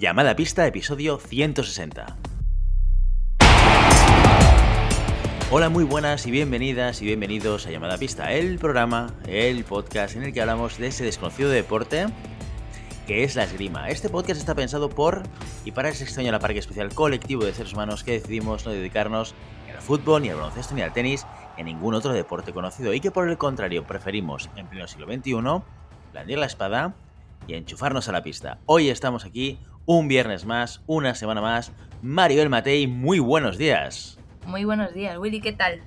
Llamada 0.00 0.34
Pista, 0.34 0.66
episodio 0.66 1.18
160. 1.18 2.16
Hola, 5.50 5.68
muy 5.68 5.84
buenas 5.84 6.26
y 6.26 6.30
bienvenidas 6.30 7.02
y 7.02 7.04
bienvenidos 7.04 7.66
a 7.66 7.70
Llamada 7.70 7.98
Pista, 7.98 8.32
el 8.32 8.58
programa, 8.58 9.12
el 9.26 9.62
podcast 9.62 10.16
en 10.16 10.22
el 10.22 10.32
que 10.32 10.40
hablamos 10.40 10.78
de 10.78 10.86
ese 10.86 11.04
desconocido 11.04 11.50
deporte 11.50 12.06
que 13.06 13.24
es 13.24 13.36
la 13.36 13.44
esgrima. 13.44 13.90
Este 13.90 14.08
podcast 14.08 14.40
está 14.40 14.54
pensado 14.54 14.88
por 14.88 15.22
y 15.66 15.72
para 15.72 15.90
ese 15.90 16.04
extraño 16.04 16.32
la 16.32 16.38
parque 16.38 16.60
especial 16.60 16.94
colectivo 16.94 17.44
de 17.44 17.52
seres 17.52 17.74
humanos 17.74 18.02
que 18.02 18.12
decidimos 18.12 18.64
no 18.64 18.72
dedicarnos 18.72 19.34
ni 19.66 19.72
al 19.72 19.82
fútbol, 19.82 20.22
ni 20.22 20.30
al 20.30 20.36
baloncesto, 20.36 20.74
ni 20.74 20.80
al 20.80 20.94
tenis, 20.94 21.26
ni 21.56 21.60
a 21.60 21.66
ningún 21.66 21.92
otro 21.92 22.14
deporte 22.14 22.54
conocido 22.54 22.94
y 22.94 23.00
que 23.00 23.10
por 23.10 23.28
el 23.28 23.36
contrario 23.36 23.86
preferimos 23.86 24.48
en 24.56 24.66
pleno 24.66 24.88
siglo 24.88 25.06
XXI 25.12 25.62
blandir 26.12 26.38
la 26.38 26.46
espada 26.46 26.94
y 27.46 27.52
enchufarnos 27.52 28.08
a 28.08 28.12
la 28.12 28.22
pista. 28.22 28.58
Hoy 28.64 28.88
estamos 28.88 29.26
aquí 29.26 29.58
un 29.98 30.06
viernes 30.06 30.44
más, 30.44 30.82
una 30.86 31.16
semana 31.16 31.40
más. 31.40 31.72
Mario 32.00 32.42
El 32.42 32.48
Matei, 32.48 32.86
muy 32.86 33.18
buenos 33.18 33.58
días. 33.58 34.20
Muy 34.46 34.64
buenos 34.64 34.94
días, 34.94 35.18
Willy, 35.18 35.40
¿qué 35.40 35.52
tal? 35.52 35.80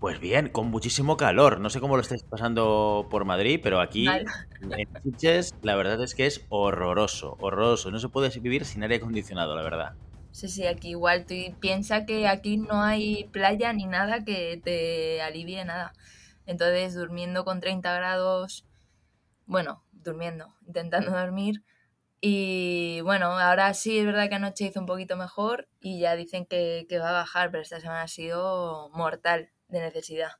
Pues 0.00 0.18
bien, 0.18 0.48
con 0.48 0.70
muchísimo 0.70 1.18
calor. 1.18 1.60
No 1.60 1.68
sé 1.68 1.78
cómo 1.78 1.96
lo 1.96 2.00
estáis 2.00 2.22
pasando 2.22 3.08
por 3.10 3.26
Madrid, 3.26 3.60
pero 3.62 3.82
aquí 3.82 4.08
en 4.08 4.88
Chiches 5.02 5.54
la 5.60 5.76
verdad 5.76 6.02
es 6.02 6.14
que 6.14 6.24
es 6.24 6.46
horroroso, 6.48 7.36
horroroso. 7.40 7.90
No 7.90 7.98
se 7.98 8.08
puede 8.08 8.30
vivir 8.40 8.64
sin 8.64 8.82
aire 8.82 8.96
acondicionado, 8.96 9.54
la 9.54 9.62
verdad. 9.62 9.92
Sí, 10.30 10.48
sí, 10.48 10.66
aquí 10.66 10.88
igual. 10.88 11.26
Tú 11.26 11.34
piensa 11.60 12.06
que 12.06 12.26
aquí 12.26 12.56
no 12.56 12.80
hay 12.80 13.24
playa 13.24 13.74
ni 13.74 13.84
nada 13.84 14.24
que 14.24 14.58
te 14.64 15.20
alivie 15.20 15.62
nada. 15.66 15.92
Entonces, 16.46 16.94
durmiendo 16.94 17.44
con 17.44 17.60
30 17.60 17.92
grados, 17.92 18.64
bueno, 19.44 19.84
durmiendo, 19.92 20.48
intentando 20.66 21.10
dormir. 21.10 21.62
Y 22.24 23.00
bueno, 23.00 23.36
ahora 23.36 23.74
sí 23.74 23.98
es 23.98 24.06
verdad 24.06 24.28
que 24.28 24.36
anoche 24.36 24.66
hizo 24.66 24.78
un 24.78 24.86
poquito 24.86 25.16
mejor 25.16 25.68
y 25.80 25.98
ya 25.98 26.14
dicen 26.14 26.46
que, 26.46 26.86
que 26.88 27.00
va 27.00 27.08
a 27.08 27.12
bajar, 27.12 27.50
pero 27.50 27.62
esta 27.64 27.80
semana 27.80 28.02
ha 28.02 28.08
sido 28.08 28.90
mortal 28.90 29.50
de 29.66 29.80
necesidad. 29.80 30.30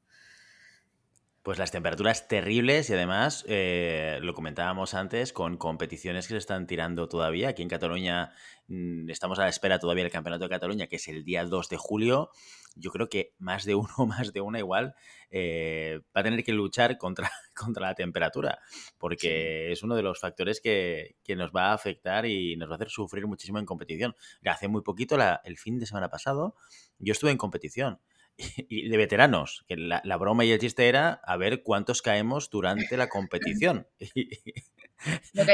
Pues 1.42 1.58
las 1.58 1.72
temperaturas 1.72 2.28
terribles 2.28 2.88
y 2.88 2.94
además, 2.94 3.44
eh, 3.48 4.20
lo 4.22 4.32
comentábamos 4.32 4.94
antes, 4.94 5.32
con 5.32 5.56
competiciones 5.56 6.28
que 6.28 6.34
se 6.34 6.38
están 6.38 6.68
tirando 6.68 7.08
todavía. 7.08 7.48
Aquí 7.48 7.62
en 7.62 7.68
Cataluña 7.68 8.32
mm, 8.68 9.10
estamos 9.10 9.40
a 9.40 9.42
la 9.42 9.48
espera 9.48 9.80
todavía 9.80 10.04
del 10.04 10.12
Campeonato 10.12 10.44
de 10.44 10.50
Cataluña, 10.50 10.86
que 10.86 10.96
es 10.96 11.08
el 11.08 11.24
día 11.24 11.44
2 11.44 11.68
de 11.68 11.76
julio. 11.78 12.30
Yo 12.76 12.90
creo 12.90 13.08
que 13.08 13.34
más 13.38 13.64
de 13.64 13.74
uno, 13.74 13.88
más 14.06 14.32
de 14.32 14.40
una 14.40 14.58
igual, 14.58 14.94
eh, 15.30 16.00
va 16.16 16.20
a 16.20 16.24
tener 16.24 16.44
que 16.44 16.52
luchar 16.52 16.98
contra, 16.98 17.30
contra 17.54 17.88
la 17.88 17.94
temperatura, 17.94 18.58
porque 18.98 19.72
es 19.72 19.82
uno 19.82 19.94
de 19.94 20.02
los 20.02 20.20
factores 20.20 20.60
que, 20.60 21.16
que, 21.22 21.36
nos 21.36 21.50
va 21.50 21.70
a 21.70 21.74
afectar 21.74 22.26
y 22.26 22.56
nos 22.56 22.68
va 22.68 22.74
a 22.74 22.76
hacer 22.76 22.90
sufrir 22.90 23.26
muchísimo 23.26 23.58
en 23.58 23.66
competición. 23.66 24.14
Hace 24.44 24.68
muy 24.68 24.82
poquito, 24.82 25.16
la, 25.16 25.40
el 25.44 25.58
fin 25.58 25.78
de 25.78 25.86
semana 25.86 26.08
pasado, 26.08 26.56
yo 26.98 27.12
estuve 27.12 27.30
en 27.30 27.38
competición 27.38 28.00
y 28.38 28.88
de 28.88 28.96
veteranos, 28.96 29.64
que 29.66 29.76
la, 29.76 30.00
la, 30.04 30.16
broma 30.16 30.44
y 30.44 30.52
el 30.52 30.58
chiste 30.58 30.88
era 30.88 31.20
a 31.24 31.36
ver 31.36 31.62
cuántos 31.62 32.02
caemos 32.02 32.50
durante 32.50 32.96
la 32.96 33.08
competición. 33.08 33.86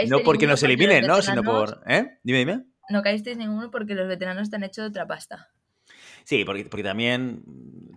no, 0.09 0.21
porque 0.25 0.47
nos 0.47 0.63
eliminen, 0.63 1.07
¿no? 1.07 1.23
Sino 1.23 1.43
por... 1.43 1.83
¿Eh? 1.87 2.19
Dime, 2.23 2.39
dime. 2.39 2.65
No 2.91 3.03
caísteis 3.03 3.37
ninguno 3.37 3.71
porque 3.71 3.95
los 3.95 4.09
veteranos 4.09 4.51
te 4.51 4.57
han 4.57 4.65
hecho 4.65 4.83
de 4.83 4.89
otra 4.89 5.07
pasta. 5.07 5.51
Sí, 6.29 6.45
porque, 6.45 6.67
porque 6.67 6.83
también 6.83 7.43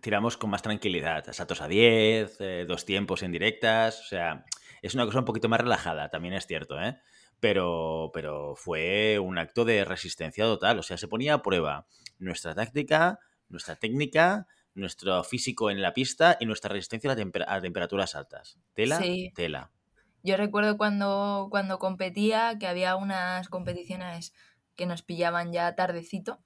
tiramos 0.01 0.37
con 0.37 0.49
más 0.49 0.61
tranquilidad. 0.61 1.25
Saltos 1.33 1.59
a 1.59 1.67
10, 1.67 2.37
eh, 2.39 2.65
dos 2.65 2.85
tiempos 2.85 3.23
en 3.23 3.33
directas. 3.33 3.99
O 3.99 4.03
sea, 4.05 4.45
es 4.81 4.95
una 4.95 5.03
cosa 5.03 5.19
un 5.19 5.25
poquito 5.25 5.49
más 5.49 5.59
relajada, 5.59 6.07
también 6.07 6.33
es 6.35 6.47
cierto, 6.47 6.81
¿eh? 6.81 6.97
Pero, 7.41 8.09
pero 8.13 8.55
fue 8.55 9.19
un 9.19 9.37
acto 9.37 9.65
de 9.65 9.83
resistencia 9.83 10.45
total. 10.45 10.79
O 10.79 10.81
sea, 10.81 10.95
se 10.95 11.09
ponía 11.09 11.33
a 11.33 11.41
prueba 11.41 11.87
nuestra 12.19 12.55
táctica, 12.55 13.19
nuestra 13.49 13.75
técnica, 13.75 14.47
nuestro 14.75 15.25
físico 15.25 15.69
en 15.69 15.81
la 15.81 15.93
pista 15.93 16.37
y 16.39 16.45
nuestra 16.45 16.71
resistencia 16.71 17.11
a, 17.11 17.17
temper 17.17 17.43
a 17.49 17.59
temperaturas 17.59 18.15
altas. 18.15 18.57
Tela, 18.73 18.99
sí. 18.99 19.33
tela. 19.35 19.71
Yo 20.23 20.37
recuerdo 20.37 20.77
cuando, 20.77 21.49
cuando 21.51 21.79
competía 21.79 22.57
que 22.57 22.67
había 22.67 22.95
unas 22.95 23.49
competiciones 23.49 24.33
que 24.77 24.85
nos 24.85 25.01
pillaban 25.01 25.51
ya 25.51 25.75
tardecito 25.75 26.39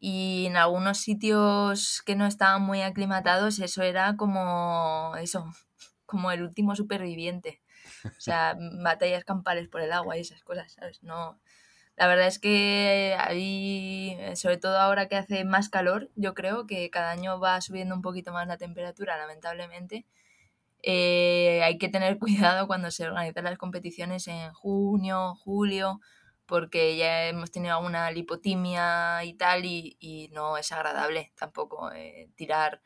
y 0.00 0.46
en 0.46 0.56
algunos 0.56 0.98
sitios 0.98 2.02
que 2.06 2.16
no 2.16 2.26
estaban 2.26 2.62
muy 2.62 2.80
aclimatados 2.80 3.58
eso 3.58 3.82
era 3.82 4.16
como 4.16 5.14
eso, 5.20 5.44
como 6.06 6.32
el 6.32 6.42
último 6.42 6.74
superviviente. 6.74 7.60
O 8.04 8.20
sea, 8.20 8.56
batallas 8.82 9.24
campales 9.24 9.68
por 9.68 9.82
el 9.82 9.92
agua 9.92 10.16
y 10.16 10.20
esas 10.22 10.42
cosas, 10.42 10.72
¿sabes? 10.72 11.02
No, 11.02 11.38
la 11.96 12.06
verdad 12.06 12.28
es 12.28 12.38
que 12.38 13.14
ahí, 13.18 14.16
sobre 14.34 14.56
todo 14.56 14.78
ahora 14.78 15.06
que 15.06 15.16
hace 15.16 15.44
más 15.44 15.68
calor, 15.68 16.10
yo 16.16 16.32
creo 16.32 16.66
que 16.66 16.88
cada 16.88 17.10
año 17.10 17.38
va 17.38 17.60
subiendo 17.60 17.94
un 17.94 18.00
poquito 18.00 18.32
más 18.32 18.46
la 18.46 18.56
temperatura, 18.56 19.18
lamentablemente. 19.18 20.06
Eh, 20.82 21.62
hay 21.62 21.76
que 21.76 21.90
tener 21.90 22.18
cuidado 22.18 22.66
cuando 22.66 22.90
se 22.90 23.06
organizan 23.06 23.44
las 23.44 23.58
competiciones 23.58 24.28
en 24.28 24.50
junio, 24.54 25.34
julio, 25.34 26.00
porque 26.50 26.96
ya 26.96 27.28
hemos 27.28 27.52
tenido 27.52 27.76
alguna 27.76 28.10
lipotimia 28.10 29.22
y 29.22 29.34
tal, 29.34 29.64
y, 29.64 30.28
no 30.32 30.56
es 30.58 30.72
agradable 30.72 31.32
tampoco 31.38 31.92
eh, 31.92 32.28
tirar 32.34 32.82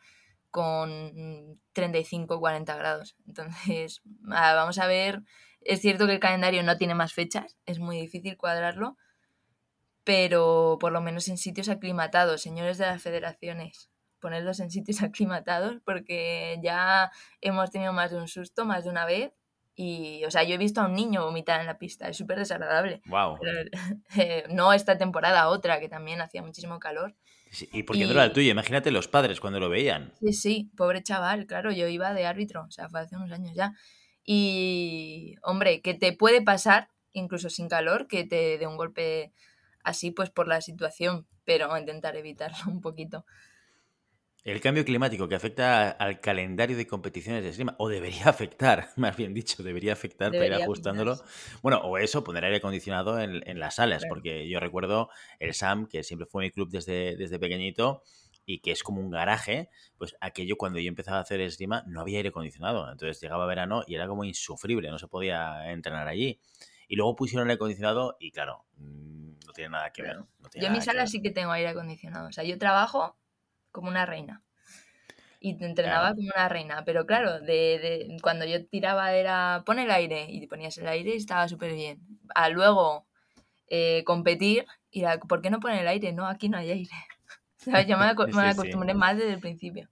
con 0.51 1.59
35 1.73 2.41
40 2.41 2.77
grados. 2.77 3.17
Entonces, 3.27 4.03
vamos 4.05 4.79
a 4.79 4.87
ver. 4.87 5.23
Es 5.63 5.81
cierto 5.81 6.07
que 6.07 6.13
el 6.13 6.21
calendario 6.21 6.63
no 6.63 6.77
tiene 6.77 6.95
más 6.95 7.15
fechas, 7.15 7.57
es 7.65 7.79
muy 7.79 7.99
difícil 7.99 8.37
cuadrarlo, 8.37 8.99
pero 10.05 10.77
por 10.79 10.93
lo 10.93 11.01
menos 11.01 11.29
en 11.29 11.39
sitios 11.39 11.71
aclimatados, 11.71 12.43
señores 12.43 12.77
de 12.77 12.85
las 12.85 13.03
federaciones, 13.03 13.89
ponerlos 14.21 14.61
en 14.61 14.71
sitios 14.71 15.03
aclimatados 15.03 15.81
porque 15.87 16.61
ya 16.63 17.11
hemos 17.41 17.71
tenido 17.71 17.95
más 17.95 18.11
de 18.11 18.19
un 18.19 18.29
susto, 18.29 18.67
más 18.67 18.85
de 18.85 18.91
una 18.91 19.07
vez. 19.07 19.33
Y, 19.77 20.25
o 20.25 20.31
sea, 20.31 20.45
yo 20.45 20.55
he 20.55 20.59
visto 20.59 20.81
a 20.81 20.87
un 20.87 20.95
niño 20.95 21.25
vomitar 21.25 21.61
en 21.61 21.67
la 21.67 21.79
pista, 21.79 22.09
es 22.09 22.17
súper 22.17 22.39
desagradable. 22.39 23.03
Wow. 23.07 23.39
eh, 24.17 24.45
no 24.51 24.73
esta 24.73 24.97
temporada, 24.97 25.49
otra 25.49 25.81
que 25.81 25.89
también 25.89 26.21
hacía 26.21 26.43
muchísimo 26.43 26.79
calor. 26.79 27.15
Sí, 27.51 27.69
y 27.73 27.83
porque 27.83 28.03
y... 28.03 28.05
no 28.05 28.13
era 28.13 28.25
el 28.25 28.33
tuyo, 28.33 28.51
imagínate 28.51 28.91
los 28.91 29.09
padres 29.09 29.41
cuando 29.41 29.61
lo 29.61 29.69
veían. 29.69 30.13
Sí, 30.21 30.33
sí, 30.33 30.71
pobre 30.77 31.03
chaval, 31.03 31.47
claro, 31.47 31.73
yo 31.73 31.89
iba 31.89 32.15
de 32.15 32.27
árbitro, 32.27 32.65
o 32.69 32.71
sea, 32.71 32.89
fue 32.89 33.01
hace 33.01 33.17
unos 33.17 33.33
años 33.33 33.53
ya. 33.55 33.75
Y, 34.25 35.37
hombre, 35.43 35.83
que 35.83 35.95
te 35.95 36.13
puede 36.13 36.41
pasar, 36.41 36.89
incluso 37.13 37.51
sin 37.51 37.69
calor, 37.69 38.07
que 38.07 38.25
te 38.25 38.59
dé 38.59 38.67
un 38.67 38.77
golpe 38.77 39.33
así 39.83 40.11
pues 40.11 40.31
por 40.31 40.49
la 40.49 40.61
situación, 40.61 41.27
pero 41.45 41.77
intentar 41.77 42.17
evitarlo 42.17 42.57
un 42.67 42.81
poquito. 42.81 43.25
El 44.45 44.61
cambio 44.61 44.85
climático 44.85 45.27
que 45.27 45.35
afecta 45.35 45.91
al 45.91 46.21
calendario 46.21 46.77
de 46.77 46.87
competiciones 46.87 47.43
de 47.43 47.49
esgrima, 47.49 47.75
o 47.79 47.89
debería 47.89 48.27
afectar, 48.27 48.91
más 48.97 49.17
bien 49.17 49.33
dicho, 49.33 49.63
debería 49.63 49.95
afectar 49.95 50.31
debería 50.31 50.57
para 50.57 50.61
ir 50.61 50.65
ajustándolo. 50.65 51.19
Bueno, 51.63 51.79
o 51.79 51.97
eso, 51.97 52.23
poner 52.23 52.45
aire 52.45 52.59
acondicionado 52.59 53.19
en, 53.19 53.43
en 53.49 53.59
las 53.59 53.77
salas, 53.77 54.01
claro. 54.01 54.15
porque 54.15 54.47
yo 54.47 54.61
recuerdo 54.61 55.09
el 55.41 55.55
SAM, 55.55 55.87
que 55.87 56.03
siempre 56.03 56.27
fue 56.27 56.45
mi 56.45 56.51
club 56.51 56.69
desde, 56.71 57.17
desde 57.17 57.39
pequeñito, 57.39 58.03
y 58.47 58.59
que 58.59 58.73
es 58.73 58.83
como 58.83 59.01
un 59.01 59.11
garaje, 59.11 59.71
pues 59.97 60.15
aquello 60.21 60.57
cuando 60.57 60.79
yo 60.79 60.89
empezaba 60.89 61.17
a 61.17 61.23
hacer 61.23 61.41
esgrima 61.41 61.83
no 61.87 62.03
había 62.03 62.19
aire 62.19 62.29
acondicionado. 62.29 62.91
Entonces 62.91 63.21
llegaba 63.23 63.47
verano 63.47 63.83
y 63.87 63.95
era 63.95 64.07
como 64.07 64.25
insufrible, 64.25 64.91
no 64.91 64.99
se 64.99 65.09
podía 65.09 65.71
entrenar 65.73 66.07
allí. 66.09 66.39
Y 66.87 66.97
luego 66.97 67.17
pusieron 67.17 67.49
aire 67.49 67.55
acondicionado 67.55 68.17
y 68.21 68.31
claro, 68.31 68.67
no 68.77 69.53
tiene 69.55 69.71
nada 69.71 69.91
que 69.91 70.03
ver. 70.03 70.19
No 70.19 70.27
yo 70.55 70.67
en 70.67 70.73
mi 70.73 70.83
sala 70.83 71.07
sí 71.07 71.23
que 71.23 71.31
tengo 71.31 71.53
aire 71.53 71.71
acondicionado. 71.71 72.29
O 72.29 72.33
sea, 72.33 72.45
yo 72.45 72.59
trabajo 72.59 73.17
como 73.75 73.89
una 73.89 74.07
reina. 74.07 74.41
Y 75.41 75.59
te 75.59 75.67
entrenaba 75.67 76.05
claro. 76.05 76.17
como 76.17 76.29
una 76.35 76.49
reina. 76.49 76.85
Pero 76.87 77.05
claro, 77.05 77.41
de, 77.41 77.79
de, 77.79 78.17
cuando 78.23 78.47
yo 78.47 78.65
tiraba 78.67 79.13
era 79.13 79.63
pon 79.67 79.79
el 79.79 79.91
aire 79.91 80.27
y 80.31 80.41
te 80.41 80.47
ponías 80.47 80.79
el 80.79 80.87
aire 80.87 81.11
y 81.11 81.17
estaba 81.17 81.49
súper 81.49 81.75
bien. 81.75 81.99
A 82.35 82.49
luego 82.49 83.05
eh, 83.69 84.05
competir 84.07 84.65
y 84.91 85.03
¿por 85.29 85.43
qué 85.43 85.51
no 85.51 85.61
poner 85.61 85.81
el 85.81 85.89
aire? 85.89 86.13
No, 86.13 86.27
aquí 86.27 86.49
no 86.49 86.57
hay 86.57 86.71
aire. 86.71 86.91
¿Sabes? 87.57 87.87
Yo 87.87 87.99
me, 87.99 88.05
sí, 88.33 88.39
acostumbré 88.39 88.93
sí. 88.93 88.99
más 88.99 89.19
desde 89.19 89.33
el 89.33 89.41
principio. 89.41 89.91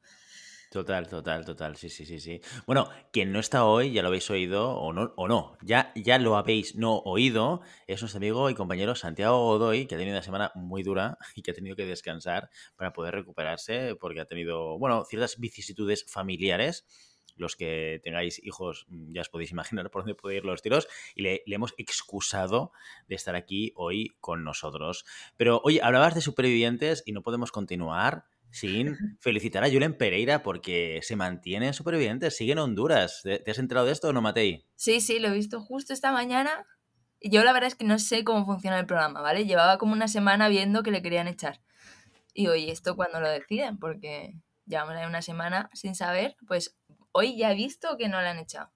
Total, 0.72 1.06
total, 1.06 1.44
total, 1.44 1.76
sí, 1.76 1.90
sí, 1.90 2.06
sí, 2.06 2.19
sí. 2.19 2.40
Bueno, 2.66 2.88
quien 3.12 3.30
no 3.30 3.38
está 3.40 3.66
hoy, 3.66 3.92
ya 3.92 4.00
lo 4.00 4.08
habéis 4.08 4.30
oído 4.30 4.70
o 4.70 4.94
no, 4.94 5.12
o 5.16 5.28
no, 5.28 5.58
ya, 5.60 5.92
ya 5.94 6.19
lo 6.19 6.34
habéis 6.38 6.76
no 6.76 6.96
oído, 7.00 7.60
es 7.86 8.00
nuestro 8.00 8.16
amigo 8.16 8.48
y 8.48 8.54
compañero 8.54 8.94
Santiago 8.94 9.36
Godoy, 9.44 9.84
que 9.86 9.96
ha 9.96 9.98
tenido 9.98 10.16
una 10.16 10.22
semana 10.22 10.50
muy 10.54 10.82
dura 10.82 11.19
y 11.36 11.42
que 11.42 11.50
ha 11.50 11.54
tenido 11.54 11.76
que 11.76 11.84
descansar 11.84 12.48
para 12.74 12.94
poder 12.94 13.14
recuperarse 13.14 13.96
porque 14.00 14.20
ha 14.20 14.24
tenido, 14.24 14.78
bueno, 14.78 15.04
ciertas 15.04 15.38
vicisitudes 15.38 16.06
familiares. 16.08 16.86
Los 17.36 17.54
que 17.56 18.00
tengáis 18.02 18.42
hijos 18.42 18.86
ya 18.88 19.20
os 19.22 19.28
podéis 19.28 19.50
imaginar 19.52 19.90
por 19.90 20.02
dónde 20.02 20.14
pueden 20.14 20.38
ir 20.38 20.44
los 20.46 20.62
tiros 20.62 20.88
y 21.14 21.22
le, 21.22 21.42
le 21.44 21.54
hemos 21.54 21.74
excusado 21.76 22.72
de 23.08 23.14
estar 23.14 23.34
aquí 23.36 23.72
hoy 23.76 24.16
con 24.20 24.42
nosotros. 24.42 25.04
Pero, 25.36 25.60
oye, 25.64 25.80
hablabas 25.82 26.14
de 26.14 26.20
supervivientes 26.22 27.02
y 27.04 27.12
no 27.12 27.22
podemos 27.22 27.52
continuar 27.52 28.24
sin 28.52 28.96
felicitar 29.19 29.64
a 29.64 29.70
Julen 29.70 29.96
Pereira 29.96 30.43
porque 30.44 31.00
se 31.02 31.16
mantiene 31.16 31.72
superviviente, 31.72 32.31
sigue 32.31 32.52
en 32.52 32.58
Honduras. 32.58 33.22
¿Te 33.25 33.50
has 33.50 33.58
enterado 33.58 33.87
de 33.87 33.93
esto 33.93 34.08
o 34.08 34.12
no, 34.12 34.22
Matei? 34.22 34.64
Sí, 34.76 35.00
sí, 35.00 35.19
lo 35.19 35.28
he 35.28 35.32
visto 35.32 35.60
justo 35.60 35.93
esta 35.93 36.12
mañana 36.12 36.64
yo 37.25 37.44
la 37.44 37.52
verdad 37.52 37.69
es 37.69 37.75
que 37.75 37.84
no 37.84 37.99
sé 37.99 38.25
cómo 38.25 38.44
funciona 38.44 38.78
el 38.78 38.87
programa, 38.87 39.20
¿vale? 39.20 39.46
Llevaba 39.46 39.78
como 39.78 39.93
una 39.93 40.08
semana 40.08 40.49
viendo 40.49 40.82
que 40.82 40.90
le 40.90 41.02
querían 41.02 41.28
echar. 41.28 41.60
Y 42.34 42.49
oye, 42.49 42.70
¿esto 42.70 42.96
cuando 42.96 43.20
lo 43.20 43.28
deciden? 43.28 43.78
Porque 43.78 44.34
llevamos 44.66 44.94
ahí 44.94 45.06
una 45.06 45.22
semana 45.22 45.70
sin 45.72 45.94
saber, 45.94 46.37
pues 46.46 46.76
hoy 47.12 47.37
ya 47.37 47.52
he 47.52 47.55
visto 47.55 47.96
que 47.96 48.08
no 48.08 48.20
le 48.20 48.28
han 48.28 48.38
echado. 48.38 48.72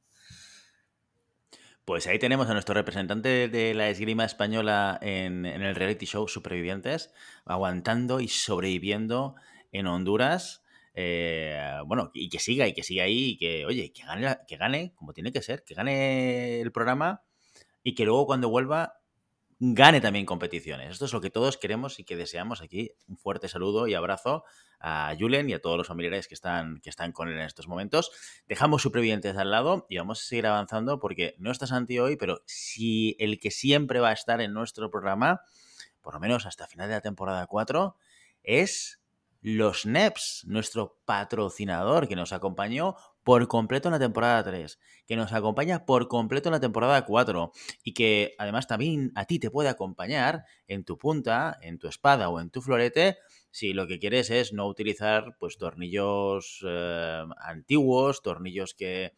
Pues 1.84 2.06
ahí 2.08 2.19
tenemos 2.19 2.49
a 2.50 2.52
nuestro 2.52 2.75
representante 2.75 3.49
de 3.49 3.72
la 3.72 3.88
esgrima 3.88 4.25
española 4.25 4.99
en, 5.00 5.46
el 5.46 5.75
reality 5.76 6.05
show 6.05 6.26
Supervivientes, 6.26 7.12
aguantando 7.44 8.19
y 8.19 8.26
sobreviviendo 8.26 9.37
en 9.78 9.87
Honduras. 9.87 10.62
Eh, 10.94 11.78
bueno, 11.87 12.11
y 12.14 12.28
que 12.28 12.38
siga, 12.38 12.67
y 12.67 12.73
que 12.73 12.82
siga 12.82 13.05
ahí, 13.05 13.31
y 13.31 13.37
que, 13.37 13.67
oye, 13.67 13.93
que 13.93 14.02
gane, 14.05 14.38
que 14.49 14.56
gane, 14.56 14.93
como 14.94 15.12
tiene 15.12 15.32
que 15.32 15.43
ser, 15.43 15.62
que 15.64 15.75
gane 15.75 16.61
el 16.61 16.73
programa 16.73 17.23
y 17.82 17.94
que 17.94 18.05
luego 18.05 18.26
cuando 18.26 18.49
vuelva 18.49 19.00
gane 19.58 20.00
también 20.00 20.26
competiciones. 20.26 20.90
Esto 20.90 21.06
es 21.06 21.12
lo 21.12 21.20
que 21.20 21.31
todos 21.31 21.56
queremos 21.56 21.99
y 21.99 22.05
que 22.05 22.17
deseamos 22.17 22.61
aquí. 22.61 22.93
Un 23.08 23.17
fuerte 23.17 23.49
saludo 23.49 23.87
y 23.87 23.94
abrazo 23.94 24.44
a 24.81 25.14
Julen 25.19 25.49
y 25.49 25.55
a 25.55 25.62
todos 25.62 25.79
los 25.79 25.87
familiares 25.87 26.29
que 26.29 26.34
están, 26.34 26.81
que 26.81 26.90
están 26.90 27.12
con 27.12 27.29
él 27.29 27.34
en 27.34 27.46
estos 27.46 27.67
momentos. 27.67 28.11
Dejamos 28.46 28.82
supervivientes 28.82 29.37
al 29.37 29.50
lado 29.50 29.87
y 29.88 29.96
vamos 29.96 30.20
a 30.20 30.25
seguir 30.25 30.46
avanzando 30.46 30.99
porque 30.99 31.34
no 31.38 31.50
está 31.50 31.67
Santi 31.67 31.99
hoy, 31.99 32.17
pero 32.17 32.43
si 32.44 33.17
el 33.19 33.38
que 33.38 33.50
siempre 33.50 34.00
va 34.00 34.11
a 34.11 34.12
estar 34.12 34.40
en 34.43 34.52
nuestro 34.52 34.90
programa, 34.90 35.40
por 36.02 36.14
lo 36.14 36.20
menos 36.20 36.44
hasta 36.44 36.67
final 36.67 36.88
de 36.88 36.94
la 36.94 37.00
temporada 37.00 37.46
4, 37.46 37.96
es 38.43 39.00
los 39.46 39.87
NEPS, 39.87 40.43
nuestro 40.48 40.98
patrocinador 41.04 42.08
que 42.08 42.16
nos 42.16 42.32
acompañó 42.32 42.96
por 43.22 43.46
completo 43.46 43.87
en 43.87 43.93
la 43.93 44.00
temporada 44.00 44.43
3, 44.43 44.81
que 45.06 45.14
nos 45.14 45.32
acompaña 45.32 45.87
por 45.87 46.08
completo 46.08 46.48
en 46.48 46.54
la 46.54 46.60
temporada 46.60 47.04
4 47.04 47.52
y 47.84 47.94
que 47.94 48.34
además 48.38 48.66
también 48.66 49.12
a 49.14 49.25
ti 49.25 49.38
te 49.38 49.52
puede 49.52 49.69
acompañar 49.69 50.46
en 50.66 50.82
tu 50.82 50.98
punta, 50.98 51.56
en 51.62 51.78
tu 51.78 51.87
espada 51.87 52.28
o 52.28 52.40
en 52.40 52.50
tu 52.50 52.60
florete 52.60 53.19
si 53.52 53.72
lo 53.72 53.87
que 53.87 54.00
quieres 54.00 54.31
es 54.31 54.52
no 54.52 54.66
utilizar 54.66 55.37
pues 55.38 55.58
tornillos 55.58 56.64
eh, 56.66 57.25
antiguos, 57.38 58.22
tornillos 58.22 58.75
que 58.75 59.12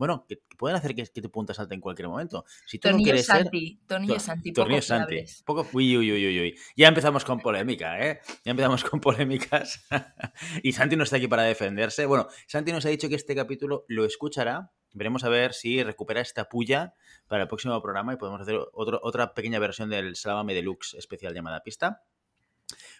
bueno, 0.00 0.24
que, 0.26 0.38
pueden 0.56 0.78
hacer 0.78 0.94
que, 0.94 1.04
que, 1.04 1.20
tu 1.20 1.30
punta 1.30 1.52
salte 1.52 1.74
en 1.74 1.80
cualquier 1.82 2.08
momento. 2.08 2.46
Si 2.64 2.78
tú 2.78 2.88
tornillos 2.88 3.00
no 3.00 3.04
quieres 3.04 3.26
Santi, 3.26 3.68
ser, 3.68 3.86
tornillos 3.86 4.22
Santi, 4.22 4.54
Santi. 4.80 5.24
Poco, 5.44 5.68
uy, 5.74 5.94
uy, 5.94 6.10
uy, 6.10 6.40
uy, 6.40 6.58
Ya 6.74 6.88
empezamos 6.88 7.22
con 7.22 7.38
polémica, 7.38 8.00
¿eh? 8.00 8.18
Ya 8.42 8.52
empezamos 8.52 8.82
con 8.82 8.98
polémicas. 8.98 9.86
y 10.62 10.72
Santi 10.72 10.96
no 10.96 11.04
está 11.04 11.18
aquí 11.18 11.28
para 11.28 11.42
defenderse. 11.42 12.06
Bueno, 12.06 12.28
Santi 12.46 12.72
nos 12.72 12.86
ha 12.86 12.88
dicho 12.88 13.10
que 13.10 13.14
este 13.14 13.34
capítulo 13.34 13.84
lo 13.88 14.06
escuchará. 14.06 14.70
Veremos 14.94 15.22
a 15.24 15.28
ver 15.28 15.52
si 15.52 15.82
recupera 15.82 16.22
esta 16.22 16.48
puya 16.48 16.94
para 17.28 17.42
el 17.42 17.48
próximo 17.48 17.78
programa 17.82 18.14
y 18.14 18.16
podemos 18.16 18.40
hacer 18.40 18.58
otro, 18.72 19.00
otra 19.02 19.34
pequeña 19.34 19.58
versión 19.58 19.90
del 19.90 20.16
Sálvame 20.16 20.54
Deluxe 20.54 20.94
especial 20.94 21.34
llamada 21.34 21.62
Pista. 21.62 22.04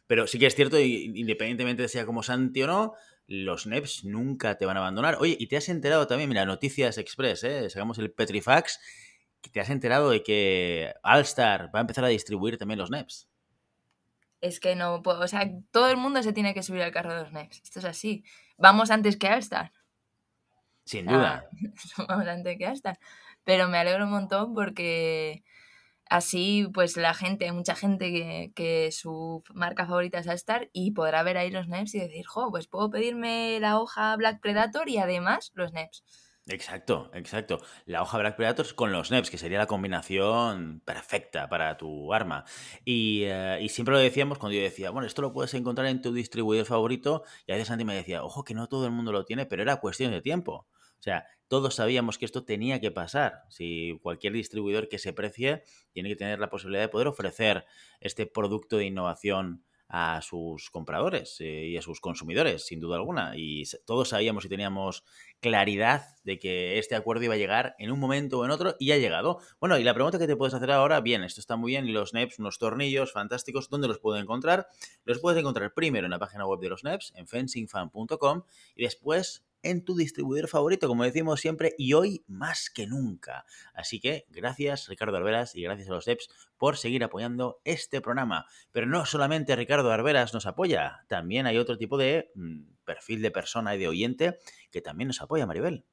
Pero 0.07 0.27
sí 0.27 0.39
que 0.39 0.47
es 0.47 0.55
cierto, 0.55 0.79
independientemente 0.79 1.83
de 1.83 1.89
sea 1.89 2.05
como 2.05 2.23
Santi 2.23 2.63
o 2.63 2.67
no, 2.67 2.93
los 3.31 3.65
NEPs 3.65 4.05
nunca 4.05 4.59
te 4.59 4.67
van 4.67 4.77
a 4.77 4.81
abandonar. 4.81 5.19
Oye, 5.21 5.37
y 5.39 5.47
te 5.47 5.57
has 5.57 5.69
enterado 5.69 6.09
también, 6.09 6.29
mira, 6.29 6.45
Noticias 6.45 6.99
Express, 6.99 7.45
¿eh? 7.45 7.71
sacamos 7.71 7.97
el 7.99 8.11
Petrifax, 8.11 8.81
te 9.53 9.61
has 9.61 9.71
enterado 9.71 10.11
de 10.11 10.25
que 10.25 10.93
Allstar 11.05 11.71
va 11.73 11.79
a 11.79 11.83
empezar 11.83 12.05
a 12.05 12.09
distribuir 12.09 12.59
también 12.59 12.79
los 12.79 12.91
NEPs. 12.91 13.29
Es 14.41 14.59
que 14.59 14.75
no 14.75 15.01
puedo, 15.03 15.21
o 15.21 15.29
sea, 15.29 15.49
todo 15.71 15.89
el 15.91 15.97
mundo 15.97 16.25
se 16.25 16.33
tiene 16.33 16.55
que 16.55 16.65
subir 16.65 16.83
al 16.83 16.91
carro 16.91 17.15
de 17.15 17.23
los 17.23 17.33
NEPs. 17.33 17.61
Esto 17.63 17.79
es 17.79 17.85
así. 17.85 18.25
Vamos 18.59 18.91
antes 18.91 19.17
que 19.17 19.29
Allstar. 19.29 19.71
Sin 20.85 21.07
duda. 21.07 21.49
vamos 22.09 22.27
antes 22.27 22.59
que 22.59 22.67
Allstar. 22.67 22.99
Pero 23.45 23.69
me 23.69 23.79
alegro 23.79 24.07
un 24.07 24.11
montón 24.11 24.55
porque 24.55 25.45
Así, 26.11 26.67
pues 26.75 26.97
la 26.97 27.15
gente, 27.15 27.53
mucha 27.53 27.77
gente 27.77 28.53
que, 28.57 28.91
su 28.91 29.45
marca 29.55 29.87
favorita 29.87 30.19
es 30.19 30.27
Alstar 30.27 30.69
y 30.73 30.91
podrá 30.91 31.23
ver 31.23 31.39
ahí 31.39 31.53
los 31.53 31.69
NEPs 31.69 31.95
y 31.95 32.01
decir, 32.01 32.27
jo, 32.27 32.51
pues 32.51 32.67
puedo 32.67 32.91
pedirme 32.91 33.61
la 33.61 33.79
hoja 33.79 34.17
Black 34.17 34.41
Predator 34.41 34.89
y 34.89 34.99
además 34.99 35.53
los 35.55 35.73
NEPs. 35.73 36.03
Exacto, 36.49 37.13
exacto. 37.15 37.61
La 37.87 38.03
hoja 38.03 38.19
Black 38.19 38.35
Predator 38.35 38.75
con 38.75 38.91
los 38.91 39.13
NEPs, 39.13 39.31
que 39.31 39.39
sería 39.39 39.59
la 39.59 39.69
combinación 39.69 40.83
perfecta 40.85 41.49
para 41.49 41.77
tu 41.77 42.13
arma. 42.13 42.45
Y, 42.85 43.27
uh, 43.27 43.61
y, 43.61 43.69
siempre 43.69 43.95
lo 43.95 44.01
decíamos 44.01 44.39
cuando 44.39 44.57
yo 44.57 44.63
decía, 44.65 44.91
bueno, 44.91 45.07
esto 45.07 45.23
lo 45.23 45.33
puedes 45.33 45.55
encontrar 45.55 45.87
en 45.87 46.03
tu 46.03 46.13
distribuidor 46.13 46.67
favorito. 46.67 47.23
Y 47.47 47.53
a 47.53 47.55
veces 47.55 47.69
Santi 47.69 47.85
me 47.85 47.95
decía, 47.95 48.25
ojo, 48.25 48.43
que 48.43 48.55
no 48.55 48.67
todo 48.67 48.85
el 48.85 48.91
mundo 48.91 49.13
lo 49.13 49.25
tiene, 49.25 49.47
pero 49.47 49.63
era 49.63 49.77
cuestión 49.77 50.11
de 50.11 50.23
tiempo. 50.23 50.67
O 51.01 51.03
sea, 51.03 51.25
todos 51.49 51.75
sabíamos 51.75 52.19
que 52.19 52.27
esto 52.27 52.45
tenía 52.45 52.81
que 52.81 52.91
pasar. 52.91 53.43
Si 53.49 53.99
cualquier 54.03 54.35
distribuidor 54.35 54.89
que 54.89 54.99
se 54.99 55.13
precie 55.13 55.65
tiene 55.93 56.11
que 56.11 56.17
tener 56.17 56.39
la 56.39 56.51
posibilidad 56.51 56.83
de 56.83 56.89
poder 56.89 57.09
ofrecer 57.09 57.65
este 58.01 58.27
producto 58.27 58.77
de 58.77 58.85
innovación 58.85 59.65
a 59.93 60.23
sus 60.23 60.71
compradores 60.71 61.37
eh, 61.41 61.67
y 61.67 61.77
a 61.77 61.83
sus 61.83 62.01
consumidores, 62.01 62.65
sin 62.65 62.79
duda 62.79 62.97
alguna. 62.97 63.33
Y 63.37 63.65
todos 63.85 64.11
sabíamos 64.11 64.45
y 64.45 64.49
teníamos 64.49 65.03
claridad 65.41 66.05
de 66.23 66.39
que 66.39 66.79
este 66.79 66.95
acuerdo 66.95 67.25
iba 67.25 67.35
a 67.35 67.39
llegar 67.39 67.75
en 67.79 67.91
un 67.91 67.99
momento 67.99 68.39
o 68.39 68.45
en 68.45 68.53
otro 68.53 68.77
y 68.79 68.93
ha 68.93 68.99
llegado. 68.99 69.41
Bueno, 69.59 69.79
y 69.79 69.83
la 69.83 69.93
pregunta 69.93 70.19
que 70.19 70.29
te 70.29 70.37
puedes 70.37 70.55
hacer 70.55 70.71
ahora, 70.71 71.01
bien, 71.01 71.25
esto 71.25 71.41
está 71.41 71.57
muy 71.57 71.73
bien, 71.73 71.93
los 71.93 72.15
NEPs, 72.15 72.39
unos 72.39 72.59
tornillos 72.59 73.13
fantásticos, 73.13 73.69
¿dónde 73.69 73.89
los 73.89 73.99
puedo 73.99 74.17
encontrar? 74.19 74.69
Los 75.05 75.19
puedes 75.19 75.41
encontrar 75.41 75.75
primero 75.75 76.07
en 76.07 76.13
la 76.13 76.21
página 76.21 76.47
web 76.47 76.61
de 76.61 76.69
los 76.69 76.85
NEPs, 76.85 77.13
en 77.17 77.27
fencingfan.com, 77.27 78.45
y 78.77 78.85
después 78.85 79.45
en 79.63 79.85
tu 79.85 79.97
distribuidor 79.97 80.49
favorito, 80.49 80.89
como 80.89 81.05
decimos 81.05 81.41
siempre, 81.41 81.75
y 81.79 81.93
hoy 81.93 82.25
más 82.27 82.71
que 82.71 82.87
nunca. 82.87 83.45
Así 83.75 84.01
que 84.01 84.27
gracias 84.29 84.89
Ricardo 84.89 85.17
Arberas 85.17 85.55
y 85.55 85.63
gracias 85.63 85.89
a 85.89 85.93
los 85.93 86.09
EPS 86.09 86.29
por 86.57 86.77
seguir 86.77 87.05
apoyando 87.05 87.61
este 87.65 88.01
programa. 88.01 88.47
Pero 88.73 88.87
no 88.87 89.07
solamente 89.07 89.57
Ricardo 89.57 89.91
Arberas 89.93 90.35
nos 90.35 90.47
apoya, 90.47 91.05
también 91.09 91.47
hay 91.47 91.59
otro 91.59 91.77
tipo 91.77 91.99
de 91.99 92.31
mm, 92.35 92.63
perfil 92.85 93.23
de 93.23 93.31
persona 93.31 93.75
y 93.75 93.79
de 93.79 93.89
oyente 93.89 94.39
que 94.71 94.81
también 94.81 95.09
nos 95.09 95.21
apoya, 95.21 95.47
Maribel. 95.47 95.85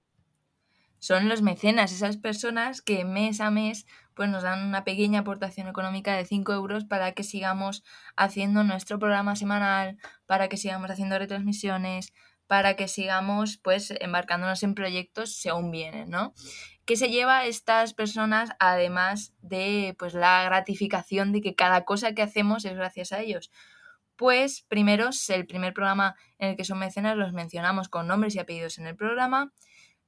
Son 0.99 1.29
los 1.29 1.43
mecenas, 1.43 1.91
esas 1.91 2.17
personas 2.17 2.81
que 2.81 3.05
mes 3.05 3.39
a 3.39 3.51
mes 3.51 3.85
pues 4.15 4.29
nos 4.29 4.41
dan 4.41 4.65
una 4.65 4.83
pequeña 4.83 5.19
aportación 5.19 5.67
económica 5.67 6.15
de 6.15 6.25
5 6.25 6.51
euros 6.53 6.85
para 6.85 7.11
que 7.11 7.23
sigamos 7.23 7.83
haciendo 8.15 8.63
nuestro 8.63 8.97
programa 8.97 9.35
semanal, 9.35 9.97
para 10.25 10.49
que 10.49 10.57
sigamos 10.57 10.89
haciendo 10.89 11.19
retransmisiones, 11.19 12.13
para 12.47 12.75
que 12.75 12.87
sigamos 12.87 13.57
pues 13.57 13.93
embarcándonos 13.99 14.63
en 14.63 14.73
proyectos 14.73 15.35
según 15.35 15.69
vienen, 15.71 16.09
¿no? 16.09 16.33
¿Qué 16.85 16.95
se 16.95 17.09
lleva 17.09 17.39
a 17.39 17.45
estas 17.45 17.93
personas 17.93 18.51
además 18.59 19.33
de 19.41 19.95
pues 19.99 20.13
la 20.13 20.43
gratificación 20.45 21.33
de 21.33 21.41
que 21.41 21.53
cada 21.53 21.83
cosa 21.83 22.13
que 22.13 22.21
hacemos 22.21 22.63
es 22.63 22.75
gracias 22.75 23.11
a 23.11 23.19
ellos? 23.19 23.51
Pues 24.15 24.63
primero, 24.67 25.09
el 25.29 25.45
primer 25.45 25.73
programa 25.73 26.15
en 26.39 26.49
el 26.49 26.55
que 26.55 26.63
son 26.63 26.79
mecenas 26.79 27.17
los 27.17 27.33
mencionamos 27.33 27.89
con 27.89 28.07
nombres 28.07 28.35
y 28.35 28.39
apellidos 28.39 28.79
en 28.79 28.87
el 28.87 28.95
programa. 28.95 29.51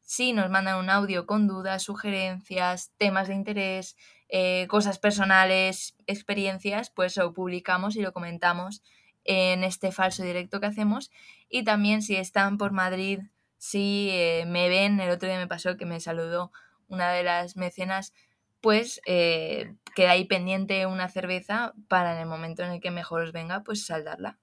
Si 0.01 0.33
nos 0.33 0.49
mandan 0.49 0.77
un 0.77 0.89
audio 0.89 1.27
con 1.27 1.47
dudas, 1.47 1.83
sugerencias, 1.83 2.91
temas 2.97 3.27
de 3.27 3.35
interés, 3.35 3.95
eh, 4.29 4.65
cosas 4.67 4.97
personales, 4.97 5.95
experiencias, 6.07 6.89
pues 6.89 7.17
lo 7.17 7.33
publicamos 7.33 7.95
y 7.95 8.01
lo 8.01 8.13
comentamos 8.13 8.81
en 9.29 9.63
este 9.63 9.91
falso 9.91 10.23
directo 10.23 10.59
que 10.59 10.65
hacemos. 10.65 11.11
Y 11.49 11.63
también 11.63 12.01
si 12.01 12.15
están 12.15 12.57
por 12.57 12.71
Madrid, 12.71 13.19
si 13.59 14.09
eh, 14.11 14.45
me 14.47 14.69
ven, 14.69 14.99
el 14.99 15.11
otro 15.11 15.29
día 15.29 15.37
me 15.37 15.45
pasó 15.45 15.77
que 15.77 15.85
me 15.85 15.99
saludó 15.99 16.51
una 16.87 17.11
de 17.11 17.21
las 17.21 17.55
mecenas, 17.55 18.11
pues 18.59 18.99
eh, 19.05 19.75
queda 19.95 20.11
ahí 20.11 20.25
pendiente 20.25 20.87
una 20.87 21.09
cerveza 21.09 21.73
para 21.87 22.15
en 22.15 22.21
el 22.21 22.25
momento 22.25 22.63
en 22.63 22.71
el 22.71 22.81
que 22.81 22.89
mejor 22.89 23.21
os 23.21 23.31
venga, 23.31 23.61
pues 23.63 23.85
saldarla. 23.85 24.39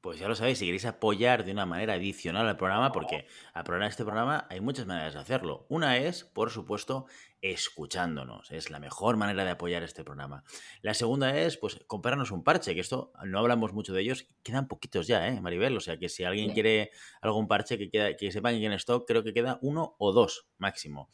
Pues 0.00 0.18
ya 0.18 0.28
lo 0.28 0.34
sabéis, 0.34 0.58
si 0.58 0.64
queréis 0.64 0.86
apoyar 0.86 1.44
de 1.44 1.52
una 1.52 1.66
manera 1.66 1.92
adicional 1.92 2.48
al 2.48 2.56
programa, 2.56 2.90
porque 2.92 3.26
a 3.52 3.64
programar 3.64 3.90
este 3.90 4.04
programa 4.04 4.46
hay 4.48 4.60
muchas 4.60 4.86
maneras 4.86 5.12
de 5.12 5.20
hacerlo. 5.20 5.66
Una 5.68 5.98
es, 5.98 6.24
por 6.24 6.50
supuesto, 6.50 7.04
escuchándonos. 7.40 8.50
Es 8.50 8.70
la 8.70 8.80
mejor 8.80 9.16
manera 9.16 9.44
de 9.44 9.50
apoyar 9.50 9.82
este 9.82 10.04
programa. 10.04 10.44
La 10.82 10.94
segunda 10.94 11.38
es, 11.38 11.56
pues, 11.56 11.80
comprarnos 11.86 12.30
un 12.30 12.42
parche, 12.44 12.74
que 12.74 12.80
esto 12.80 13.12
no 13.24 13.38
hablamos 13.38 13.72
mucho 13.72 13.92
de 13.92 14.02
ellos. 14.02 14.26
Quedan 14.42 14.68
poquitos 14.68 15.06
ya, 15.06 15.28
¿eh, 15.28 15.40
Maribel? 15.40 15.76
O 15.76 15.80
sea, 15.80 15.98
que 15.98 16.08
si 16.08 16.24
alguien 16.24 16.52
quiere 16.52 16.90
algún 17.20 17.48
parche 17.48 17.78
que, 17.78 17.90
queda, 17.90 18.16
que 18.16 18.32
sepan 18.32 18.58
que 18.58 18.66
en 18.66 18.72
stock, 18.72 19.06
creo 19.06 19.22
que 19.22 19.32
queda 19.32 19.58
uno 19.62 19.94
o 19.98 20.12
dos 20.12 20.48
máximo. 20.58 21.08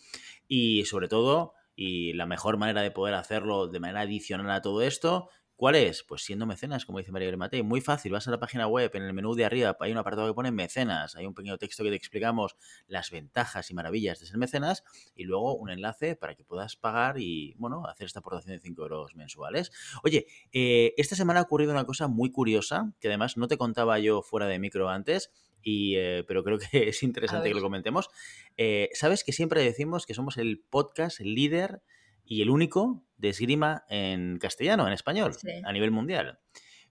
Y 0.49 0.85
sobre 0.87 1.09
todo, 1.09 1.55
y 1.77 2.13
la 2.13 2.27
mejor 2.27 2.57
manera 2.57 2.83
de 2.83 2.91
poder 2.91 3.15
hacerlo 3.15 3.69
de 3.69 3.81
manera 3.81 4.03
adicional 4.03 4.51
a 4.51 4.63
todo 4.63 4.83
esto 4.83 5.29
¿Cuál 5.57 5.77
es? 5.77 6.03
Pues 6.03 6.23
siendo 6.23 6.47
mecenas, 6.47 6.85
como 6.85 6.99
dice 6.99 7.13
María 7.13 7.35
Matei. 7.37 7.63
Muy 7.63 7.81
fácil, 7.81 8.11
vas 8.11 8.27
a 8.27 8.33
la 8.33 8.41
página 8.41 8.67
web, 8.67 8.91
en 8.95 9.05
el 9.05 9.13
menú 9.13 9.35
de 9.35 9.45
arriba 9.45 9.77
hay 9.79 9.93
un 9.93 9.99
apartado 9.99 10.27
que 10.27 10.35
pone 10.35 10.51
mecenas, 10.51 11.15
hay 11.15 11.27
un 11.27 11.35
pequeño 11.35 11.59
texto 11.59 11.85
que 11.85 11.91
te 11.91 11.97
explicamos 11.97 12.57
las 12.89 13.11
ventajas 13.13 13.71
y 13.71 13.75
maravillas 13.75 14.19
de 14.19 14.27
ser 14.27 14.37
mecenas 14.37 14.83
y 15.15 15.25
luego 15.25 15.55
un 15.55 15.71
enlace 15.71 16.17
para 16.17 16.35
que 16.35 16.45
puedas 16.45 16.75
pagar 16.75 17.21
y, 17.21 17.55
bueno, 17.57 17.87
hacer 17.87 18.07
esta 18.07 18.19
aportación 18.19 18.57
de 18.57 18.61
5 18.61 18.83
euros 18.83 19.15
mensuales. 19.15 19.71
Oye, 20.03 20.27
eh, 20.53 20.93
esta 20.97 21.15
semana 21.15 21.39
ha 21.39 21.45
ocurrido 21.45 21.71
una 21.71 21.85
cosa 21.85 22.09
muy 22.09 22.33
curiosa 22.33 22.93
que 22.99 23.07
además 23.07 23.37
no 23.37 23.47
te 23.47 23.57
contaba 23.57 24.01
yo 24.01 24.23
fuera 24.23 24.47
de 24.47 24.59
micro 24.59 24.89
antes. 24.89 25.31
Y, 25.63 25.97
eh, 25.97 26.25
pero 26.29 26.45
creo 26.45 26.59
que 26.59 26.89
es 26.89 27.03
interesante 27.03 27.49
que 27.49 27.55
lo 27.55 27.63
comentemos. 27.63 28.11
Eh, 28.57 28.91
Sabes 28.93 29.25
que 29.25 29.33
siempre 29.33 29.63
decimos 29.63 30.05
que 30.05 30.15
somos 30.15 30.37
el 30.37 30.61
podcast 30.61 31.21
líder 31.21 31.81
y 32.25 32.43
el 32.43 32.51
único 32.51 33.05
de 33.17 33.29
esgrima 33.31 33.85
en 33.89 34.39
castellano, 34.39 34.87
en 34.87 34.93
español, 34.93 35.33
a 35.65 35.73
nivel 35.73 35.91
mundial. 35.91 36.39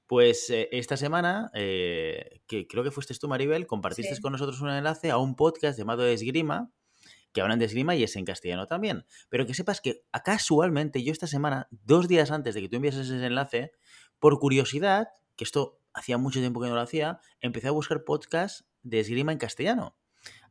Pues 0.08 0.50
eh, 0.50 0.70
esta 0.72 0.98
semana, 0.98 1.50
eh, 1.54 2.42
que 2.48 2.68
creo 2.68 2.84
que 2.84 2.92
fuiste 2.92 3.14
tú, 3.16 3.28
Maribel, 3.28 3.66
compartiste 3.66 4.20
con 4.22 4.34
nosotros 4.34 4.62
un 4.62 4.70
enlace 4.70 5.12
a 5.12 5.18
un 5.18 5.36
podcast 5.36 5.78
llamado 5.78 6.06
Esgrima, 6.06 6.72
que 7.32 7.42
hablan 7.42 7.58
de 7.58 7.66
esgrima 7.66 7.96
y 7.96 8.04
es 8.04 8.16
en 8.16 8.26
castellano 8.26 8.68
también. 8.68 9.06
Pero 9.30 9.48
que 9.48 9.56
sepas 9.56 9.82
que 9.82 10.04
casualmente 10.24 11.04
yo 11.04 11.12
esta 11.12 11.26
semana, 11.26 11.68
dos 11.72 12.08
días 12.08 12.30
antes 12.30 12.54
de 12.54 12.62
que 12.62 12.70
tú 12.70 12.76
enviases 12.76 13.10
ese 13.10 13.26
enlace, 13.26 13.72
por 14.20 14.38
curiosidad, 14.40 15.08
que 15.36 15.44
esto 15.44 15.80
hacía 15.94 16.18
mucho 16.20 16.40
tiempo 16.40 16.62
que 16.62 16.68
no 16.68 16.76
lo 16.76 16.82
hacía, 16.82 17.20
empecé 17.42 17.70
a 17.70 17.72
buscar 17.72 18.04
podcasts 18.04 18.66
de 18.84 19.00
esgrima 19.00 19.32
en 19.32 19.40
castellano 19.40 19.96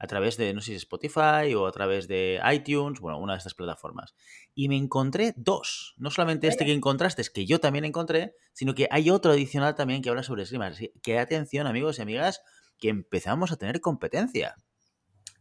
a 0.03 0.07
través 0.09 0.37
de, 0.37 0.53
no 0.53 0.61
sé 0.61 0.73
si 0.73 0.77
Spotify 0.79 1.55
o 1.57 1.65
a 1.65 1.71
través 1.71 2.09
de 2.09 2.41
iTunes, 2.53 2.99
bueno, 2.99 3.21
una 3.21 3.35
de 3.35 3.39
estas 3.39 3.55
plataformas. 3.55 4.17
Y 4.53 4.69
me 4.69 4.77
encontré 4.77 5.33
dos. 5.37 5.95
No 5.97 6.11
solamente 6.11 6.49
este 6.49 6.65
que 6.65 6.73
encontraste, 6.73 7.23
es 7.23 7.31
que 7.31 7.47
yo 7.47 7.61
también 7.61 7.85
encontré, 7.85 8.35
sino 8.53 8.75
que 8.75 8.89
hay 8.91 9.11
otro 9.11 9.31
adicional 9.31 9.77
también 9.77 10.03
que 10.03 10.11
habla 10.11 10.25
sobre 10.25 10.43
esgrima. 10.43 10.67
Así 10.67 10.93
que 11.05 11.21
atención, 11.21 11.69
amigos 11.69 12.01
y 12.01 12.03
amigas, 12.03 12.43
que 12.79 12.89
empezamos 12.89 13.53
a 13.53 13.57
tener 13.57 13.81
competencia. 13.81 14.57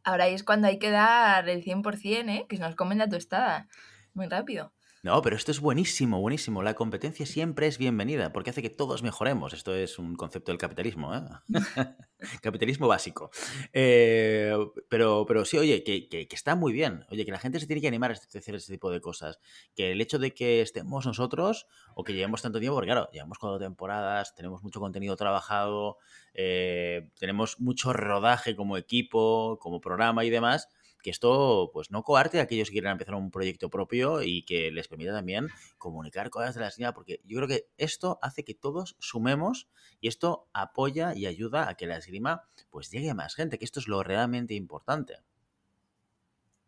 Ahora 0.03 0.27
es 0.27 0.44
cuando 0.44 0.68
hay 0.68 0.77
que 0.77 0.91
dar 0.91 1.50
el 1.50 1.63
100%, 1.63 2.30
¿eh? 2.30 2.46
Que 2.48 2.58
se 2.58 2.62
nos 2.62 2.75
comen 2.75 3.00
la 3.00 3.10
tostada. 3.10 3.68
Muy 4.13 4.27
rápido. 4.27 4.74
No, 5.03 5.20
pero 5.24 5.36
esto 5.36 5.50
es 5.50 5.60
buenísimo, 5.60 6.22
buenísimo. 6.22 6.62
La 6.62 6.75
competencia 6.75 7.25
siempre 7.25 7.65
es 7.65 7.79
bienvenida 7.79 8.31
porque 8.31 8.51
hace 8.51 8.62
que 8.62 8.70
todos 8.70 9.01
mejoremos. 9.01 9.51
Esto 9.51 9.74
es 9.74 9.98
un 9.98 10.15
concepto 10.15 10.51
del 10.51 10.60
capitalismo, 10.60 11.15
¿eh? 11.15 11.22
capitalismo 12.43 12.88
básico. 12.88 13.31
Eh, 13.74 14.55
pero, 14.89 15.25
pero 15.27 15.43
sí, 15.43 15.58
oye, 15.58 15.84
que, 15.84 16.08
que, 16.08 16.27
está 16.31 16.55
muy 16.55 16.72
bien. 16.72 17.03
Oye, 17.10 17.25
que 17.25 17.31
la 17.31 17.39
gente 17.39 17.60
se 17.60 17.65
tiene 17.65 17.81
que 17.81 17.88
animar 17.88 18.12
a 18.12 18.13
hacer 18.13 18.53
este 18.53 18.74
tipo 18.74 18.91
de 18.91 19.01
cosas. 19.01 19.39
Que 19.75 19.91
el 19.91 20.01
hecho 20.01 20.20
de 20.20 20.36
que 20.36 20.62
estemos 20.62 21.08
nosotros 21.08 21.65
o 21.96 22.03
que 22.03 22.13
llevemos 22.13 22.43
tanto 22.43 22.60
tiempo, 22.60 22.75
porque 22.75 22.91
claro, 22.91 23.10
llevamos 23.12 23.39
cuatro 23.39 23.58
temporadas, 23.58 24.36
tenemos 24.36 24.62
mucho 24.62 24.79
contenido 24.79 25.15
trabajado, 25.15 25.98
eh, 26.36 27.10
tenemos 27.20 27.60
mucho 27.60 27.91
rodaje 27.91 28.55
como 28.55 28.77
equipo, 28.77 29.58
como 29.60 29.81
programa 29.81 30.24
y 30.25 30.29
demás 30.29 30.70
que 31.01 31.10
esto 31.10 31.70
pues 31.74 31.91
no 31.91 32.03
coarte 32.03 32.39
a 32.39 32.43
aquellos 32.43 32.70
que 32.70 32.74
quieran 32.74 32.93
empezar 32.93 33.15
un 33.15 33.31
proyecto 33.31 33.70
propio 33.70 34.22
y 34.22 34.43
que 34.43 34.72
les 34.72 34.88
permita 34.88 35.12
también 35.12 35.50
comunicar 35.77 36.29
cosas 36.29 36.55
de 36.55 36.62
la 36.62 36.67
esgrima, 36.67 36.93
porque 36.93 37.22
yo 37.25 37.38
creo 37.38 37.48
que 37.48 37.67
esto 37.77 38.20
hace 38.22 38.43
que 38.43 38.53
todos 38.53 38.96
sumemos 39.00 39.67
y 40.00 40.08
esto 40.08 40.48
apoya 40.53 41.13
y 41.15 41.25
ayuda 41.25 41.70
a 41.70 41.75
que 41.75 41.88
la 41.88 41.98
esgrima 41.98 42.43
pues 42.70 42.91
llegue 42.91 43.10
a 43.10 43.15
más 43.15 43.36
gente, 43.36 43.58
que 43.58 43.65
esto 43.65 43.79
es 43.79 43.88
lo 43.88 44.03
realmente 44.03 44.53
importante. 44.53 45.17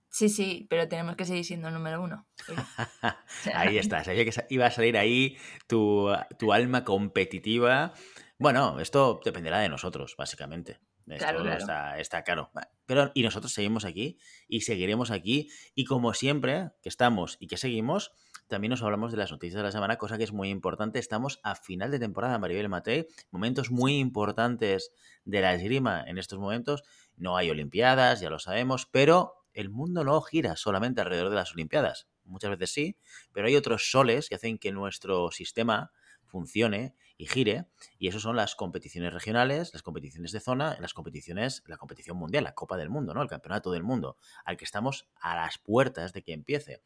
Sí, 0.09 0.29
sí, 0.29 0.67
pero 0.69 0.87
tenemos 0.87 1.15
que 1.15 1.25
seguir 1.25 1.43
siendo 1.43 1.69
el 1.69 1.73
número 1.73 1.99
uno. 1.99 2.27
ahí 3.55 3.79
está, 3.79 4.03
sabía 4.03 4.23
que 4.23 4.31
iba 4.49 4.67
a 4.67 4.71
salir 4.71 4.95
ahí 4.95 5.37
tu, 5.65 6.07
tu 6.37 6.53
alma 6.53 6.83
competitiva. 6.83 7.93
Bueno, 8.37 8.79
esto 8.79 9.21
dependerá 9.25 9.59
de 9.59 9.69
nosotros, 9.69 10.15
básicamente. 10.15 10.79
Esto 11.07 11.49
Está, 11.49 11.99
está, 11.99 12.23
claro. 12.23 12.51
Pero, 12.85 13.11
y 13.13 13.23
nosotros 13.23 13.53
seguimos 13.53 13.85
aquí 13.85 14.17
y 14.47 14.61
seguiremos 14.61 15.11
aquí. 15.11 15.49
Y 15.75 15.85
como 15.85 16.13
siempre, 16.13 16.71
que 16.81 16.89
estamos 16.89 17.37
y 17.39 17.47
que 17.47 17.57
seguimos, 17.57 18.11
también 18.47 18.71
nos 18.71 18.83
hablamos 18.83 19.11
de 19.11 19.17
las 19.17 19.31
noticias 19.31 19.57
de 19.57 19.63
la 19.63 19.71
semana, 19.71 19.97
cosa 19.97 20.17
que 20.17 20.23
es 20.23 20.33
muy 20.33 20.49
importante. 20.49 20.99
Estamos 20.99 21.39
a 21.43 21.55
final 21.55 21.91
de 21.91 21.99
temporada, 21.99 22.37
Maribel 22.37 22.69
Matei, 22.69 23.07
momentos 23.31 23.71
muy 23.71 23.97
importantes 23.97 24.91
de 25.25 25.41
la 25.41 25.53
esgrima 25.53 26.03
en 26.05 26.17
estos 26.17 26.39
momentos. 26.39 26.83
No 27.15 27.37
hay 27.37 27.49
Olimpiadas, 27.49 28.19
ya 28.19 28.29
lo 28.29 28.39
sabemos, 28.39 28.85
pero 28.85 29.45
el 29.53 29.69
mundo 29.69 30.03
no 30.03 30.21
gira 30.21 30.55
solamente 30.55 31.01
alrededor 31.01 31.29
de 31.29 31.35
las 31.35 31.53
Olimpiadas. 31.53 32.07
Muchas 32.25 32.51
veces 32.51 32.71
sí, 32.71 32.97
pero 33.31 33.47
hay 33.47 33.55
otros 33.55 33.89
soles 33.91 34.29
que 34.29 34.35
hacen 34.35 34.57
que 34.57 34.71
nuestro 34.71 35.31
sistema 35.31 35.91
funcione 36.33 36.95
y 37.15 37.27
gire. 37.27 37.67
Y 37.99 38.07
eso 38.07 38.19
son 38.19 38.35
las 38.35 38.55
competiciones 38.55 39.13
regionales, 39.13 39.69
las 39.71 39.83
competiciones 39.83 40.31
de 40.31 40.39
zona, 40.39 40.75
las 40.79 40.95
competiciones, 40.95 41.61
la 41.67 41.77
competición 41.77 42.17
mundial, 42.17 42.43
la 42.43 42.55
Copa 42.55 42.75
del 42.75 42.89
Mundo, 42.89 43.13
¿no? 43.13 43.21
El 43.21 43.29
Campeonato 43.29 43.71
del 43.71 43.83
Mundo, 43.83 44.17
al 44.43 44.57
que 44.57 44.65
estamos 44.65 45.07
a 45.21 45.35
las 45.35 45.59
puertas 45.59 46.11
de 46.11 46.23
que 46.23 46.33
empiece. 46.33 46.81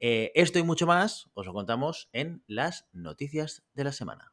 Eh, 0.00 0.32
esto 0.34 0.58
y 0.58 0.64
mucho 0.64 0.86
más 0.86 1.30
os 1.34 1.46
lo 1.46 1.52
contamos 1.52 2.08
en 2.12 2.42
las 2.48 2.88
noticias 2.92 3.62
de 3.74 3.84
la 3.84 3.92
semana. 3.92 4.32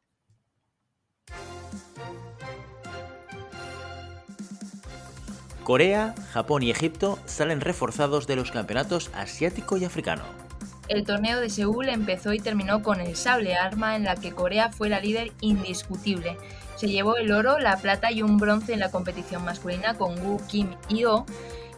Corea, 5.62 6.14
Japón 6.32 6.64
y 6.64 6.70
Egipto 6.70 7.18
salen 7.24 7.60
reforzados 7.60 8.26
de 8.26 8.36
los 8.36 8.50
campeonatos 8.50 9.10
asiático 9.14 9.76
y 9.76 9.84
africano. 9.84 10.45
El 10.88 11.04
torneo 11.04 11.40
de 11.40 11.50
Seúl 11.50 11.88
empezó 11.88 12.32
y 12.32 12.38
terminó 12.38 12.82
con 12.82 13.00
el 13.00 13.16
sable 13.16 13.56
arma 13.56 13.96
en 13.96 14.04
la 14.04 14.16
que 14.16 14.32
Corea 14.32 14.70
fue 14.70 14.88
la 14.88 15.00
líder 15.00 15.32
indiscutible. 15.40 16.36
Se 16.76 16.88
llevó 16.88 17.16
el 17.16 17.32
oro, 17.32 17.58
la 17.58 17.76
plata 17.78 18.12
y 18.12 18.22
un 18.22 18.36
bronce 18.36 18.74
en 18.74 18.80
la 18.80 18.90
competición 18.90 19.44
masculina 19.44 19.94
con 19.94 20.18
Woo 20.20 20.40
Kim 20.46 20.74
y 20.88 21.04
Oh 21.04 21.26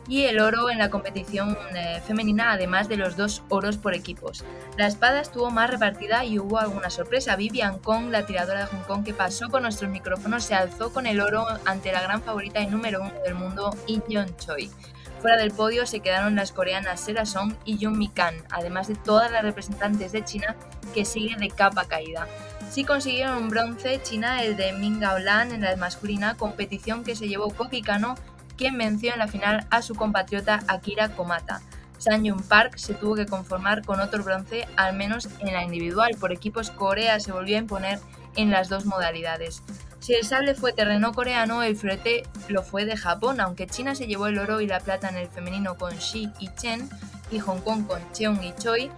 y 0.09 0.25
el 0.25 0.41
oro 0.41 0.71
en 0.71 0.79
la 0.79 0.89
competición 0.89 1.57
eh, 1.75 2.01
femenina, 2.05 2.53
además 2.53 2.89
de 2.89 2.97
los 2.97 3.17
dos 3.17 3.43
oros 3.51 3.77
por 3.77 3.95
equipos. 3.95 4.43
La 4.77 4.87
espada 4.87 5.21
estuvo 5.21 5.51
más 5.51 5.71
repartida 5.71 6.25
y 6.25 6.39
hubo 6.39 6.59
alguna 6.59 6.89
sorpresa. 6.89 7.37
Vivian 7.37 7.79
Kong, 7.79 8.11
la 8.11 8.25
tiradora 8.25 8.61
de 8.61 8.67
Hong 8.67 8.85
Kong 8.85 9.05
que 9.05 9.13
pasó 9.13 9.51
con 9.51 9.63
nuestros 9.63 9.91
micrófonos, 9.91 10.45
se 10.45 10.55
alzó 10.55 10.93
con 10.93 11.07
el 11.07 11.21
oro 11.21 11.47
ante 11.67 11.93
la 11.93 12.03
gran 12.03 12.23
favorita 12.23 12.61
y 12.61 12.67
número 12.67 13.03
uno 13.03 13.13
del 13.23 13.35
mundo, 13.35 13.77
In 13.87 14.03
Choi. 14.39 14.71
Fuera 15.21 15.37
del 15.37 15.51
podio 15.51 15.85
se 15.85 16.01
quedaron 16.01 16.37
las 16.37 16.53
coreanas 16.53 17.01
Sera 17.01 17.27
Song 17.27 17.55
y 17.65 17.85
Jung 17.85 17.97
Mi 17.97 18.09
Kan, 18.09 18.37
además 18.51 18.87
de 18.87 18.95
todas 18.95 19.33
las 19.33 19.43
representantes 19.43 20.13
de 20.13 20.25
China 20.25 20.55
que 20.95 21.05
siguen 21.05 21.41
de 21.41 21.51
capa 21.51 21.87
caída. 21.87 22.29
Sí 22.71 22.85
consiguieron 22.85 23.37
un 23.37 23.49
bronce 23.49 24.01
China 24.03 24.45
el 24.45 24.57
de 24.57 24.73
Ming 24.73 25.01
Gaolan 25.01 25.53
en 25.53 25.63
la 25.63 25.75
masculina, 25.75 26.37
competición 26.37 27.03
que 27.03 27.17
se 27.17 27.27
llevó 27.27 27.51
Koki 27.51 27.83
Kano, 27.83 28.15
quien 28.57 28.79
venció 28.79 29.13
en 29.13 29.19
la 29.19 29.27
final 29.27 29.67
a 29.71 29.83
su 29.83 29.97
compatriota 29.97 30.61
Akira 30.69 31.09
Komata. 31.09 31.63
San 31.99 32.25
Jung 32.25 32.43
Park 32.43 32.77
se 32.77 32.95
tuvo 32.95 33.17
que 33.17 33.27
conformar 33.27 33.85
con 33.85 33.99
otro 33.99 34.23
bronce, 34.23 34.69
al 34.77 34.95
menos 34.95 35.29
en 35.41 35.53
la 35.53 35.65
individual. 35.65 36.17
Por 36.21 36.33
equipos, 36.33 36.71
Corea 36.71 37.19
se 37.19 37.33
volvió 37.33 37.57
a 37.57 37.61
imponer 37.61 37.99
en 38.37 38.51
las 38.51 38.69
dos 38.69 38.87
modalidades. 38.87 39.63
Si 40.01 40.15
el 40.15 40.25
sable 40.25 40.55
fue 40.55 40.73
terreno 40.73 41.13
coreano, 41.13 41.63
el 41.63 41.77
florete 41.77 42.23
lo 42.49 42.63
fue 42.63 42.85
de 42.85 42.97
Japón, 42.97 43.41
aunque 43.41 43.67
China 43.67 43.95
se 43.95 44.07
llevó 44.07 44.29
el 44.29 44.39
oro 44.39 44.61
y 44.61 44.67
la 44.67 44.81
plata 44.81 45.09
en 45.09 45.17
el 45.17 45.29
femenino 45.29 45.77
con 45.77 45.97
Shi 45.97 46.31
y 46.39 46.49
Chen 46.55 46.89
y 47.31 47.41
Hong 47.41 47.61
Kong 47.61 47.87
con 47.87 48.01
Cheung 48.13 48.43
y 48.43 48.55
Choi. 48.55 48.91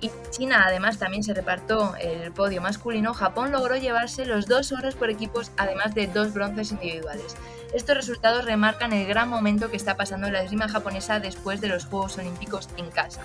Y 0.00 0.10
China 0.30 0.64
además 0.66 0.98
también 0.98 1.22
se 1.22 1.34
repartió 1.34 1.94
el 1.96 2.30
podio 2.32 2.60
masculino, 2.60 3.14
Japón 3.14 3.52
logró 3.52 3.76
llevarse 3.76 4.26
los 4.26 4.46
dos 4.46 4.70
oros 4.72 4.94
por 4.94 5.10
equipos, 5.10 5.50
además 5.56 5.94
de 5.94 6.06
dos 6.06 6.32
bronces 6.32 6.72
individuales. 6.72 7.36
Estos 7.72 7.96
resultados 7.96 8.44
remarcan 8.44 8.92
el 8.92 9.06
gran 9.06 9.28
momento 9.28 9.70
que 9.70 9.76
está 9.76 9.96
pasando 9.96 10.30
la 10.30 10.42
esgrima 10.42 10.68
japonesa 10.68 11.20
después 11.20 11.60
de 11.60 11.68
los 11.68 11.86
Juegos 11.86 12.18
Olímpicos 12.18 12.68
en 12.76 12.90
casa 12.90 13.22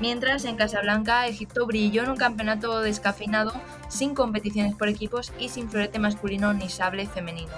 mientras 0.00 0.44
en 0.44 0.56
Casablanca 0.56 1.26
Egipto 1.26 1.66
brilló 1.66 2.02
en 2.02 2.10
un 2.10 2.16
campeonato 2.16 2.80
descafeinado 2.80 3.52
sin 3.88 4.14
competiciones 4.14 4.74
por 4.74 4.88
equipos 4.88 5.32
y 5.38 5.48
sin 5.48 5.68
florete 5.68 5.98
masculino 5.98 6.52
ni 6.52 6.68
sable 6.68 7.06
femenino. 7.06 7.54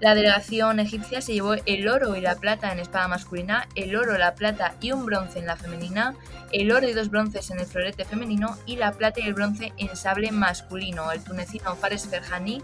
La 0.00 0.14
delegación 0.14 0.78
egipcia 0.78 1.20
se 1.20 1.32
llevó 1.32 1.54
el 1.66 1.88
oro 1.88 2.14
y 2.14 2.20
la 2.20 2.36
plata 2.36 2.70
en 2.70 2.78
espada 2.78 3.08
masculina, 3.08 3.66
el 3.74 3.96
oro, 3.96 4.16
la 4.16 4.36
plata 4.36 4.74
y 4.80 4.92
un 4.92 5.04
bronce 5.04 5.40
en 5.40 5.46
la 5.46 5.56
femenina, 5.56 6.14
el 6.52 6.70
oro 6.70 6.88
y 6.88 6.92
dos 6.92 7.10
bronces 7.10 7.50
en 7.50 7.58
el 7.58 7.66
florete 7.66 8.04
femenino 8.04 8.56
y 8.64 8.76
la 8.76 8.92
plata 8.92 9.18
y 9.18 9.24
el 9.24 9.34
bronce 9.34 9.72
en 9.76 9.96
sable 9.96 10.30
masculino. 10.30 11.10
El 11.10 11.24
tunecino 11.24 11.74
Fares 11.74 12.06
Ferhani, 12.06 12.62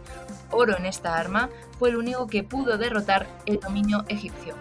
oro 0.53 0.77
en 0.77 0.87
esta 0.87 1.17
arma, 1.17 1.51
fue 1.81 1.89
el 1.89 1.97
único 1.97 2.29
que 2.29 2.45
pudo 2.45 2.79
derrotar 2.79 3.27
el 3.47 3.59
dominio 3.59 4.05
egipcio. 4.07 4.55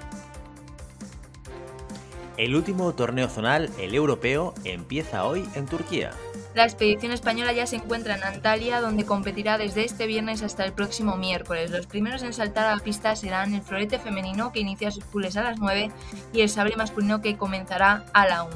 El 2.36 2.56
último 2.56 2.94
torneo 2.94 3.30
zonal, 3.30 3.70
el 3.80 3.94
europeo, 3.94 4.56
empieza 4.64 5.26
hoy 5.26 5.48
en 5.54 5.68
Turquía. 5.68 6.12
La 6.56 6.64
expedición 6.64 7.12
española 7.12 7.54
ya 7.54 7.68
se 7.68 7.76
encuentra 7.76 8.16
en 8.16 8.24
Antalya, 8.24 8.82
donde 8.82 9.06
competirá 9.06 9.60
desde 9.60 9.86
este 9.86 10.08
viernes 10.08 10.42
hasta 10.42 10.66
el 10.66 10.74
próximo 10.74 11.16
miércoles. 11.16 11.70
Los 11.70 11.86
primeros 11.86 12.24
en 12.24 12.34
saltar 12.34 12.66
a 12.66 12.76
la 12.76 12.82
pista 12.82 13.16
serán 13.16 13.54
el 13.54 13.62
florete 13.62 14.00
femenino, 14.00 14.52
que 14.52 14.62
inicia 14.62 14.90
sus 14.90 15.04
pules 15.04 15.38
a 15.38 15.44
las 15.44 15.60
9, 15.60 15.92
y 16.34 16.42
el 16.42 16.50
sable 16.50 16.76
masculino, 16.76 17.22
que 17.22 17.38
comenzará 17.38 18.06
a 18.14 18.28
la 18.28 18.44
1. 18.44 18.56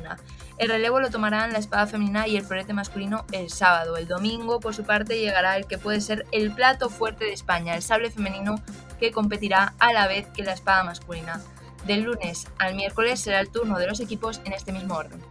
El 0.58 0.70
relevo 0.70 1.00
lo 1.00 1.12
tomarán 1.12 1.54
la 1.54 1.60
espada 1.60 1.86
femenina 1.86 2.28
y 2.28 2.36
el 2.36 2.44
florete 2.44 2.74
masculino 2.74 3.26
el 3.32 3.52
sábado. 3.52 3.96
El 3.98 4.08
domingo, 4.08 4.60
por 4.60 4.74
su 4.74 4.86
parte, 4.86 5.20
llegará 5.20 5.56
el 5.56 5.68
que 5.68 5.78
puede 5.78 6.02
ser 6.02 6.26
el 6.32 6.52
plato 6.52 6.90
fuerte 6.90 7.26
de 7.26 7.34
España, 7.34 7.76
el 7.76 7.84
sable 7.84 8.10
femenino, 8.10 8.56
que 9.00 9.12
competirá 9.12 9.76
a 9.78 9.94
la 9.94 10.08
vez 10.08 10.28
que 10.30 10.44
la 10.44 10.54
espada 10.54 10.84
masculina. 10.84 11.42
Del 11.88 12.02
lunes 12.02 12.48
al 12.60 12.76
miércoles 12.76 13.22
será 13.22 13.40
el 13.40 13.50
turno 13.50 13.80
de 13.80 13.88
los 13.88 14.02
equipos 14.02 14.42
en 14.44 14.52
este 14.52 14.74
mismo 14.74 14.96
orden. 14.96 15.22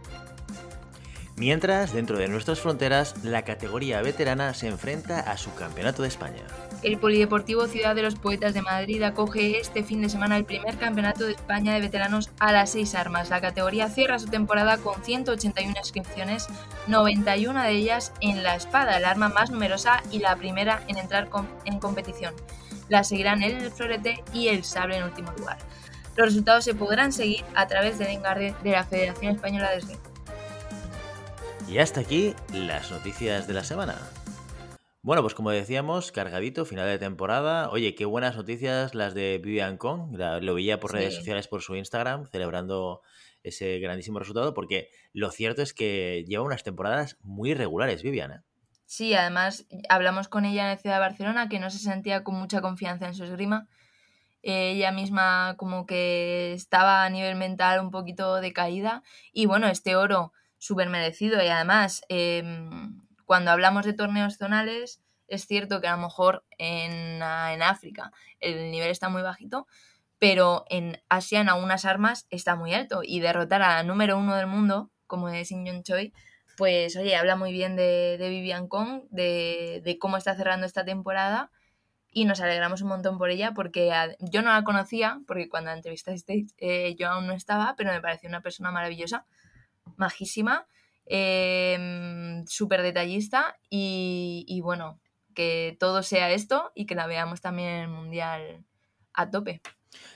Mientras, 1.35 1.93
dentro 1.93 2.17
de 2.17 2.27
nuestras 2.27 2.59
fronteras, 2.59 3.23
la 3.23 3.43
categoría 3.43 4.01
veterana 4.01 4.55
se 4.55 4.67
enfrenta 4.67 5.19
a 5.19 5.37
su 5.37 5.53
campeonato 5.53 6.01
de 6.01 6.07
España. 6.07 6.41
El 6.81 6.97
Polideportivo 6.97 7.67
Ciudad 7.67 7.93
de 7.93 8.01
los 8.01 8.15
Poetas 8.15 8.55
de 8.55 8.63
Madrid 8.63 9.03
acoge 9.03 9.59
este 9.59 9.83
fin 9.83 10.01
de 10.01 10.09
semana 10.09 10.35
el 10.35 10.45
primer 10.45 10.77
campeonato 10.77 11.25
de 11.25 11.33
España 11.33 11.75
de 11.75 11.81
veteranos 11.81 12.31
a 12.39 12.51
las 12.51 12.71
seis 12.71 12.95
armas. 12.95 13.29
La 13.29 13.39
categoría 13.39 13.87
cierra 13.87 14.17
su 14.17 14.27
temporada 14.27 14.77
con 14.79 15.03
181 15.03 15.75
inscripciones, 15.77 16.47
91 16.87 17.61
de 17.61 17.71
ellas 17.71 18.13
en 18.19 18.41
la 18.41 18.55
espada, 18.55 18.97
el 18.97 19.05
arma 19.05 19.29
más 19.29 19.51
numerosa 19.51 20.01
y 20.11 20.17
la 20.17 20.35
primera 20.35 20.81
en 20.87 20.97
entrar 20.97 21.29
en 21.65 21.79
competición. 21.79 22.33
La 22.89 23.03
seguirán 23.03 23.43
el 23.43 23.69
florete 23.69 24.23
y 24.33 24.47
el 24.47 24.63
sable 24.63 24.97
en 24.97 25.03
último 25.03 25.31
lugar. 25.33 25.57
Los 26.17 26.29
resultados 26.29 26.63
se 26.65 26.73
podrán 26.73 27.13
seguir 27.13 27.45
a 27.53 27.67
través 27.67 27.99
del 27.99 28.07
engarde 28.07 28.55
de 28.63 28.71
la 28.71 28.83
Federación 28.83 29.35
Española 29.35 29.69
de 29.69 29.77
Esgrima. 29.77 30.01
Y 31.69 31.77
hasta 31.77 31.99
aquí 31.99 32.33
las 32.51 32.89
noticias 32.89 33.47
de 33.47 33.53
la 33.53 33.63
semana. 33.63 33.95
Bueno, 35.03 35.21
pues 35.21 35.35
como 35.35 35.51
decíamos, 35.51 36.11
cargadito, 36.11 36.65
final 36.65 36.87
de 36.87 36.97
temporada. 36.97 37.69
Oye, 37.69 37.93
qué 37.93 38.05
buenas 38.05 38.35
noticias 38.35 38.95
las 38.95 39.13
de 39.13 39.39
Vivian 39.43 39.77
Kong. 39.77 40.17
lo 40.41 40.55
veía 40.55 40.79
por 40.79 40.93
redes 40.93 41.13
sociales, 41.13 41.47
por 41.47 41.61
su 41.61 41.75
Instagram, 41.75 42.25
celebrando 42.25 43.03
ese 43.43 43.77
grandísimo 43.77 44.17
resultado, 44.17 44.55
porque 44.55 44.89
lo 45.13 45.29
cierto 45.29 45.61
es 45.61 45.75
que 45.75 46.25
lleva 46.27 46.43
unas 46.43 46.63
temporadas 46.63 47.17
muy 47.21 47.53
regulares, 47.53 48.01
Vivian. 48.01 48.31
¿eh? 48.31 48.41
Sí, 48.87 49.13
además 49.13 49.67
hablamos 49.87 50.29
con 50.29 50.45
ella 50.45 50.63
en 50.63 50.69
la 50.69 50.77
ciudad 50.77 50.95
de 50.95 51.01
Barcelona, 51.01 51.47
que 51.47 51.59
no 51.59 51.69
se 51.69 51.77
sentía 51.77 52.23
con 52.23 52.33
mucha 52.35 52.59
confianza 52.61 53.05
en 53.05 53.13
su 53.13 53.23
esgrima 53.23 53.67
ella 54.47 54.91
misma 54.91 55.55
como 55.57 55.85
que 55.85 56.53
estaba 56.53 57.03
a 57.03 57.09
nivel 57.09 57.35
mental 57.35 57.79
un 57.79 57.91
poquito 57.91 58.35
decaída. 58.41 59.03
Y 59.33 59.45
bueno, 59.45 59.67
este 59.67 59.95
oro 59.95 60.33
súper 60.57 60.89
merecido 60.89 61.43
y 61.43 61.47
además 61.47 62.01
em, 62.09 63.01
cuando 63.25 63.51
hablamos 63.51 63.85
de 63.85 63.93
torneos 63.93 64.37
zonales 64.37 65.01
es 65.27 65.45
cierto 65.45 65.81
que 65.81 65.87
a 65.87 65.95
lo 65.95 66.01
mejor 66.01 66.45
en, 66.57 67.21
en, 67.21 67.61
África 67.61 68.11
el 68.39 68.71
nivel 68.71 68.89
está 68.89 69.09
muy 69.09 69.21
bajito, 69.21 69.67
pero 70.19 70.65
en 70.69 71.01
Asia 71.09 71.41
en 71.41 71.49
algunas 71.49 71.83
armas 71.85 72.27
está 72.29 72.55
muy 72.55 72.73
alto. 72.73 73.01
Y 73.03 73.19
derrotar 73.19 73.61
a 73.61 73.75
la 73.75 73.83
número 73.83 74.17
uno 74.17 74.35
del 74.35 74.47
mundo 74.47 74.89
como 75.05 75.29
es 75.29 75.49
Sin 75.49 75.83
Choi 75.83 76.13
pues 76.57 76.95
oye, 76.95 77.15
habla 77.15 77.35
muy 77.35 77.51
bien 77.51 77.75
de, 77.75 78.17
de 78.17 78.29
Vivian 78.29 78.67
Kong, 78.67 79.03
de, 79.11 79.81
de 79.85 79.99
cómo 79.99 80.17
está 80.17 80.35
cerrando 80.35 80.65
esta 80.65 80.83
temporada 80.83 81.51
y 82.17 82.25
nos 82.25 82.41
alegramos 82.41 82.81
un 82.81 82.87
montón 82.87 83.19
por 83.19 83.29
ella 83.29 83.53
porque 83.53 83.91
yo 84.19 84.41
no 84.41 84.51
la 84.51 84.63
conocía, 84.63 85.21
porque 85.27 85.49
cuando 85.49 85.69
la 85.69 85.75
entrevistasteis 85.75 86.55
eh, 86.57 86.95
yo 86.97 87.09
aún 87.09 87.27
no 87.27 87.33
estaba, 87.33 87.75
pero 87.77 87.91
me 87.91 88.01
pareció 88.01 88.27
una 88.27 88.41
persona 88.41 88.71
maravillosa, 88.71 89.27
majísima, 89.97 90.65
em, 91.05 92.43
súper 92.47 92.81
detallista 92.81 93.59
y, 93.69 94.59
bueno, 94.63 94.99
que 95.35 95.77
todo 95.79 96.01
sea 96.01 96.31
esto 96.31 96.71
y 96.73 96.87
que 96.87 96.95
la 96.95 97.05
veamos 97.05 97.39
también 97.39 97.69
en 97.69 97.81
el 97.81 97.89
Mundial 97.89 98.65
a 99.13 99.29
tope. 99.29 99.61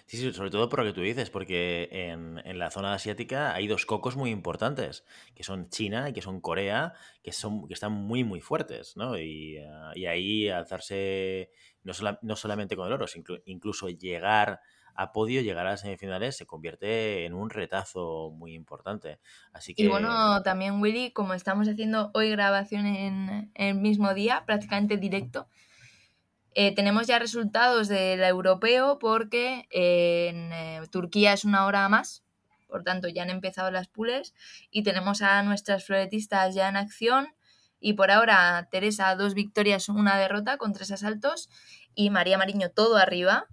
Sí, 0.06 0.18
sí, 0.18 0.34
sobre 0.34 0.50
todo 0.51 0.70
por 0.70 0.80
lo 0.80 0.86
que 0.86 0.94
tú 0.94 1.01
dices, 1.01 1.30
porque 1.30 1.90
en, 1.92 2.42
en, 2.44 2.60
la 2.60 2.72
zona 2.72 2.94
asiática 2.94 3.54
hay 3.54 3.68
dos 3.68 3.86
cocos 3.86 4.16
muy 4.16 4.30
importantes, 4.30 5.06
que 5.36 5.44
son 5.44 5.70
China 5.70 6.10
y 6.10 6.13
que 6.13 6.22
son 6.22 6.42
Corea, 6.42 6.94
que, 7.24 7.32
son, 7.32 7.68
que 7.68 7.74
están 7.74 7.94
muy, 7.94 8.24
muy 8.24 8.42
fuertes, 8.42 8.98
¿no? 8.98 9.18
Y, 9.18 9.58
ah, 9.58 9.92
y 9.96 10.06
ahí 10.06 10.50
alzarse 10.50 11.51
no, 11.84 12.36
solamente 12.36 12.75
con 12.75 12.88
el 12.88 12.94
oro, 12.94 13.06
incluso 13.46 13.90
llegar 13.90 14.62
a 14.94 15.12
podio, 15.13 15.42
llegar 15.42 15.66
a 15.68 15.72
las 15.72 15.82
semifinales, 15.82 16.38
se 16.38 16.46
convierte 16.46 17.25
en 17.25 17.34
un 17.34 17.50
retazo 17.50 18.32
muy 18.32 18.54
importante. 18.54 19.20
Así 19.54 19.74
que... 19.74 19.84
Y 19.84 19.88
bueno, 19.88 20.44
también 20.44 20.82
Willy, 20.82 21.12
como 21.12 21.34
estamos 21.34 21.68
haciendo 21.68 22.12
hoy 22.13 22.30
grabación 22.30 22.86
en, 22.86 23.51
el 23.56 23.75
mismo 23.75 24.13
día, 24.13 24.44
prácticamente 24.46 24.98
directo, 24.98 25.48
eh, 26.53 26.74
tenemos 26.75 27.08
ya 27.08 27.20
resultados 27.20 27.88
del 27.88 28.24
europeo 28.24 29.00
porque 29.00 29.67
en 29.70 30.51
eh, 30.53 30.81
Turquía 30.91 31.34
es 31.34 31.46
una 31.46 31.65
hora 31.65 31.88
más, 31.89 32.24
por 32.67 32.84
tanto 32.84 33.08
ya 33.08 33.24
han 33.24 33.29
empezado 33.29 33.72
las 33.72 33.87
pules 33.87 34.33
y 34.70 34.83
tenemos 34.83 35.22
a 35.22 35.44
nuestras 35.44 35.85
floretistas 35.85 36.55
ya 36.55 36.70
en 36.70 36.77
acción 36.77 37.29
y 37.83 37.94
por 37.94 38.11
ahora, 38.11 38.68
Teresa, 38.72 39.16
dos 39.16 39.33
victorias, 39.33 39.90
una 39.90 40.16
derrota 40.18 40.57
con 40.57 40.72
tres 40.72 40.92
asaltos. 40.92 41.50
Y 41.96 42.11
María 42.11 42.37
Mariño 42.37 42.70
todo 42.70 42.96
arriba. 42.98 43.48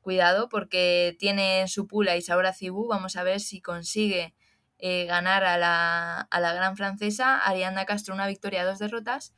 Cuidado 0.00 0.48
porque 0.48 1.16
tiene 1.20 1.68
su 1.68 1.86
pula 1.86 2.16
Isaura 2.16 2.52
Cibú. 2.52 2.88
Vamos 2.88 3.14
a 3.14 3.22
ver 3.22 3.38
si 3.38 3.60
consigue 3.60 4.34
eh, 4.78 5.04
ganar 5.06 5.44
a 5.44 5.56
la, 5.56 6.20
a 6.20 6.40
la, 6.40 6.52
gran 6.52 6.76
francesa. 6.76 7.38
Arianda 7.38 7.86
Castro 7.86 8.12
una 8.12 8.26
victoria, 8.26 8.64
dos 8.64 8.80
derrotas. 8.80 9.32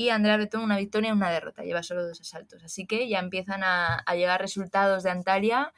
Y 0.00 0.08
Andrea 0.08 0.38
Betón 0.38 0.62
una 0.62 0.78
victoria, 0.78 1.12
una 1.12 1.30
derrota. 1.30 1.62
Lleva 1.62 1.82
solo 1.82 2.06
dos 2.06 2.22
asaltos. 2.22 2.64
Así 2.64 2.86
que 2.86 3.06
ya 3.06 3.18
empiezan 3.18 3.62
a, 3.62 3.96
a 3.96 4.14
llegar 4.14 4.40
resultados 4.40 5.02
de 5.02 5.10
Antalya 5.10 5.74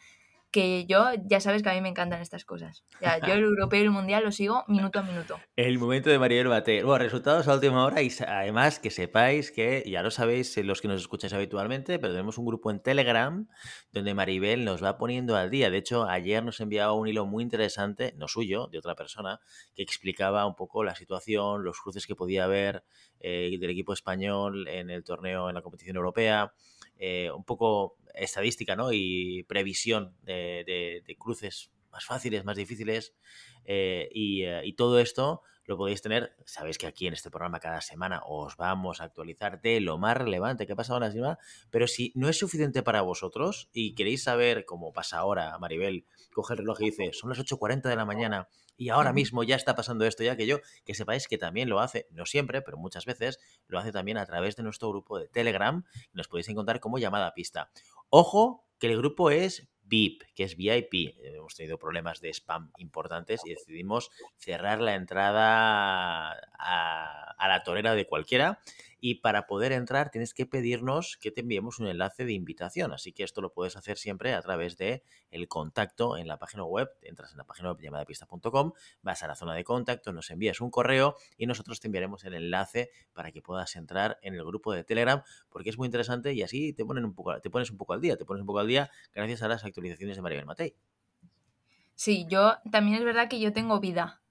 que 0.52 0.84
yo 0.86 1.06
ya 1.24 1.40
sabes 1.40 1.62
que 1.62 1.70
a 1.70 1.72
mí 1.72 1.80
me 1.80 1.88
encantan 1.88 2.20
estas 2.20 2.44
cosas. 2.44 2.84
Ya, 3.00 3.18
yo 3.26 3.32
el 3.32 3.42
europeo 3.44 3.80
y 3.80 3.84
el 3.84 3.90
mundial 3.90 4.22
lo 4.22 4.30
sigo 4.30 4.64
minuto 4.68 4.98
a 4.98 5.02
minuto. 5.02 5.40
El 5.56 5.78
momento 5.78 6.10
de 6.10 6.18
Maribel 6.18 6.48
Bate. 6.48 6.84
Bueno, 6.84 7.02
resultados 7.02 7.48
a 7.48 7.54
última 7.54 7.84
hora 7.84 8.02
y 8.02 8.10
además 8.26 8.78
que 8.78 8.90
sepáis 8.90 9.50
que, 9.50 9.82
ya 9.86 10.02
lo 10.02 10.10
sabéis 10.10 10.56
los 10.58 10.82
que 10.82 10.88
nos 10.88 11.00
escucháis 11.00 11.32
habitualmente, 11.32 11.98
pero 11.98 12.12
tenemos 12.12 12.36
un 12.36 12.44
grupo 12.44 12.70
en 12.70 12.80
Telegram 12.80 13.48
donde 13.92 14.14
Maribel 14.14 14.64
nos 14.64 14.84
va 14.84 14.98
poniendo 14.98 15.36
al 15.36 15.50
día. 15.50 15.70
De 15.70 15.78
hecho, 15.78 16.04
ayer 16.04 16.44
nos 16.44 16.60
enviaba 16.60 16.92
un 16.92 17.08
hilo 17.08 17.24
muy 17.24 17.42
interesante, 17.42 18.12
no 18.18 18.28
suyo, 18.28 18.68
de 18.70 18.78
otra 18.78 18.94
persona, 18.94 19.40
que 19.74 19.82
explicaba 19.82 20.46
un 20.46 20.54
poco 20.54 20.84
la 20.84 20.94
situación, 20.94 21.64
los 21.64 21.80
cruces 21.80 22.06
que 22.06 22.14
podía 22.14 22.44
haber 22.44 22.84
eh, 23.20 23.56
del 23.58 23.70
equipo 23.70 23.94
español 23.94 24.68
en 24.68 24.90
el 24.90 25.02
torneo, 25.02 25.48
en 25.48 25.54
la 25.54 25.62
competición 25.62 25.96
europea. 25.96 26.52
Eh, 26.98 27.30
un 27.30 27.44
poco 27.44 27.96
estadística 28.14 28.76
¿no? 28.76 28.92
y 28.92 29.44
previsión 29.44 30.14
de, 30.22 31.02
cruces 31.18 31.70
más 31.90 32.04
fáciles, 32.04 32.44
más 32.44 32.56
difíciles. 32.56 33.14
Eh, 33.64 34.08
eh, 34.14 34.60
y, 34.64 34.72
todo 34.74 34.98
esto 34.98 35.42
lo 35.72 35.78
podéis 35.78 36.02
tener. 36.02 36.36
Sabéis 36.44 36.78
que 36.78 36.86
aquí 36.86 37.06
en 37.06 37.14
este 37.14 37.30
programa 37.30 37.58
cada 37.58 37.80
semana 37.80 38.20
os 38.26 38.56
vamos 38.56 39.00
a 39.00 39.04
actualizar 39.04 39.60
de 39.60 39.80
lo 39.80 39.98
más 39.98 40.16
relevante 40.16 40.66
que 40.66 40.74
ha 40.74 40.76
pasado 40.76 40.98
en 40.98 41.04
la 41.04 41.10
semana. 41.10 41.38
Pero 41.70 41.86
si 41.86 42.12
no 42.14 42.28
es 42.28 42.38
suficiente 42.38 42.82
para 42.82 43.00
vosotros 43.00 43.68
y 43.72 43.94
queréis 43.94 44.22
saber, 44.22 44.64
cómo 44.66 44.92
pasa 44.92 45.18
ahora, 45.18 45.58
Maribel, 45.58 46.04
coge 46.32 46.54
el 46.54 46.58
reloj 46.58 46.80
y 46.82 46.84
dice, 46.86 47.12
son 47.12 47.30
las 47.30 47.38
8.40 47.38 47.88
de 47.88 47.96
la 47.96 48.04
mañana 48.04 48.48
y 48.76 48.90
ahora 48.90 49.12
mismo 49.12 49.44
ya 49.44 49.56
está 49.56 49.74
pasando 49.74 50.04
esto 50.04 50.22
ya 50.22 50.36
que 50.36 50.46
yo, 50.46 50.58
que 50.84 50.94
sepáis 50.94 51.28
que 51.28 51.38
también 51.38 51.68
lo 51.68 51.80
hace, 51.80 52.06
no 52.10 52.26
siempre, 52.26 52.62
pero 52.62 52.76
muchas 52.76 53.06
veces, 53.06 53.38
lo 53.66 53.78
hace 53.78 53.92
también 53.92 54.18
a 54.18 54.26
través 54.26 54.56
de 54.56 54.62
nuestro 54.62 54.90
grupo 54.90 55.18
de 55.18 55.28
Telegram. 55.28 55.84
Y 56.12 56.16
nos 56.16 56.28
podéis 56.28 56.48
encontrar 56.48 56.80
como 56.80 56.98
llamada 56.98 57.32
pista. 57.32 57.70
Ojo, 58.10 58.66
que 58.78 58.88
el 58.88 58.98
grupo 58.98 59.30
es 59.30 59.68
VIP, 59.84 60.22
que 60.34 60.44
es 60.44 60.56
VIP. 60.56 61.16
Hemos 61.22 61.54
tenido 61.54 61.78
problemas 61.78 62.20
de 62.20 62.30
spam 62.30 62.70
importantes 62.78 63.42
y 63.44 63.50
decidimos 63.50 64.10
cerrar 64.38 64.80
la 64.80 64.94
entrada 64.94 66.32
a, 66.58 67.34
a 67.38 67.48
la 67.48 67.62
torera 67.62 67.94
de 67.94 68.06
cualquiera 68.06 68.60
y 69.04 69.16
para 69.16 69.48
poder 69.48 69.72
entrar 69.72 70.10
tienes 70.10 70.32
que 70.32 70.46
pedirnos 70.46 71.18
que 71.20 71.32
te 71.32 71.40
enviemos 71.40 71.80
un 71.80 71.88
enlace 71.88 72.24
de 72.24 72.34
invitación. 72.34 72.92
Así 72.92 73.12
que 73.12 73.24
esto 73.24 73.40
lo 73.40 73.52
puedes 73.52 73.76
hacer 73.76 73.98
siempre 73.98 74.32
a 74.32 74.40
través 74.40 74.76
de 74.76 75.02
el 75.32 75.48
contacto 75.48 76.16
en 76.16 76.28
la 76.28 76.38
página 76.38 76.62
web. 76.62 76.88
Entras 77.02 77.32
en 77.32 77.38
la 77.38 77.44
página 77.44 77.72
web 77.72 77.80
llamadapista.com, 77.80 78.72
vas 79.02 79.22
a 79.24 79.26
la 79.26 79.34
zona 79.34 79.54
de 79.54 79.64
contacto, 79.64 80.12
nos 80.12 80.30
envías 80.30 80.60
un 80.60 80.70
correo 80.70 81.16
y 81.36 81.46
nosotros 81.46 81.80
te 81.80 81.88
enviaremos 81.88 82.22
el 82.22 82.34
enlace 82.34 82.90
para 83.12 83.32
que 83.32 83.42
puedas 83.42 83.74
entrar 83.74 84.20
en 84.22 84.34
el 84.34 84.44
grupo 84.44 84.72
de 84.72 84.84
Telegram 84.84 85.20
porque 85.50 85.70
es 85.70 85.78
muy 85.78 85.86
interesante 85.86 86.32
y 86.32 86.44
así 86.44 86.72
te, 86.72 86.84
ponen 86.84 87.04
un 87.04 87.12
poco, 87.12 87.40
te 87.40 87.50
pones 87.50 87.72
un 87.72 87.78
poco 87.78 87.94
al 87.94 88.00
día, 88.00 88.16
te 88.16 88.24
pones 88.24 88.42
un 88.42 88.46
poco 88.46 88.60
al 88.60 88.68
día 88.68 88.88
gracias 89.12 89.42
a 89.42 89.48
las 89.48 89.64
actualizaciones 89.64 90.14
de 90.14 90.22
Maribel 90.22 90.46
Matei. 90.46 90.76
Sí, 91.96 92.24
yo 92.28 92.54
también 92.70 92.98
es 92.98 93.04
verdad 93.04 93.28
que 93.28 93.40
yo 93.40 93.52
tengo 93.52 93.80
vida. 93.80 94.21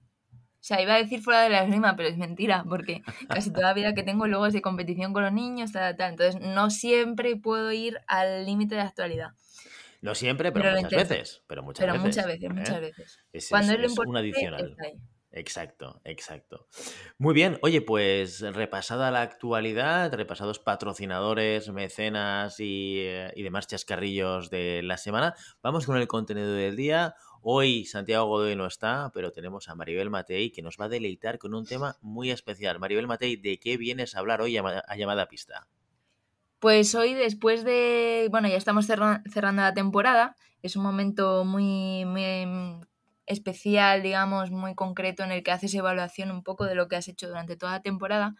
O 0.62 0.64
sea, 0.64 0.80
iba 0.80 0.94
a 0.94 0.98
decir 0.98 1.20
fuera 1.20 1.42
de 1.42 1.50
la 1.50 1.64
esgrima, 1.64 1.96
pero 1.96 2.08
es 2.08 2.16
mentira, 2.16 2.64
porque 2.68 3.02
casi 3.28 3.52
toda 3.52 3.66
la 3.66 3.74
vida 3.74 3.94
que 3.94 4.04
tengo 4.04 4.28
luego 4.28 4.46
es 4.46 4.52
de 4.52 4.62
competición 4.62 5.12
con 5.12 5.24
los 5.24 5.32
niños, 5.32 5.72
tal, 5.72 5.96
tal. 5.96 6.10
Entonces, 6.10 6.40
no 6.40 6.70
siempre 6.70 7.34
puedo 7.34 7.72
ir 7.72 7.98
al 8.06 8.46
límite 8.46 8.76
de 8.76 8.82
actualidad. 8.82 9.32
No 10.02 10.14
siempre, 10.14 10.52
pero, 10.52 10.70
muchas 10.80 11.08
veces. 11.08 11.42
Pero 11.48 11.64
muchas 11.64 11.80
pero 11.84 11.94
veces. 11.94 12.06
muchas 12.06 12.26
veces, 12.26 12.44
¿eh? 12.44 12.48
muchas 12.48 12.80
veces. 12.80 13.18
Es, 13.32 13.48
Cuando 13.48 13.72
es, 13.72 13.98
un 13.98 14.16
adicional. 14.16 14.76
Exacto, 15.32 16.00
exacto. 16.04 16.68
Muy 17.18 17.34
bien, 17.34 17.58
oye, 17.62 17.80
pues 17.80 18.40
repasada 18.40 19.10
la 19.10 19.22
actualidad, 19.22 20.12
repasados 20.14 20.60
patrocinadores, 20.60 21.70
mecenas 21.70 22.60
y, 22.60 22.98
eh, 23.00 23.32
y 23.34 23.42
demás 23.42 23.66
chascarrillos 23.66 24.48
de 24.48 24.82
la 24.84 24.96
semana, 24.96 25.34
vamos 25.60 25.86
con 25.86 25.96
el 25.96 26.06
contenido 26.06 26.52
del 26.52 26.76
día. 26.76 27.16
Hoy 27.44 27.86
Santiago 27.86 28.26
Godoy 28.26 28.54
no 28.54 28.66
está, 28.66 29.10
pero 29.12 29.32
tenemos 29.32 29.68
a 29.68 29.74
Maribel 29.74 30.10
Matei 30.10 30.52
que 30.52 30.62
nos 30.62 30.76
va 30.80 30.84
a 30.84 30.88
deleitar 30.88 31.38
con 31.38 31.54
un 31.54 31.66
tema 31.66 31.96
muy 32.00 32.30
especial. 32.30 32.78
Maribel 32.78 33.08
Matei, 33.08 33.34
¿de 33.34 33.58
qué 33.58 33.76
vienes 33.76 34.14
a 34.14 34.20
hablar 34.20 34.40
hoy 34.40 34.56
a 34.56 34.96
llamada 34.96 35.26
pista? 35.26 35.66
Pues 36.60 36.94
hoy, 36.94 37.14
después 37.14 37.64
de. 37.64 38.28
Bueno, 38.30 38.46
ya 38.46 38.56
estamos 38.56 38.86
cerrando 38.86 39.62
la 39.62 39.74
temporada. 39.74 40.36
Es 40.62 40.76
un 40.76 40.84
momento 40.84 41.44
muy, 41.44 42.04
muy 42.04 42.46
especial, 43.26 44.04
digamos, 44.04 44.52
muy 44.52 44.76
concreto 44.76 45.24
en 45.24 45.32
el 45.32 45.42
que 45.42 45.50
haces 45.50 45.74
evaluación 45.74 46.30
un 46.30 46.44
poco 46.44 46.64
de 46.64 46.76
lo 46.76 46.86
que 46.86 46.94
has 46.94 47.08
hecho 47.08 47.26
durante 47.26 47.56
toda 47.56 47.72
la 47.72 47.82
temporada. 47.82 48.36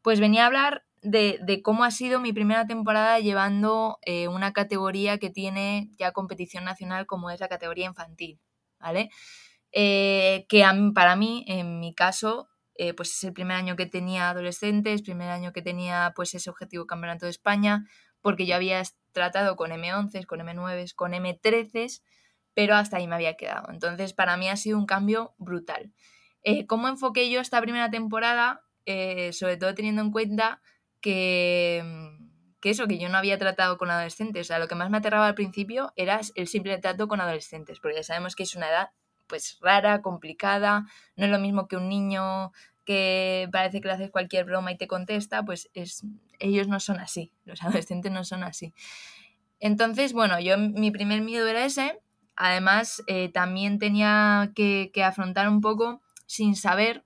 Pues 0.00 0.20
venía 0.20 0.44
a 0.44 0.46
hablar 0.46 0.86
de, 1.02 1.60
cómo 1.62 1.84
ha 1.84 1.90
sido 1.90 2.20
mi 2.20 2.32
primera 2.32 2.66
temporada 2.66 3.18
llevando 3.18 3.98
eh, 4.02 4.28
una 4.28 4.52
categoría 4.52 5.18
que 5.18 5.30
tiene 5.30 5.90
ya 5.96 6.12
competición 6.12 6.64
nacional 6.64 7.06
como 7.06 7.30
es 7.30 7.40
la 7.40 7.48
categoría 7.48 7.86
infantil, 7.86 8.40
¿vale? 8.78 9.10
Eh, 9.72 10.46
que 10.48 10.64
para 10.94 11.16
mí, 11.16 11.44
en 11.46 11.80
mi 11.80 11.94
caso, 11.94 12.48
eh, 12.74 12.94
pues 12.94 13.10
es 13.12 13.24
el 13.24 13.32
primer 13.32 13.56
año 13.56 13.76
que 13.76 13.86
tenía 13.86 14.30
adolescentes, 14.30 15.02
primer 15.02 15.30
año 15.30 15.52
que 15.52 15.62
tenía 15.62 16.12
pues 16.16 16.34
ese 16.34 16.50
objetivo 16.50 16.86
campeonato 16.86 17.26
de 17.26 17.30
España, 17.30 17.84
porque 18.20 18.46
yo 18.46 18.54
había 18.54 18.82
tratado 19.12 19.56
con 19.56 19.70
M11, 19.70 20.26
con 20.26 20.40
M9, 20.40 20.94
con 20.94 21.12
M13, 21.12 22.02
pero 22.54 22.74
hasta 22.74 22.96
ahí 22.96 23.06
me 23.06 23.14
había 23.14 23.36
quedado. 23.36 23.70
Entonces, 23.70 24.12
para 24.12 24.36
mí 24.36 24.48
ha 24.48 24.56
sido 24.56 24.78
un 24.78 24.86
cambio 24.86 25.34
brutal. 25.38 25.92
¿Cómo 26.66 26.88
enfoqué 26.88 27.28
yo 27.30 27.40
esta 27.40 27.60
primera 27.60 27.90
temporada? 27.90 28.62
sobre 29.32 29.58
todo 29.58 29.74
teniendo 29.74 30.00
en 30.00 30.10
cuenta 30.10 30.62
que, 31.00 31.82
que 32.60 32.70
eso, 32.70 32.86
que 32.86 32.98
yo 32.98 33.08
no 33.08 33.18
había 33.18 33.38
tratado 33.38 33.78
con 33.78 33.90
adolescentes. 33.90 34.46
O 34.46 34.48
sea, 34.48 34.58
lo 34.58 34.68
que 34.68 34.74
más 34.74 34.90
me 34.90 34.98
aterraba 34.98 35.26
al 35.26 35.34
principio 35.34 35.92
era 35.96 36.20
el 36.34 36.48
simple 36.48 36.78
trato 36.78 37.08
con 37.08 37.20
adolescentes, 37.20 37.80
porque 37.80 37.96
ya 37.96 38.02
sabemos 38.02 38.34
que 38.34 38.42
es 38.44 38.54
una 38.54 38.68
edad 38.68 38.90
pues 39.26 39.58
rara, 39.60 40.00
complicada, 40.00 40.86
no 41.16 41.26
es 41.26 41.30
lo 41.30 41.38
mismo 41.38 41.68
que 41.68 41.76
un 41.76 41.88
niño 41.88 42.50
que 42.86 43.46
parece 43.52 43.82
que 43.82 43.88
le 43.88 43.94
haces 43.94 44.10
cualquier 44.10 44.46
broma 44.46 44.72
y 44.72 44.78
te 44.78 44.86
contesta, 44.86 45.44
pues 45.44 45.68
es, 45.74 46.02
ellos 46.38 46.68
no 46.68 46.80
son 46.80 46.98
así, 46.98 47.30
los 47.44 47.62
adolescentes 47.62 48.10
no 48.10 48.24
son 48.24 48.42
así. 48.42 48.72
Entonces, 49.60 50.12
bueno, 50.12 50.40
yo 50.40 50.56
mi 50.56 50.90
primer 50.90 51.20
miedo 51.20 51.46
era 51.46 51.64
ese, 51.64 52.00
además 52.36 53.02
eh, 53.06 53.30
también 53.30 53.78
tenía 53.78 54.52
que 54.54 54.90
afrontar 55.04 55.48
un 55.48 55.60
poco 55.60 56.00
sin 56.26 56.56
saber 56.56 57.04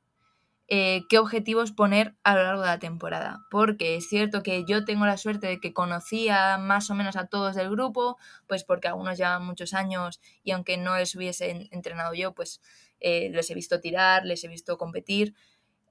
eh, 0.74 1.04
qué 1.10 1.18
objetivos 1.18 1.70
poner 1.70 2.16
a 2.24 2.34
lo 2.34 2.44
largo 2.44 2.62
de 2.62 2.68
la 2.68 2.78
temporada. 2.78 3.40
Porque 3.50 3.96
es 3.96 4.08
cierto 4.08 4.42
que 4.42 4.64
yo 4.66 4.86
tengo 4.86 5.04
la 5.04 5.18
suerte 5.18 5.46
de 5.46 5.60
que 5.60 5.74
conocía 5.74 6.56
más 6.56 6.88
o 6.88 6.94
menos 6.94 7.14
a 7.16 7.26
todos 7.26 7.54
del 7.54 7.68
grupo, 7.68 8.16
pues 8.46 8.64
porque 8.64 8.88
algunos 8.88 9.18
llevan 9.18 9.44
muchos 9.44 9.74
años 9.74 10.18
y 10.42 10.52
aunque 10.52 10.78
no 10.78 10.96
les 10.96 11.14
hubiese 11.14 11.68
entrenado 11.72 12.14
yo, 12.14 12.32
pues 12.32 12.62
eh, 13.00 13.28
les 13.34 13.50
he 13.50 13.54
visto 13.54 13.80
tirar, 13.80 14.24
les 14.24 14.44
he 14.44 14.48
visto 14.48 14.78
competir. 14.78 15.34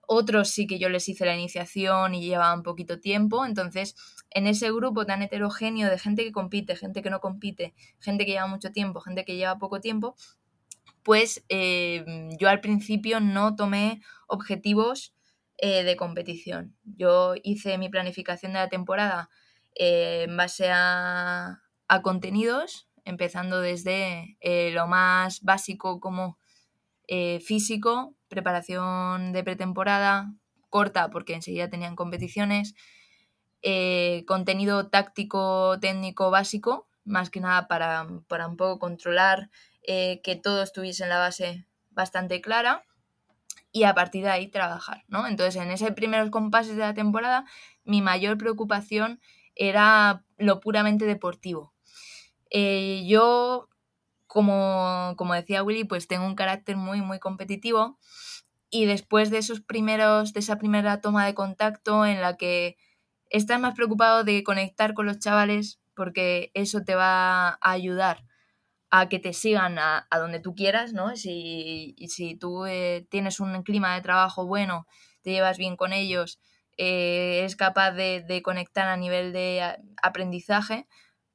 Otros 0.08 0.50
sí 0.50 0.66
que 0.66 0.80
yo 0.80 0.90
les 0.90 1.08
hice 1.08 1.28
la 1.28 1.36
iniciación 1.36 2.16
y 2.16 2.26
llevaban 2.26 2.64
poquito 2.64 3.00
tiempo. 3.00 3.46
Entonces, 3.46 3.96
en 4.32 4.48
ese 4.48 4.72
grupo 4.72 5.06
tan 5.06 5.22
heterogéneo 5.22 5.92
de 5.92 6.00
gente 6.00 6.24
que 6.24 6.32
compite, 6.32 6.76
gente 6.76 7.04
que 7.04 7.12
no 7.12 7.20
compite, 7.20 7.76
gente 8.00 8.26
que 8.26 8.32
lleva 8.32 8.48
mucho 8.48 8.72
tiempo, 8.72 9.00
gente 9.00 9.26
que 9.26 9.36
lleva 9.36 9.60
poco 9.60 9.80
tiempo, 9.80 10.16
pues 11.04 11.44
eh, 11.50 12.06
yo 12.40 12.50
al 12.50 12.62
principio 12.62 13.20
no 13.20 13.56
tomé 13.56 14.02
objetivos 14.28 15.14
eh, 15.58 15.84
de 15.84 15.96
competición. 15.96 16.76
Yo 16.84 17.34
hice 17.44 17.78
mi 17.78 17.90
planificación 17.90 18.54
de 18.54 18.60
la 18.60 18.70
temporada 18.70 19.30
eh, 19.76 20.26
en 20.28 20.38
base 20.38 20.70
a, 20.72 21.62
contenidos, 22.04 22.88
empezando 23.04 23.60
desde 23.60 24.38
lo 24.74 24.88
más 24.88 25.42
básico 25.42 26.00
como 26.00 26.38
físico, 27.46 28.16
preparación 28.30 29.34
de 29.34 29.44
pretemporada, 29.44 30.34
corta 30.70 31.10
porque 31.10 31.34
enseguida 31.34 31.70
tenían 31.70 31.98
competiciones, 31.98 32.76
contenido 34.26 34.88
táctico, 34.88 35.78
técnico 35.82 36.32
básico, 36.32 36.88
más 37.04 37.30
que 37.30 37.42
nada 37.42 37.68
para, 37.68 38.08
para 38.30 38.48
un 38.48 38.56
poco 38.56 38.80
controlar 38.80 39.50
eh, 39.84 40.22
que 40.24 40.36
todo 40.36 40.62
estuviese 40.62 41.04
en 41.04 41.10
la 41.10 41.20
base 41.20 41.68
bastante 41.90 42.42
clara 42.42 42.86
y 43.72 43.84
a 43.84 43.96
partir 43.96 44.24
de 44.24 44.30
ahí 44.30 44.48
trabajar, 44.48 45.04
¿no? 45.08 45.28
Entonces, 45.28 45.62
en 45.62 45.72
esos 45.72 45.92
primeros 45.92 46.30
compases 46.30 46.76
de 46.76 46.82
la 46.82 46.94
temporada, 46.94 47.46
mi 47.84 48.02
mayor 48.02 48.38
preocupación 48.38 49.20
era 49.56 50.26
lo 50.38 50.60
puramente 50.60 51.06
deportivo. 51.06 51.74
Eh, 52.50 53.04
yo, 53.08 53.70
como, 54.28 55.14
como, 55.18 55.34
decía 55.34 55.64
Willy, 55.64 55.86
pues 55.86 56.08
tengo 56.08 56.26
un 56.26 56.36
carácter 56.36 56.76
muy, 56.76 57.02
muy 57.02 57.20
competitivo 57.20 57.98
y 58.70 58.86
después 58.86 59.30
de 59.30 59.38
esos 59.38 59.62
primeros, 59.62 60.34
de 60.34 60.42
esa 60.42 60.58
primera 60.58 61.02
toma 61.02 61.26
de 61.26 61.34
contacto 61.34 62.06
en 62.06 62.22
la 62.22 62.38
que 62.38 62.78
estás 63.30 63.60
más 63.60 63.76
preocupado 63.76 64.24
de 64.24 64.44
conectar 64.44 64.94
con 64.94 65.06
los 65.06 65.20
chavales 65.20 65.80
porque 65.96 66.52
eso 66.54 66.82
te 66.84 66.96
va 66.96 67.50
a 67.50 67.58
ayudar 67.62 68.26
a 68.92 69.08
que 69.08 69.20
te 69.20 69.34
sigan 69.34 69.80
a, 69.80 70.08
donde 70.12 70.42
tú 70.42 70.54
quieras, 70.54 70.92
¿no? 70.94 71.16
Si, 71.16 71.96
si 72.08 72.36
tú 72.36 72.66
eh, 72.66 73.08
tienes 73.10 73.40
un 73.40 73.64
clima 73.64 73.96
de 73.96 74.02
trabajo 74.02 74.46
bueno, 74.46 74.86
te 75.22 75.32
llevas 75.32 75.58
bien 75.58 75.78
con 75.78 75.94
ellos, 75.94 76.40
eh, 76.78 77.40
eres 77.40 77.56
capaz 77.56 77.92
de, 77.92 78.42
conectar 78.44 78.88
a 78.90 78.98
nivel 78.98 79.32
de 79.32 79.78
aprendizaje, 80.02 80.88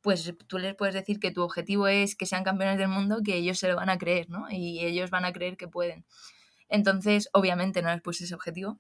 pues 0.03 0.35
tú 0.47 0.59
les 0.59 0.75
puedes 0.75 0.95
decir 0.95 1.19
que 1.19 1.31
tu 1.31 1.43
objetivo 1.43 1.89
es 1.89 2.15
que 2.15 2.27
sean 2.27 2.45
campeones 2.45 2.79
del 2.79 2.89
mundo, 2.89 3.23
que 3.25 3.37
ellos 3.37 3.59
se 3.59 3.69
lo 3.69 3.77
van 3.77 3.89
a 3.89 3.99
creer, 3.99 4.29
¿no? 4.29 4.47
Y 4.51 4.85
ellos 4.85 5.11
van 5.11 5.25
a 5.25 5.33
creer 5.33 5.57
que 5.57 5.67
pueden. 5.67 6.05
Entonces, 6.69 7.29
obviamente 7.33 7.81
no 7.81 7.91
les 7.91 8.03
puse 8.03 8.25
ese 8.25 8.35
objetivo, 8.35 8.79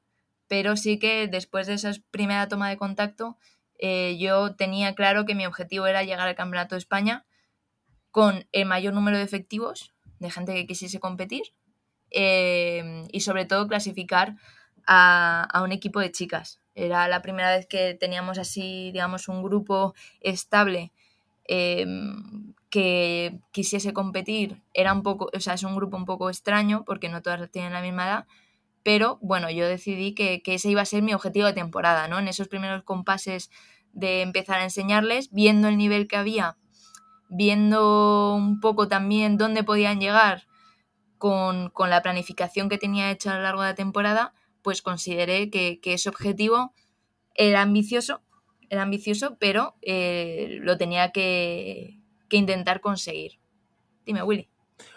pero 0.48 0.76
sí 0.76 0.98
que 0.98 1.28
después 1.28 1.66
de 1.66 1.74
esa 1.74 1.92
primera 2.10 2.46
toma 2.48 2.68
de 2.68 2.76
contacto, 2.76 3.38
eh, 3.78 4.16
yo 4.18 4.54
tenía 4.54 4.94
claro 4.94 5.24
que 5.24 5.34
mi 5.34 5.46
objetivo 5.46 5.86
era 5.86 6.02
llegar 6.02 6.28
al 6.28 6.34
Campeonato 6.34 6.74
de 6.74 6.80
España 6.80 7.26
con 8.16 8.48
el 8.52 8.64
mayor 8.64 8.94
número 8.94 9.18
de 9.18 9.24
efectivos 9.24 9.92
de 10.20 10.30
gente 10.30 10.54
que 10.54 10.66
quisiese 10.66 11.00
competir 11.00 11.42
eh, 12.10 13.04
y 13.12 13.20
sobre 13.20 13.44
todo 13.44 13.68
clasificar 13.68 14.36
a, 14.86 15.60
un 15.62 15.70
equipo 15.70 16.00
de 16.00 16.10
chicas. 16.10 16.62
Era 16.74 17.08
la 17.08 17.20
primera 17.20 17.54
vez 17.54 17.66
que 17.66 17.92
teníamos 17.92 18.38
así, 18.38 18.90
digamos, 18.92 19.28
un 19.28 19.42
grupo 19.42 19.92
estable 20.22 20.94
em, 21.44 22.54
que 22.70 23.38
quisiese 23.52 23.92
competir. 23.92 24.62
Era 24.72 24.94
un 24.94 25.02
poco, 25.02 25.28
o 25.34 25.40
sea, 25.40 25.52
es 25.52 25.62
un 25.62 25.76
grupo 25.76 25.98
un 25.98 26.06
poco 26.06 26.30
extraño 26.30 26.84
porque 26.86 27.10
no 27.10 27.20
todas 27.20 27.50
tienen 27.50 27.74
la 27.74 27.82
misma 27.82 28.06
edad, 28.06 28.26
pero 28.82 29.18
bueno, 29.20 29.50
yo 29.50 29.68
decidí 29.68 30.14
que, 30.14 30.40
que, 30.40 30.54
ese 30.54 30.70
iba 30.70 30.80
a 30.80 30.86
ser 30.86 31.02
mi 31.02 31.12
objetivo 31.12 31.48
de 31.48 31.52
temporada, 31.52 32.08
¿no? 32.08 32.18
En 32.18 32.28
esos 32.28 32.48
primeros 32.48 32.82
compases 32.82 33.50
de 33.92 34.22
empezar 34.22 34.60
a 34.60 34.64
enseñarles, 34.64 35.30
viendo 35.32 35.68
el 35.68 35.76
nivel 35.76 36.08
que 36.08 36.16
había 36.16 36.56
viendo 37.28 38.34
un 38.34 38.60
poco 38.60 38.88
también 38.88 39.36
dónde 39.36 39.64
podían 39.64 40.00
llegar 40.00 40.46
con, 41.18 41.72
la 41.88 42.02
planificación 42.02 42.68
que 42.68 42.78
tenía 42.78 43.10
hecha 43.10 43.32
a 43.32 43.36
lo 43.36 43.42
largo 43.42 43.62
de 43.62 43.68
la 43.68 43.74
temporada, 43.74 44.34
pues 44.62 44.82
consideré 44.82 45.50
que, 45.50 45.80
ese 45.82 46.08
objetivo 46.08 46.74
era 47.34 47.62
ambicioso, 47.62 48.22
era 48.68 48.82
ambicioso, 48.82 49.36
pero 49.38 49.76
eh, 49.82 50.58
lo 50.60 50.76
tenía 50.76 51.12
que, 51.12 51.98
intentar 52.30 52.80
conseguir. 52.80 53.40
Dime, 54.04 54.22
Willy. 54.22 54.50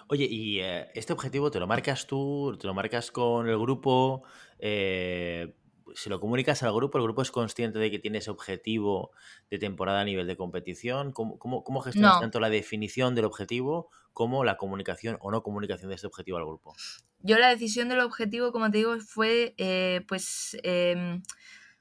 Oye, 0.08 0.26
¿y 0.30 0.60
eh, 0.60 0.90
este 0.96 1.14
objetivo 1.14 1.52
te 1.52 1.60
lo 1.60 1.68
marcas 1.68 2.08
tú, 2.08 2.58
te 2.60 2.68
lo 2.68 2.74
marcas 2.74 3.12
con 3.12 3.48
el 3.48 3.58
grupo? 3.58 4.24
Eh, 4.58 5.54
si 5.96 6.10
lo 6.10 6.20
comunicas 6.20 6.64
al 6.64 6.74
grupo, 6.74 6.98
el 6.98 7.04
grupo 7.04 7.22
es 7.22 7.32
consciente 7.32 7.80
de 7.80 7.92
que 7.92 8.00
tienes 8.00 8.28
objetivo 8.28 9.12
de 9.50 9.60
temporada 9.60 10.02
a 10.02 10.06
nivel 10.06 10.28
de 10.28 10.38
competición. 10.38 11.12
¿Cómo, 11.12 11.38
cómo, 11.38 11.82
gestionas 11.82 12.20
tanto 12.20 12.40
la 12.40 12.50
definición 12.50 13.16
del 13.16 13.26
objetivo 13.26 13.90
como 14.14 14.44
la 14.44 14.58
comunicación 14.58 15.18
o 15.22 15.32
no 15.32 15.44
comunicación 15.44 15.90
de 15.90 15.96
este 15.96 16.08
objetivo 16.08 16.38
al 16.38 16.46
grupo? 16.46 16.76
Yo 17.22 17.38
la 17.38 17.50
decisión 17.50 17.90
del 17.90 18.00
objetivo, 18.00 18.52
como 18.52 18.72
te 18.72 18.80
digo, 18.80 19.00
fue 19.00 19.54
eh, 19.58 20.06
pues 20.08 20.58
em, 20.64 21.22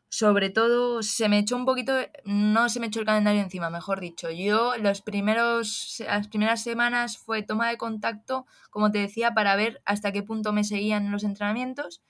sobre 0.09 0.51
todo 0.51 1.03
se 1.03 1.29
me 1.29 1.39
echó 1.39 1.57
un 1.57 1.65
poquito, 1.65 1.93
no 2.25 2.69
se 2.69 2.81
me 2.81 2.87
echó 2.87 3.01
el 3.01 3.07
calendario 3.07 3.43
encima, 3.43 3.71
mejor 3.71 4.01
dicho. 4.01 4.31
Yo 4.31 4.77
los 4.79 5.03
primeros, 5.03 6.03
las 6.07 6.29
primeras 6.29 6.63
semanas 6.63 7.19
fue 7.19 7.43
toma 7.43 7.69
de 7.69 7.77
contacto, 7.77 8.47
como 8.71 8.91
te 8.91 8.99
decía, 8.99 9.35
para 9.35 9.55
ver 9.55 9.83
hasta 9.85 10.13
qué 10.13 10.23
punto 10.23 10.53
me 10.53 10.65
seguían 10.65 11.13
los 11.13 11.25
entrenamientos 11.25 12.03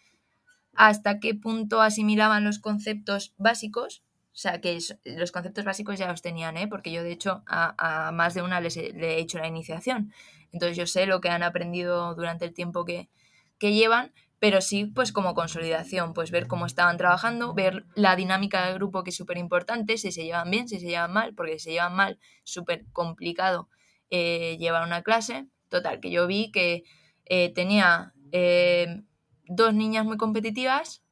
hasta 0.79 1.19
qué 1.19 1.35
punto 1.35 1.83
asimilaban 1.83 2.45
los 2.45 2.61
conceptos 2.61 3.35
básicos. 3.37 4.05
O 4.27 4.41
sea, 4.41 4.61
que 4.61 4.79
los 5.05 5.33
conceptos 5.33 5.65
básicos 5.65 5.99
ya 5.99 6.07
los 6.09 6.23
tenían, 6.23 6.57
¿eh? 6.57 6.69
porque 6.69 6.93
yo 6.93 7.03
de 7.03 7.11
hecho 7.11 7.43
a, 7.49 8.13
más 8.15 8.35
de 8.35 8.43
una 8.43 8.61
les 8.61 8.77
he, 8.77 9.19
hecho 9.19 9.41
la 9.41 9.49
iniciación. 9.49 10.13
Entonces 10.53 10.77
yo 10.77 10.87
sé 10.87 11.07
lo 11.07 11.21
que 11.21 11.31
han 11.31 11.43
aprendido 11.43 12.15
durante 12.15 12.45
el 12.45 12.55
tiempo 12.55 12.85
que, 12.85 13.11
que 13.59 13.73
llevan, 13.73 14.13
pero 14.39 14.61
sí 14.61 14.85
pues 14.85 15.11
como 15.11 15.35
consolidación, 15.35 16.15
pues 16.15 16.31
ver 16.31 16.47
cómo 16.47 16.65
estaban 16.65 16.97
trabajando, 16.97 17.55
ver 17.55 17.85
la 17.97 18.15
dinámica 18.15 18.65
del 18.67 18.77
grupo 18.77 19.03
que 19.03 19.11
es 19.11 19.17
súper 19.17 19.37
importante, 19.37 19.99
si 19.99 20.13
se 20.13 20.23
llevan 20.23 20.49
bien, 20.49 20.69
si 20.69 20.79
se 20.79 20.87
llevan 20.87 21.13
mal, 21.13 21.35
porque 21.35 21.55
si 21.55 21.65
se 21.65 21.71
llevan 21.73 21.97
mal, 21.97 22.21
súper 22.45 22.87
complicado 22.93 23.69
eh, 24.11 24.57
llevar 24.61 24.87
una 24.87 25.03
clase. 25.03 25.49
Total, 25.69 25.99
que 25.99 26.13
yo 26.13 26.29
vi 26.29 26.53
que 26.53 26.85
eh, 27.25 27.53
tenía 27.53 28.15
eh, 28.31 29.03
dos 29.49 29.75
niñas 29.75 30.05
muy 30.05 30.17
competitivas, 30.17 31.03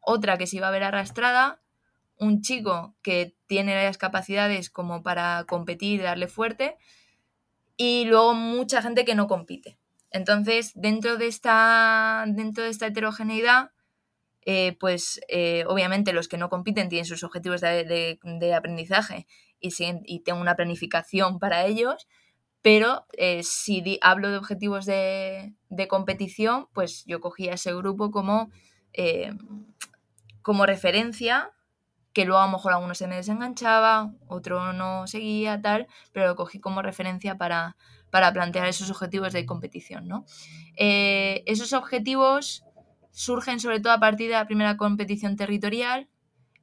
otra 0.00 0.38
que 0.38 0.46
se 0.46 0.56
iba 0.56 0.68
a 0.68 0.72
ver 0.72 0.84
arrastrada, 0.84 1.60
un 2.18 2.42
chico 2.42 2.94
que 3.02 3.34
tiene 3.46 3.74
las 3.84 3.98
capacidades 3.98 4.70
como 4.70 5.02
para 5.02 5.44
competir 5.48 6.00
y 6.00 6.04
darle 6.04 6.28
fuerte, 6.28 6.76
y 7.76 8.04
luego 8.04 8.34
mucha 8.34 8.82
gente 8.82 9.04
que 9.04 9.14
no 9.14 9.26
compite. 9.26 9.78
Entonces, 10.10 10.72
dentro 10.74 11.16
de 11.16 11.26
esta, 11.26 12.24
dentro 12.28 12.64
de 12.64 12.70
esta 12.70 12.86
heterogeneidad, 12.86 13.70
eh, 14.44 14.76
pues 14.78 15.20
eh, 15.28 15.64
obviamente 15.68 16.12
los 16.12 16.28
que 16.28 16.36
no 16.36 16.48
compiten 16.48 16.88
tienen 16.88 17.06
sus 17.06 17.22
objetivos 17.22 17.60
de, 17.60 18.54
aprendizaje 18.56 19.26
y, 19.60 19.72
y, 20.04 20.20
tengo 20.20 20.40
una 20.40 20.56
planificación 20.56 21.38
para 21.38 21.64
ellos, 21.64 22.08
pero 22.62 23.06
eh, 23.18 23.42
si 23.42 23.98
hablo 24.00 24.30
de 24.30 24.38
objetivos 24.38 24.86
de, 24.86 25.54
competición, 25.88 26.68
pues 26.72 27.04
yo 27.06 27.20
cogía 27.20 27.54
ese 27.54 27.74
grupo 27.74 28.10
como, 28.10 28.50
como 30.42 30.64
referencia, 30.64 31.50
que 32.12 32.24
luego 32.24 32.40
a 32.40 32.46
lo 32.46 32.52
mejor 32.52 32.72
alguno 32.72 32.94
se 32.94 33.08
me 33.08 33.16
desenganchaba, 33.16 34.12
otro 34.28 34.72
no 34.72 35.06
seguía, 35.06 35.60
tal, 35.60 35.88
pero 36.12 36.26
lo 36.28 36.36
cogí 36.36 36.60
como 36.60 36.82
referencia 36.82 37.36
para, 37.36 37.76
para 38.10 38.32
plantear 38.32 38.68
esos 38.68 38.90
objetivos 38.90 39.32
de 39.32 39.44
competición. 39.44 40.06
¿no? 40.06 40.24
esos 40.76 41.72
objetivos 41.72 42.64
surgen 43.10 43.60
sobre 43.60 43.80
todo 43.80 43.92
a 43.92 44.00
partir 44.00 44.28
de 44.28 44.34
la 44.34 44.46
primera 44.46 44.76
competición 44.76 45.36
territorial, 45.36 46.08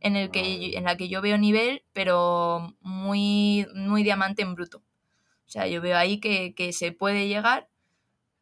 en, 0.02 0.16
en 0.16 0.84
la 0.84 0.98
que 0.98 1.10
yo 1.10 1.22
veo 1.22 1.38
nivel, 1.38 1.84
pero 1.94 2.76
muy, 2.82 3.68
muy 3.76 4.04
diamante 4.04 4.42
en 4.42 4.56
bruto. 4.56 4.82
O 5.50 5.52
sea, 5.52 5.66
yo 5.66 5.82
veo 5.82 5.98
ahí 5.98 6.20
que, 6.20 6.74
se 6.74 6.92
puede 6.92 7.28
llegar 7.28 7.70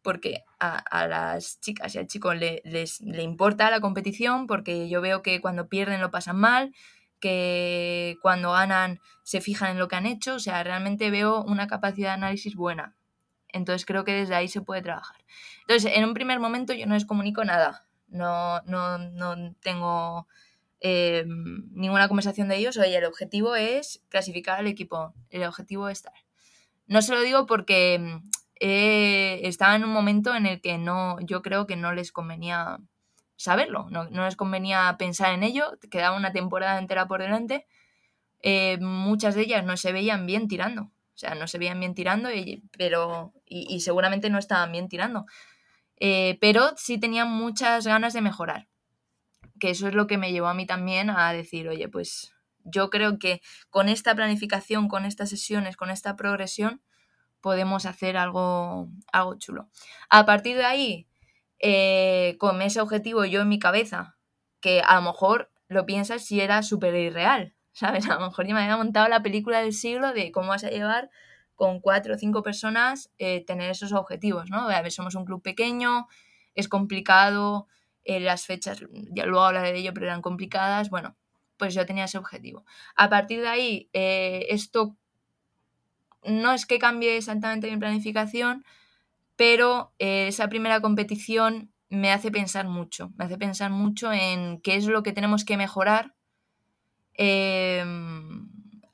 porque 0.01 0.43
a, 0.59 1.07
las 1.07 1.61
chicas 1.61 1.95
y 1.95 1.99
al 1.99 2.07
chico 2.07 2.33
le, 2.33 2.61
les, 2.65 2.99
le 2.99 3.23
importa 3.23 3.71
la 3.71 3.79
competición, 3.79 4.45
porque 4.45 4.89
yo 4.89 4.99
veo 4.99 5.21
que 5.21 5.39
cuando 5.39 5.69
pierden 5.69 6.01
lo 6.01 6.11
pasan 6.11 6.35
mal, 6.35 6.73
que 7.21 8.17
cuando 8.21 8.51
ganan 8.51 8.99
se 9.23 9.39
fijan 9.39 9.71
en 9.71 9.79
lo 9.79 9.87
que 9.87 9.95
han 9.95 10.05
hecho, 10.05 10.35
o 10.35 10.39
sea, 10.39 10.61
realmente 10.65 11.09
veo 11.09 11.45
una 11.45 11.67
capacidad 11.67 12.09
de 12.09 12.15
análisis 12.15 12.55
buena. 12.55 12.97
Entonces 13.47 13.85
creo 13.85 14.03
que 14.03 14.11
desde 14.11 14.35
ahí 14.35 14.49
se 14.49 14.61
puede 14.61 14.81
trabajar. 14.81 15.23
Entonces, 15.61 15.93
en 15.95 16.03
un 16.03 16.13
primer 16.13 16.41
momento 16.41 16.73
yo 16.73 16.87
no 16.87 16.93
les 16.93 17.05
comunico 17.05 17.45
nada, 17.45 17.87
no, 18.09 18.59
no, 18.63 18.97
no 18.97 19.55
tengo 19.61 20.27
eh, 20.81 21.23
ninguna 21.71 22.09
conversación 22.09 22.49
de 22.49 22.57
ellos. 22.57 22.75
Oye, 22.75 22.97
el 22.97 23.05
objetivo 23.05 23.55
es 23.55 24.03
clasificar 24.09 24.59
al 24.59 24.67
equipo, 24.67 25.13
el 25.29 25.45
objetivo 25.45 25.87
es 25.87 25.99
estar. 25.99 26.26
No 26.87 27.01
se 27.01 27.13
lo 27.13 27.21
digo 27.21 27.45
porque 27.45 27.99
mm, 27.99 28.29
estaba 28.59 29.75
en 29.75 29.83
un 29.83 29.91
momento 29.91 30.35
en 30.35 30.45
el 30.45 30.61
que 30.61 30.77
no, 30.77 31.19
yo 31.21 31.41
creo 31.41 31.67
que 31.67 31.75
no 31.75 31.93
les 31.93 32.11
convenía 32.11 32.79
saberlo, 33.35 33.87
no, 33.91 34.05
les 34.09 34.35
convenía 34.35 34.95
pensar 34.97 35.33
en 35.33 35.43
ello, 35.43 35.77
quedaba 35.91 36.17
una 36.17 36.31
temporada 36.31 36.79
entera 36.79 37.07
por 37.07 37.21
delante. 37.21 37.67
Eh, 38.41 38.77
muchas 38.79 39.35
de 39.35 39.41
ellas 39.41 39.63
no 39.63 39.77
se 39.77 39.91
veían 39.91 40.25
bien 40.25 40.47
tirando, 40.47 40.83
o 40.83 41.17
sea, 41.17 41.35
no 41.35 41.47
se 41.47 41.57
veían 41.57 41.79
bien 41.79 41.93
tirando, 41.93 42.33
y, 42.33 42.63
pero, 42.77 43.33
y 43.45 43.79
seguramente 43.81 44.29
no 44.29 44.39
estaban 44.39 44.71
bien 44.71 44.89
tirando. 44.89 45.25
Eh, 45.99 46.37
pero 46.39 46.73
sí 46.77 46.99
tenía 46.99 47.25
muchas 47.25 47.87
ganas 47.87 48.13
de 48.13 48.21
mejorar, 48.21 48.67
que 49.59 49.71
eso 49.71 49.87
es 49.87 49.95
lo 49.95 50.05
que 50.07 50.17
me 50.17 50.31
llevó 50.31 50.47
a 50.47 50.53
mí 50.53 50.65
también 50.65 51.09
a 51.09 51.33
decir, 51.33 51.67
oye, 51.67 51.89
pues 51.89 52.33
yo 52.71 52.89
creo 52.89 53.19
que 53.19 53.41
con 53.69 53.89
esta 53.89 54.15
planificación, 54.15 54.87
con 54.87 55.05
estas 55.05 55.29
sesiones, 55.29 55.77
con 55.77 55.89
esta 55.89 56.15
progresión, 56.15 56.81
podemos 57.41 57.85
hacer 57.85 58.17
algo, 58.17 58.89
algo 59.11 59.35
chulo. 59.35 59.69
A 60.09 60.25
partir 60.25 60.57
de 60.57 60.65
ahí, 60.65 61.07
eh, 61.59 62.35
con 62.39 62.61
ese 62.61 62.81
objetivo 62.81 63.25
yo 63.25 63.41
en 63.41 63.49
mi 63.49 63.59
cabeza, 63.59 64.17
que 64.59 64.81
a 64.81 64.95
lo 64.95 65.01
mejor 65.03 65.51
lo 65.67 65.85
piensas 65.85 66.25
si 66.25 66.41
era 66.41 66.61
súper 66.63 66.95
irreal, 66.95 67.55
¿sabes? 67.71 68.09
A 68.09 68.15
lo 68.15 68.27
mejor 68.27 68.47
yo 68.47 68.55
me 68.55 68.61
había 68.61 68.77
montado 68.77 69.07
la 69.07 69.21
película 69.23 69.61
del 69.61 69.73
siglo 69.73 70.13
de 70.13 70.31
cómo 70.31 70.49
vas 70.49 70.63
a 70.63 70.69
llevar 70.69 71.09
con 71.55 71.79
cuatro 71.79 72.13
o 72.13 72.17
cinco 72.17 72.43
personas 72.43 73.11
eh, 73.17 73.43
tener 73.45 73.71
esos 73.71 73.91
objetivos, 73.91 74.49
¿no? 74.49 74.69
A 74.69 74.81
ver, 74.81 74.91
somos 74.91 75.15
un 75.15 75.25
club 75.25 75.41
pequeño, 75.41 76.07
es 76.53 76.67
complicado, 76.67 77.67
eh, 78.03 78.19
las 78.19 78.45
fechas, 78.45 78.79
ya 79.11 79.25
luego 79.25 79.45
hablaré 79.45 79.73
de 79.73 79.79
ello, 79.79 79.93
pero 79.93 80.05
eran 80.05 80.21
complicadas, 80.21 80.89
bueno, 80.89 81.17
pues 81.57 81.73
yo 81.73 81.85
tenía 81.85 82.05
ese 82.05 82.17
objetivo. 82.17 82.65
A 82.95 83.09
partir 83.09 83.41
de 83.41 83.47
ahí, 83.47 83.89
eh, 83.93 84.45
esto 84.49 84.95
no 86.23 86.53
es 86.53 86.65
que 86.65 86.79
cambie 86.79 87.17
exactamente 87.17 87.69
mi 87.71 87.77
planificación, 87.77 88.65
pero 89.35 89.93
esa 89.99 90.49
primera 90.49 90.81
competición 90.81 91.71
me 91.89 92.11
hace 92.11 92.31
pensar 92.31 92.67
mucho, 92.67 93.11
me 93.17 93.25
hace 93.25 93.37
pensar 93.37 93.71
mucho 93.71 94.11
en 94.11 94.59
qué 94.61 94.75
es 94.75 94.87
lo 94.87 95.03
que 95.03 95.13
tenemos 95.13 95.45
que 95.45 95.57
mejorar. 95.57 96.15
Eh, 97.13 97.83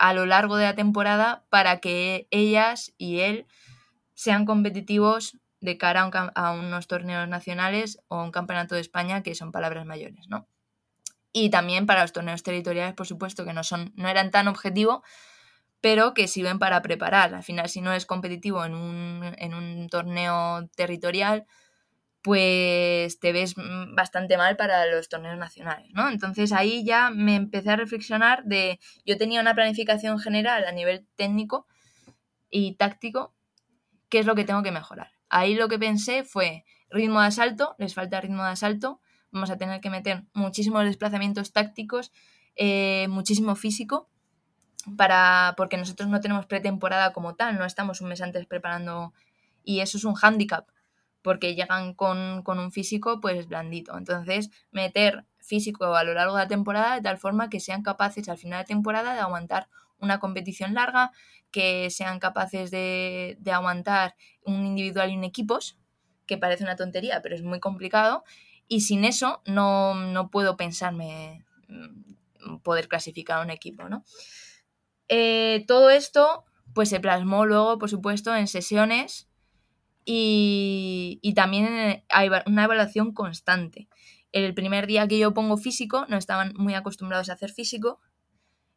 a 0.03 0.13
lo 0.13 0.25
largo 0.25 0.57
de 0.57 0.65
la 0.65 0.75
temporada 0.75 1.45
para 1.49 1.79
que 1.79 2.27
ellas 2.29 2.93
y 2.97 3.19
él 3.19 3.47
sean 4.15 4.45
competitivos 4.45 5.37
de 5.61 5.77
cara 5.77 6.09
a, 6.35 6.51
unos 6.51 6.87
torneos 6.87 7.27
nacionales 7.29 7.99
o 8.09 8.21
un 8.21 8.31
campeonato 8.31 8.75
de 8.75 8.81
España, 8.81 9.23
que 9.23 9.33
son 9.33 9.53
palabras 9.53 9.85
mayores, 9.85 10.27
¿no? 10.27 10.45
Y 11.33 11.49
también 11.49 11.87
para 11.87 12.03
los 12.03 12.13
torneos 12.13 12.43
territoriales, 12.43 12.93
por 12.93 13.07
supuesto, 13.07 13.43
que 13.43 13.53
no, 13.53 13.63
son, 13.63 13.91
no 13.95 14.07
eran 14.07 14.31
tan 14.31 14.47
objetivos, 14.47 15.01
pero 15.81 16.13
que 16.13 16.27
sirven 16.27 16.59
para 16.59 16.81
preparar. 16.81 17.33
Al 17.33 17.43
final, 17.43 17.67
si 17.67 17.81
no 17.81 17.91
es 17.91 18.05
competitivo 18.05 18.63
en 18.63 18.75
un, 18.75 19.35
en 19.37 19.53
un 19.53 19.89
torneo 19.89 20.69
territorial, 20.75 21.45
pues 22.23 23.19
te 23.19 23.33
ves 23.33 23.57
mm, 23.57 23.95
bastante 23.95 24.37
mal 24.37 24.55
para 24.55 24.85
los 24.85 25.09
torneos 25.09 25.37
nacionales, 25.37 25.91
¿no? 25.93 26.09
Entonces 26.09 26.53
ahí 26.53 26.85
ya 26.85 27.09
me 27.09 27.35
empecé 27.35 27.71
a 27.71 27.75
reflexionar 27.75 28.45
de, 28.45 28.79
yo 29.05 29.17
tenía 29.17 29.41
una 29.41 29.53
planificación 29.53 30.17
general 30.19 30.65
a 30.65 30.71
nivel 30.71 31.05
técnico 31.17 31.67
y 32.49 32.75
táctico, 32.75 33.35
¿qué 34.07 34.19
es 34.19 34.25
lo 34.25 34.35
que 34.35 34.45
tengo 34.45 34.63
que 34.63 34.71
mejorar? 34.71 35.11
Ahí 35.27 35.55
lo 35.55 35.67
que 35.67 35.77
pensé 35.77 36.23
fue 36.23 36.63
ritmo 36.89 37.19
de 37.19 37.27
asalto, 37.27 37.75
les 37.77 37.93
falta 37.93 38.21
ritmo 38.21 38.43
de 38.43 38.51
asalto, 38.51 39.01
vamos 39.33 39.49
a 39.49 39.57
tener 39.57 39.81
que 39.81 39.89
meter 39.89 40.23
muchísimos 40.33 40.85
desplazamientos 40.85 41.51
tácticos, 41.51 42.11
eh, 42.55 43.07
muchísimo 43.09 43.55
físico, 43.55 44.09
para, 44.95 45.53
porque 45.57 45.77
nosotros 45.77 46.07
no 46.09 46.21
tenemos 46.21 46.45
pretemporada 46.45 47.11
como 47.11 47.35
tal, 47.35 47.57
no 47.57 47.65
estamos 47.65 47.99
un 47.99 48.09
mes 48.09 48.21
antes 48.21 48.45
preparando 48.45 49.13
y 49.63 49.79
eso 49.79 49.97
es 49.97 50.05
un 50.05 50.13
hándicap 50.13 50.67
porque 51.23 51.55
llegan 51.55 51.93
con, 51.93 52.43
un 52.45 52.71
físico 52.71 53.19
pues 53.19 53.47
blandito. 53.47 53.97
Entonces, 53.97 54.51
meter 54.71 55.25
físico 55.39 55.95
a 55.95 56.03
lo 56.03 56.13
largo 56.13 56.35
de 56.35 56.43
la 56.43 56.47
temporada 56.47 56.95
de 56.95 57.01
tal 57.01 57.17
forma 57.17 57.49
que 57.49 57.59
sean 57.59 57.81
capaces 57.81 58.29
al 58.29 58.37
final 58.37 58.61
de 58.61 58.67
temporada 58.67 59.13
de 59.13 59.21
aguantar 59.21 59.69
una 59.99 60.19
competición 60.19 60.73
larga, 60.73 61.11
que 61.49 61.89
sean 61.89 62.19
capaces 62.19 62.71
de, 62.71 63.37
aguantar 63.51 64.15
un 64.43 64.65
individual 64.65 65.11
y 65.11 65.17
un 65.17 65.23
equipos, 65.23 65.77
que 66.27 66.37
parece 66.37 66.63
una 66.63 66.75
tontería, 66.75 67.21
pero 67.21 67.35
es 67.35 67.41
muy 67.41 67.59
complicado, 67.59 68.23
y 68.67 68.81
sin 68.81 69.05
eso 69.05 69.41
no, 69.45 70.29
puedo 70.31 70.57
pensarme 70.57 71.45
mm, 71.67 72.57
poder 72.63 72.87
clasificar 72.87 73.39
a 73.39 73.43
un 73.43 73.51
equipo, 73.51 73.89
¿no? 73.89 74.03
Eh, 75.07 75.65
todo 75.67 75.89
esto 75.89 76.45
pues 76.73 76.89
se 76.89 76.99
plasmó 76.99 77.45
luego, 77.45 77.77
por 77.77 77.89
supuesto, 77.89 78.35
en 78.35 78.47
sesiones 78.47 79.29
y, 80.05 81.33
también 81.35 82.03
hay 82.09 82.29
una 82.45 82.63
evaluación 82.63 83.13
constante. 83.13 83.87
El 84.31 84.53
primer 84.53 84.87
día 84.87 85.07
que 85.07 85.19
yo 85.19 85.33
pongo 85.33 85.57
físico, 85.57 86.05
no 86.09 86.17
estaban 86.17 86.53
muy 86.55 86.73
acostumbrados 86.73 87.29
a 87.29 87.33
hacer 87.33 87.51
físico, 87.51 87.99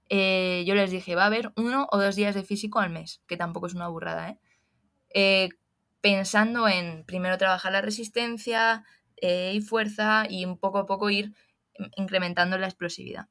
eh, 0.08 0.64
yo 0.66 0.74
les 0.74 0.90
dije, 0.90 1.16
va 1.16 1.24
a 1.24 1.26
haber 1.26 1.52
uno 1.56 1.88
o 1.90 1.98
dos 1.98 2.14
días 2.14 2.34
de 2.34 2.44
físico 2.44 2.78
al 2.78 2.90
mes, 2.90 3.22
que 3.26 3.36
tampoco 3.36 3.66
es 3.66 3.74
una 3.74 3.88
burrada, 3.88 4.30
¿eh? 4.30 4.38
eh 5.14 5.48
pensando 6.00 6.68
en 6.68 7.04
primero 7.04 7.36
trabajar 7.38 7.72
la 7.72 7.80
resistencia 7.80 8.84
eh, 9.20 9.52
y 9.54 9.60
fuerza 9.60 10.26
y 10.28 10.44
un 10.44 10.58
poco 10.58 10.78
a 10.78 10.86
poco 10.86 11.10
ir 11.10 11.34
incrementando 11.96 12.58
la 12.58 12.66
explosividad. 12.66 13.28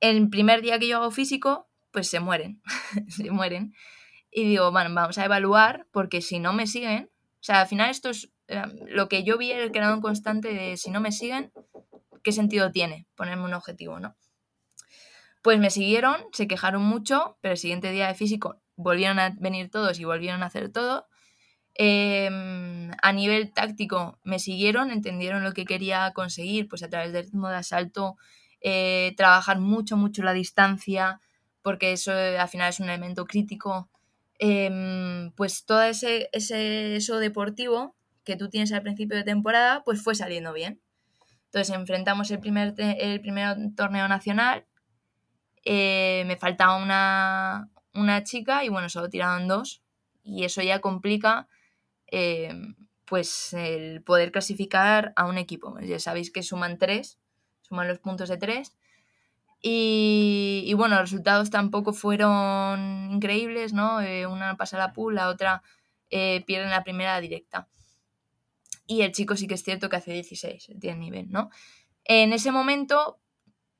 El 0.00 0.28
primer 0.28 0.62
día 0.62 0.78
que 0.78 0.88
yo 0.88 0.98
hago 0.98 1.10
físico, 1.10 1.68
pues 1.90 2.08
se 2.08 2.20
mueren, 2.20 2.62
se 3.08 3.30
mueren 3.30 3.74
y 4.30 4.44
digo, 4.44 4.70
bueno, 4.70 4.94
vamos 4.94 5.18
a 5.18 5.24
evaluar 5.24 5.86
porque 5.90 6.20
si 6.20 6.38
no 6.38 6.52
me 6.52 6.66
siguen, 6.66 7.10
o 7.34 7.42
sea, 7.42 7.62
al 7.62 7.66
final 7.66 7.90
esto 7.90 8.10
es 8.10 8.30
eh, 8.48 8.62
lo 8.86 9.08
que 9.08 9.24
yo 9.24 9.38
vi 9.38 9.52
el 9.52 9.72
creador 9.72 10.00
constante 10.00 10.52
de 10.52 10.76
si 10.76 10.90
no 10.90 11.00
me 11.00 11.12
siguen, 11.12 11.52
¿qué 12.22 12.32
sentido 12.32 12.70
tiene 12.70 13.06
ponerme 13.14 13.44
un 13.44 13.54
objetivo, 13.54 14.00
no? 14.00 14.16
Pues 15.42 15.58
me 15.58 15.70
siguieron, 15.70 16.16
se 16.32 16.48
quejaron 16.48 16.82
mucho, 16.82 17.38
pero 17.40 17.52
el 17.52 17.58
siguiente 17.58 17.90
día 17.90 18.08
de 18.08 18.14
físico 18.14 18.60
volvieron 18.76 19.18
a 19.18 19.34
venir 19.38 19.70
todos 19.70 19.98
y 19.98 20.04
volvieron 20.04 20.42
a 20.42 20.46
hacer 20.46 20.70
todo. 20.70 21.06
Em, 21.78 22.90
a 23.02 23.12
nivel 23.12 23.52
táctico 23.52 24.18
me 24.24 24.38
siguieron, 24.38 24.90
entendieron 24.90 25.44
lo 25.44 25.52
que 25.52 25.64
quería 25.64 26.12
conseguir, 26.12 26.68
pues 26.68 26.82
a 26.82 26.90
través 26.90 27.12
del 27.12 27.24
ritmo 27.24 27.48
de 27.48 27.56
asalto, 27.56 28.16
eh, 28.60 29.14
trabajar 29.16 29.60
mucho, 29.60 29.96
mucho 29.96 30.22
la 30.22 30.32
distancia, 30.32 31.20
porque 31.62 31.92
eso 31.92 32.12
eh, 32.12 32.38
al 32.38 32.48
final 32.48 32.70
es 32.70 32.80
un 32.80 32.88
elemento 32.88 33.24
crítico 33.26 33.88
Em, 34.38 35.32
pues 35.32 35.64
todo 35.64 35.82
ese, 35.82 36.30
ese, 36.32 36.96
eso 36.96 37.18
deportivo 37.18 37.96
que 38.24 38.36
tú 38.36 38.48
tienes 38.48 38.72
al 38.72 38.82
principio 38.82 39.16
de 39.16 39.24
temporada, 39.24 39.82
pues 39.84 40.02
fue 40.02 40.14
saliendo 40.14 40.52
bien. 40.52 40.80
Entonces 41.46 41.74
enfrentamos 41.74 42.30
el 42.30 42.40
primer, 42.40 42.74
el 42.78 43.20
primer 43.20 43.56
torneo 43.76 44.06
nacional, 44.06 44.66
eh, 45.64 46.24
me 46.26 46.36
faltaba 46.36 46.76
una, 46.76 47.70
una, 47.94 48.22
chica 48.22 48.64
y 48.64 48.68
bueno, 48.68 48.88
solo 48.88 49.08
tiraron 49.08 49.48
dos 49.48 49.82
y 50.22 50.44
eso 50.44 50.62
ya 50.62 50.80
complica 50.80 51.48
em, 52.08 52.76
pues 53.04 53.52
el 53.54 54.02
poder 54.02 54.32
clasificar 54.32 55.12
a 55.16 55.26
un 55.26 55.38
equipo. 55.38 55.78
Ya 55.80 55.98
sabéis 55.98 56.30
que 56.30 56.42
suman 56.42 56.78
tres, 56.78 57.18
suman 57.62 57.88
los 57.88 57.98
puntos 57.98 58.28
de 58.28 58.36
tres. 58.36 58.76
Y, 59.60 60.72
bueno, 60.76 60.96
los 60.96 61.10
resultados 61.10 61.50
tampoco 61.50 61.92
fueron 61.92 63.10
increíbles, 63.10 63.72
¿no? 63.72 64.00
Eh, 64.00 64.26
una 64.26 64.56
pasa 64.56 64.78
la 64.78 64.92
pool, 64.92 65.16
la 65.16 65.28
otra 65.28 65.62
eh, 66.10 66.44
pierde 66.46 66.70
la 66.70 66.84
primera 66.84 67.20
directa. 67.20 67.68
Y 68.86 69.02
el 69.02 69.12
chico 69.12 69.36
sí 69.36 69.46
que 69.46 69.54
es 69.54 69.62
cierto 69.62 69.88
que 69.88 69.96
hace 69.96 70.12
16, 70.12 70.70
tiene 70.80 70.98
nivel, 70.98 71.30
¿no? 71.30 71.50
En 72.04 72.32
ese 72.32 72.52
momento, 72.52 73.20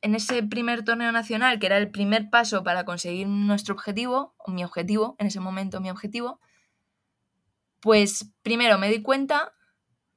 en 0.03 0.15
ese 0.15 0.43
primer 0.43 0.85
torneo 0.85 1.13
nacional, 1.13 1.59
que 1.59 1.67
era 1.67 1.79
el 1.79 1.91
primer 1.91 2.29
paso 2.29 2.63
para 2.63 2.85
conseguir 2.85 3.27
nuestro 3.27 3.75
objetivo, 3.75 4.35
mi 4.47 4.65
objetivo, 4.65 5.17
en 5.19 5.29
ese 5.29 5.41
momento 5.41 5.81
mi 5.81 5.91
objetivo, 5.91 6.41
pues 7.81 8.33
primero 8.43 8.79
me 8.79 8.91
di 8.91 9.03
cuenta 9.03 9.53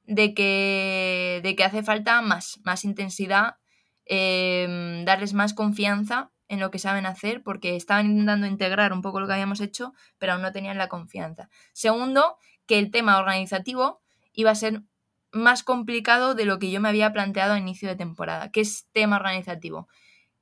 de 0.04 0.34
que, 0.34 1.40
de 1.42 1.56
que 1.56 1.64
hace 1.64 1.82
falta 1.82 2.20
más, 2.22 2.60
más 2.64 2.84
intensidad, 2.84 3.56
em, 4.04 5.04
darles 5.04 5.32
más 5.32 5.54
confianza 5.54 6.30
en 6.48 6.60
lo 6.60 6.70
que 6.70 6.78
saben 6.78 7.06
hacer, 7.06 7.42
porque 7.42 7.76
estaban 7.76 8.06
intentando 8.06 8.46
integrar 8.46 8.92
un 8.92 9.00
poco 9.00 9.20
lo 9.20 9.26
que 9.26 9.32
habíamos 9.32 9.60
hecho, 9.60 9.94
pero 10.18 10.32
aún 10.32 10.42
no 10.42 10.52
tenían 10.52 10.76
la 10.76 10.88
confianza. 10.88 11.48
Segundo, 11.72 12.36
que 12.66 12.78
el 12.78 12.90
tema 12.90 13.18
organizativo 13.18 14.02
iba 14.32 14.50
a 14.50 14.54
ser 14.54 14.82
más 15.30 15.62
complicado 15.62 16.34
de 16.34 16.44
lo 16.44 16.58
que 16.58 16.70
yo 16.70 16.80
me 16.80 16.88
había 16.88 17.12
planteado 17.12 17.54
a 17.54 17.58
inicio 17.58 17.88
de 17.88 17.96
temporada, 17.96 18.50
que 18.50 18.60
es 18.60 18.86
tema 18.92 19.16
organizativo. 19.16 19.88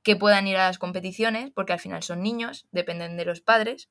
Que 0.03 0.15
puedan 0.15 0.47
ir 0.47 0.57
a 0.57 0.67
las 0.67 0.79
competiciones, 0.79 1.51
porque 1.51 1.73
al 1.73 1.79
final 1.79 2.03
son 2.03 2.21
niños, 2.21 2.67
dependen 2.71 3.17
de 3.17 3.25
los 3.25 3.39
padres, 3.39 3.89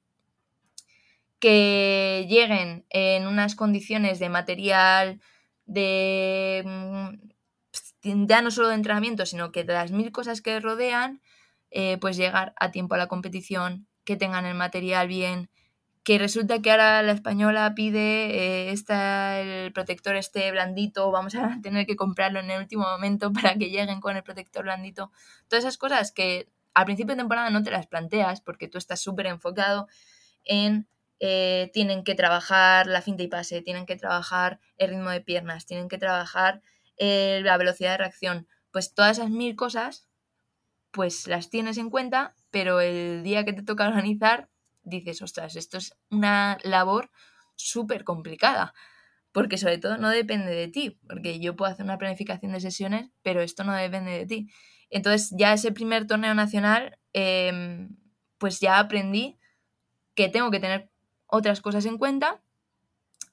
que 1.40 2.26
lleguen 2.29 2.85
en 2.90 3.26
unas 3.26 3.57
condiciones 3.57 4.18
de 4.18 4.29
material, 4.29 5.20
de 5.66 6.62
mm, 6.66 8.26
ya 8.26 8.42
no 8.42 8.50
solo 8.50 8.68
de 8.68 8.74
entrenamiento, 8.74 9.26
sino 9.26 9.53
que 9.53 9.64
de 9.64 9.72
las 9.72 9.90
mil 9.90 10.12
cosas 10.12 10.42
que 10.42 10.61
rodean, 10.61 11.20
eh, 11.70 11.98
pues 12.00 12.16
llegar 12.16 12.55
a 12.57 12.70
tiempo 12.70 12.94
a 12.94 12.98
la 12.98 13.09
competición, 13.09 13.87
que 14.05 14.16
tengan 14.16 14.46
el 14.46 14.55
material 14.55 15.09
bien, 15.09 15.50
que 16.03 16.18
resulta 16.18 16.61
que 16.61 16.70
ahora 16.70 17.03
la 17.03 17.12
española 17.12 17.72
pide 17.74 18.70
eh, 18.70 18.74
el 19.64 19.72
protector 19.72 20.16
este 20.16 20.50
blandito, 20.50 21.11
vamos 21.11 21.35
a 21.35 21.59
tener 21.62 21.87
que 21.87 21.96
comprarlo 21.96 22.40
en 22.40 22.50
el 22.50 22.61
último 22.61 22.85
momento 22.85 23.33
para 23.33 23.55
que 23.55 23.70
lleguen 23.70 24.00
con 24.00 24.16
el 24.16 24.22
protector 24.22 24.64
blandito. 24.64 25.11
Todas 25.48 25.64
esas 25.64 25.79
cosas 25.79 26.12
que 26.12 26.48
al 26.74 26.85
principio 26.85 27.14
de 27.14 27.22
temporada 27.22 27.50
no 27.50 27.62
te 27.62 27.70
las 27.70 27.87
planteas 27.87 28.40
porque 28.40 28.68
tú 28.68 28.79
estás 28.79 29.00
súper 29.00 29.26
enfocado 29.26 29.88
en 30.44 30.87
eh, 31.20 31.70
tienen 31.74 32.02
que 32.02 32.14
trabajar 32.14 32.87
la 32.87 33.02
finta 33.02 33.22
y 33.22 33.28
pase, 33.28 33.61
tienen 33.62 33.87
que 33.87 33.96
trabajar 33.96 34.59
el 34.78 34.90
ritmo 34.90 35.11
de 35.11 35.20
piernas, 35.20 35.66
tienen 35.66 35.88
que 35.88 35.98
trabajar 35.98 36.62
eh, 36.96 37.42
la 37.44 37.59
velocidad 37.59 37.92
de 37.92 37.98
reacción. 37.98 38.48
Pues 38.70 38.94
todas 38.94 39.18
esas 39.18 39.30
mil 39.30 39.54
cosas, 39.54 40.09
pues 40.90 41.26
las 41.26 41.50
tienes 41.50 41.78
en 41.78 41.90
cuenta, 41.90 42.35
pero 42.50 42.80
el 42.80 43.22
día 43.22 43.44
que 43.44 43.52
te 43.52 43.62
toca 43.62 43.87
organizar, 43.87 44.48
dices, 44.83 45.22
ostras, 45.22 45.56
esto 45.56 45.78
es 45.78 45.94
una 46.11 46.59
labor 46.64 47.11
súper 47.56 48.04
complicada. 48.04 48.74
Porque 49.33 49.59
sobre 49.59 49.78
todo 49.78 49.96
no 49.98 50.09
depende 50.09 50.50
de 50.52 50.68
ti, 50.68 50.98
porque 51.06 51.38
yo 51.38 51.54
puedo 51.54 51.70
hacer 51.70 51.85
una 51.85 51.98
planificación 51.98 52.52
de 52.52 52.61
sesiones, 52.61 53.11
pero 53.22 53.42
esto 53.42 53.62
no 53.62 53.74
depende 53.74 54.11
de 54.12 54.26
ti. 54.26 54.50
Entonces 54.90 55.33
ya 55.38 55.52
ese 55.52 55.70
primer 55.72 56.06
torneo 56.06 56.35
nacional, 56.35 56.98
em, 57.12 57.96
pues 58.38 58.59
ya 58.61 58.78
aprendí 58.80 59.38
que 60.14 60.28
tengo 60.28 60.50
que 60.50 60.61
tener 60.61 60.90
otras 61.31 61.61
cosas 61.61 61.87
en 61.87 61.99
cuenta 61.99 62.40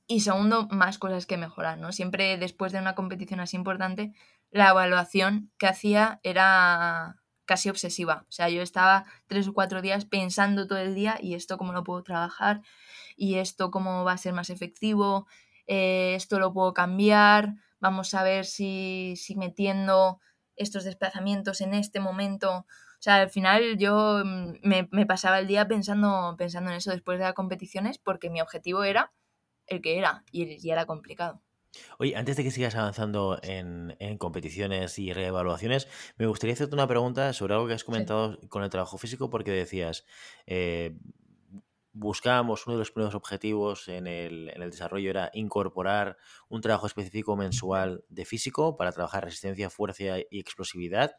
y 0.07 0.21
segundo, 0.21 0.67
más 0.71 0.97
cosas 0.97 1.25
que 1.25 1.37
mejorar, 1.37 1.77
¿no? 1.77 1.91
Siempre 1.91 2.37
después 2.37 2.71
de 2.71 2.79
una 2.79 2.95
competición 2.95 3.41
así 3.41 3.57
importante, 3.57 4.13
la 4.51 4.69
evaluación 4.69 5.51
que 5.57 5.67
hacía 5.67 6.21
era 6.23 7.17
casi 7.45 7.69
obsesiva. 7.69 8.25
O 8.29 8.31
sea, 8.31 8.49
yo 8.49 8.61
estaba 8.61 9.05
tres 9.27 9.47
o 9.47 9.53
cuatro 9.53 9.81
días 9.81 10.05
pensando 10.05 10.65
todo 10.67 10.79
el 10.79 10.95
día 10.95 11.17
y 11.21 11.33
esto 11.33 11.57
cómo 11.57 11.73
lo 11.73 11.83
puedo 11.83 12.03
trabajar 12.03 12.61
y 13.17 13.35
esto 13.35 13.69
cómo 13.69 14.03
va 14.05 14.13
a 14.13 14.17
ser 14.17 14.33
más 14.33 14.49
efectivo, 14.49 15.27
eh, 15.65 16.13
esto 16.15 16.39
lo 16.39 16.53
puedo 16.53 16.73
cambiar, 16.73 17.55
vamos 17.79 18.13
a 18.13 18.23
ver 18.23 18.45
si, 18.45 19.15
si 19.17 19.35
metiendo 19.35 20.19
estos 20.55 20.85
desplazamientos 20.85 21.61
en 21.61 21.73
este 21.73 21.99
momento 21.99 22.65
o 22.99 23.01
sea, 23.01 23.17
al 23.17 23.29
final 23.29 23.77
yo 23.77 24.23
mm, 24.25 24.53
me, 24.63 25.05
pasaba 25.05 25.39
el 25.39 25.47
día 25.47 25.67
pensando, 25.67 26.35
pensando 26.37 26.71
en 26.71 26.77
eso 26.77 26.91
después 26.91 27.19
de 27.19 27.25
las 27.25 27.33
competiciones 27.33 27.99
porque 27.99 28.29
mi 28.29 28.41
objetivo 28.41 28.83
era 28.83 29.13
el 29.67 29.81
que 29.81 29.99
era 29.99 30.23
y, 30.31 30.69
era 30.69 30.85
complicado. 30.85 31.41
Oye, 31.99 32.15
antes 32.15 32.37
de 32.37 32.43
que 32.43 32.49
sigas 32.49 32.75
avanzando 32.75 33.39
en, 33.43 33.95
competiciones 34.17 34.97
y 34.97 35.13
reevaluaciones, 35.13 35.87
me 36.17 36.25
gustaría 36.25 36.53
hacerte 36.53 36.73
una 36.73 36.87
pregunta 36.87 37.33
sobre 37.33 37.53
algo 37.53 37.67
que 37.67 37.73
has 37.73 37.83
comentado 37.83 38.39
con 38.49 38.63
el 38.63 38.69
trabajo 38.71 38.97
físico, 38.97 39.29
porque 39.29 39.51
decías, 39.51 40.05
eh, 40.47 40.97
buscábamos 41.93 42.65
uno 42.65 42.77
de 42.77 42.79
los 42.79 42.91
primeros 42.91 43.13
objetivos 43.13 43.89
en 43.89 44.07
el, 44.07 44.49
en 44.49 44.63
el, 44.63 44.71
desarrollo 44.71 45.11
era 45.11 45.29
incorporar 45.33 46.17
un 46.49 46.61
trabajo 46.61 46.87
específico 46.87 47.35
mensual 47.35 48.03
de 48.09 48.25
físico 48.25 48.75
para 48.75 48.91
trabajar 48.91 49.25
resistencia, 49.25 49.69
fuerza 49.69 50.03
y 50.31 50.39
explosividad. 50.39 51.11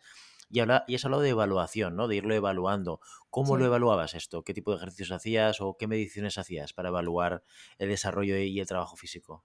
Y, 0.50 0.60
habla, 0.60 0.84
y 0.86 0.94
has 0.94 1.04
hablado 1.04 1.22
de 1.22 1.30
evaluación, 1.30 1.96
¿no? 1.96 2.08
De 2.08 2.16
irlo 2.16 2.34
evaluando. 2.34 3.00
¿Cómo 3.30 3.56
lo 3.56 3.66
evaluabas 3.66 4.14
esto? 4.14 4.42
¿Qué 4.44 4.54
tipo 4.54 4.70
de 4.70 4.78
ejercicios 4.78 5.12
hacías 5.12 5.60
o 5.60 5.76
qué 5.76 5.86
mediciones 5.86 6.38
hacías 6.38 6.72
para 6.72 6.88
evaluar 6.88 7.42
el 7.78 7.88
desarrollo 7.88 8.38
y 8.38 8.58
el 8.58 8.66
trabajo 8.66 8.96
físico? 8.96 9.44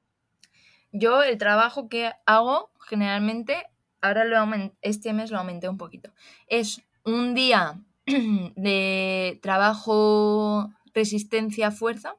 Yo 0.91 1.23
el 1.23 1.37
trabajo 1.37 1.89
que 1.89 2.11
hago 2.25 2.71
generalmente, 2.87 3.65
ahora 3.99 4.25
lo 4.25 4.37
este 4.81 5.11
mes 5.11 5.31
lo 5.31 5.39
aumenté 5.39 5.67
un 5.67 5.77
poquito. 5.77 6.13
Es 6.47 6.83
un 7.03 7.33
día 7.33 7.81
de 8.05 9.39
trabajo 9.41 10.69
resistencia 10.93 11.71
fuerza 11.71 12.15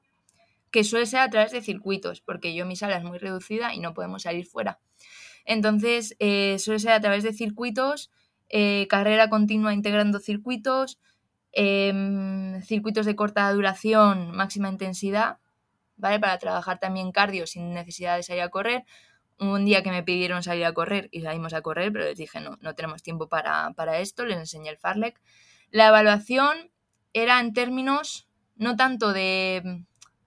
que 0.72 0.82
suele 0.82 1.06
ser 1.06 1.20
a 1.20 1.30
través 1.30 1.52
de 1.52 1.62
circuitos, 1.62 2.20
porque 2.20 2.52
yo 2.52 2.66
mi 2.66 2.74
sala 2.74 2.96
es 2.96 3.04
muy 3.04 3.18
reducida 3.18 3.72
y 3.74 3.78
no 3.78 3.94
podemos 3.94 4.22
salir 4.22 4.44
fuera. 4.44 4.80
Entonces, 5.44 6.16
eh, 6.18 6.58
suele 6.58 6.80
ser 6.80 6.92
a 6.92 7.00
través 7.00 7.22
de 7.22 7.32
circuitos 7.32 8.10
eh, 8.48 8.86
carrera 8.88 9.28
continua 9.28 9.74
integrando 9.74 10.18
circuitos, 10.20 10.98
em, 11.52 12.60
circuitos 12.62 13.06
de 13.06 13.16
corta 13.16 13.50
duración, 13.52 14.30
máxima 14.32 14.68
intensidad, 14.68 15.38
¿vale? 15.96 16.20
Para 16.20 16.38
trabajar 16.38 16.78
también 16.78 17.12
cardio 17.12 17.46
sin 17.46 17.74
necesidad 17.74 18.16
de 18.16 18.22
salir 18.22 18.42
a 18.42 18.48
correr. 18.50 18.84
Un 19.38 19.64
día 19.64 19.82
que 19.82 19.90
me 19.90 20.02
pidieron 20.02 20.42
salir 20.42 20.64
a 20.64 20.72
correr 20.74 21.08
y 21.12 21.22
salimos 21.22 21.54
a 21.54 21.62
correr, 21.62 21.92
pero 21.92 22.04
les 22.04 22.16
dije 22.16 22.40
no, 22.40 22.56
no 22.60 22.74
tenemos 22.74 23.02
tiempo 23.02 23.28
para, 23.28 23.72
para 23.74 23.98
esto, 23.98 24.24
les 24.24 24.38
enseñé 24.38 24.70
el 24.70 24.78
Farlek. 24.78 25.20
La 25.70 25.88
evaluación 25.88 26.70
era 27.12 27.40
en 27.40 27.52
términos 27.52 28.28
no 28.56 28.76
tanto 28.76 29.12
de 29.12 29.84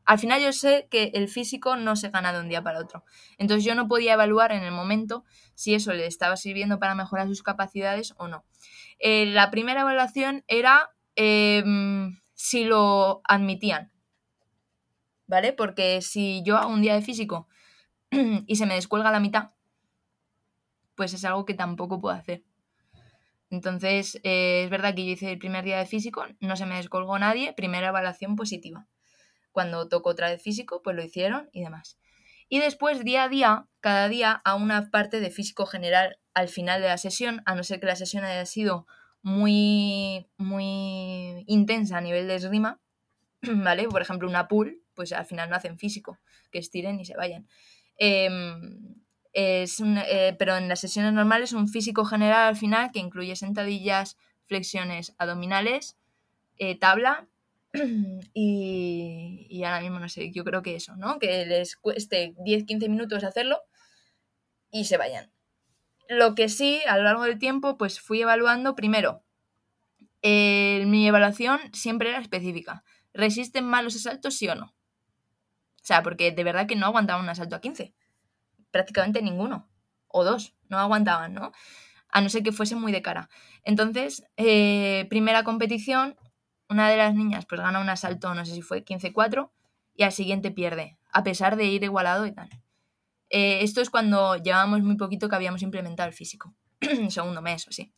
al 0.07 0.19
final 0.19 0.41
yo 0.41 0.53
sé 0.53 0.87
que 0.89 1.11
el 1.15 1.27
físico 1.27 1.75
no 1.75 1.97
se 1.97 2.09
gana 2.09 2.31
de 2.31 2.39
un 2.39 2.47
día 2.47 2.63
para 2.63 2.79
otro. 2.79 3.03
Entonces 3.37 3.65
yo 3.65 3.75
no 3.75 3.89
podía 3.89 4.13
evaluar 4.13 4.53
en 4.53 4.63
el 4.63 4.71
momento 4.71 5.25
si 5.57 5.73
eso 5.73 5.91
le 5.91 6.05
estaba 6.05 6.37
sirviendo 6.37 6.77
para 6.77 6.93
mejorar 6.93 7.27
sus 7.27 7.41
capacidades 7.41 8.13
o 8.17 8.27
no. 8.27 8.45
Eh, 8.99 9.25
la 9.25 9.49
primera 9.49 9.81
evaluación 9.81 10.43
era 10.47 10.91
em, 11.15 12.19
si 12.35 12.63
lo 12.63 13.21
admitían. 13.23 13.91
¿Vale? 15.25 15.53
Porque 15.53 16.01
si 16.01 16.43
yo 16.45 16.57
hago 16.57 16.71
un 16.71 16.81
día 16.81 16.93
de 16.93 17.01
físico 17.01 17.47
y 18.11 18.55
se 18.55 18.67
me 18.67 18.75
descuelga 18.75 19.11
la 19.11 19.19
mitad, 19.19 19.49
pues 20.95 21.13
es 21.13 21.25
algo 21.25 21.43
que 21.45 21.55
tampoco 21.55 21.99
puedo 21.99 22.15
hacer. 22.15 22.43
Entonces, 23.49 24.19
eh, 24.23 24.63
es 24.65 24.69
verdad 24.69 24.93
que 24.93 25.05
yo 25.05 25.13
hice 25.13 25.31
el 25.31 25.39
primer 25.39 25.65
día 25.65 25.79
de 25.79 25.85
físico, 25.87 26.25
no 26.39 26.55
se 26.55 26.67
me 26.67 26.75
descolgó 26.75 27.17
nadie, 27.17 27.53
primera 27.53 27.87
evaluación 27.87 28.35
positiva 28.35 28.87
cuando 29.57 29.89
tocó 29.89 30.11
otra 30.11 30.29
vez 30.29 30.39
físico, 30.39 30.83
pues 30.83 30.95
lo 30.95 31.03
hicieron 31.03 31.49
y 31.51 31.63
demás. 31.63 31.97
Y 32.49 32.59
después, 32.59 33.03
día 33.03 33.23
a 33.23 33.29
día, 33.29 33.67
cada 33.79 34.07
día, 34.07 34.41
a 34.43 34.55
una 34.55 34.89
parte 34.89 35.19
de 35.19 35.29
físico 35.31 35.65
general 35.65 36.17
al 36.33 36.49
final 36.49 36.81
de 36.81 36.87
la 36.87 36.97
sesión, 36.97 37.41
a 37.45 37.55
no 37.55 37.63
ser 37.63 37.79
que 37.79 37.87
la 37.87 37.95
sesión 37.95 38.23
haya 38.23 38.45
sido 38.45 38.85
muy, 39.21 40.27
muy 40.37 41.43
intensa 41.47 41.97
a 41.97 42.01
nivel 42.01 42.27
de 42.27 42.35
esgrima, 42.35 42.79
¿vale? 43.41 43.87
Por 43.87 44.01
ejemplo, 44.01 44.29
una 44.29 44.47
pool, 44.47 44.81
pues 44.93 45.13
al 45.13 45.25
final 45.25 45.49
no 45.49 45.55
hacen 45.55 45.77
físico, 45.77 46.19
que 46.51 46.59
estiren 46.59 46.99
y 46.99 47.05
se 47.05 47.15
vayan. 47.15 47.47
Em, 47.97 48.95
es 49.33 49.81
eh, 49.81 50.35
pero 50.39 50.55
en 50.55 50.67
las 50.67 50.79
sesiones 50.79 51.13
normales 51.13 51.53
un 51.53 51.67
físico 51.67 52.05
general 52.05 52.49
al 52.49 52.55
final 52.55 52.91
que 52.91 52.99
incluye 52.99 53.35
sentadillas, 53.35 54.17
flexiones 54.45 55.13
abdominales, 55.17 55.97
eh, 56.57 56.77
tabla 56.77 57.27
y, 58.33 59.63
ahora 59.63 59.81
mismo 59.81 59.99
no 59.99 60.09
sé, 60.09 60.31
yo 60.31 60.43
creo 60.43 60.61
que 60.61 60.75
eso, 60.75 60.95
¿no? 60.95 61.19
Que 61.19 61.45
les 61.45 61.75
cueste 61.75 62.33
10-15 62.35 62.89
minutos 62.89 63.23
hacerlo 63.23 63.59
y 64.71 64.85
se 64.85 64.97
vayan. 64.97 65.31
Lo 66.09 66.35
que 66.35 66.49
sí, 66.49 66.81
a 66.87 66.97
lo 66.97 67.03
largo 67.03 67.23
del 67.23 67.39
tiempo, 67.39 67.77
pues 67.77 67.99
fui 67.99 68.21
evaluando 68.21 68.75
primero. 68.75 69.23
mi 70.23 71.07
evaluación 71.07 71.59
siempre 71.73 72.09
era 72.09 72.19
específica. 72.19 72.83
¿Resisten 73.13 73.65
más 73.65 73.83
los 73.83 73.95
asaltos, 73.95 74.35
sí 74.35 74.47
o 74.47 74.55
no? 74.55 74.65
O 74.65 75.83
sea, 75.87 76.03
porque 76.03 76.31
de 76.31 76.43
verdad 76.43 76.67
que 76.67 76.75
no 76.75 76.85
aguantaban 76.85 77.23
un 77.23 77.29
asalto 77.29 77.55
a 77.55 77.61
15. 77.61 77.93
Prácticamente 78.71 79.21
ninguno. 79.21 79.69
O 80.07 80.23
dos, 80.23 80.55
no 80.69 80.79
aguantaban, 80.79 81.33
¿no? 81.33 81.51
a 82.09 82.21
no 82.21 82.29
ser 82.29 82.43
que 82.43 82.51
fuese 82.51 82.75
muy 82.75 82.91
de 82.91 83.01
cara. 83.01 83.29
Entonces, 83.63 84.23
eh, 84.37 85.05
primera 85.09 85.43
competición, 85.43 86.15
una 86.69 86.89
de 86.89 86.97
las 86.97 87.13
niñas 87.15 87.45
pues 87.45 87.61
gana 87.61 87.79
un 87.79 87.89
asalto, 87.89 88.33
no 88.33 88.45
sé 88.45 88.53
si 88.53 88.61
fue 88.61 88.83
15-4, 88.83 89.51
y 89.95 90.03
al 90.03 90.11
siguiente 90.11 90.51
pierde, 90.51 90.97
a 91.11 91.23
pesar 91.23 91.55
de 91.55 91.65
ir 91.65 91.83
igualado 91.83 92.25
y 92.25 92.31
tal. 92.31 92.49
Eh, 93.29 93.59
esto 93.61 93.81
es 93.81 93.89
cuando 93.89 94.35
llevábamos 94.37 94.81
muy 94.81 94.95
poquito 94.95 95.27
que 95.27 95.35
habíamos 95.35 95.61
implementado 95.61 96.07
el 96.07 96.13
físico, 96.13 96.53
segundo 97.09 97.41
mes 97.41 97.67
o 97.67 97.71
sí. 97.71 97.93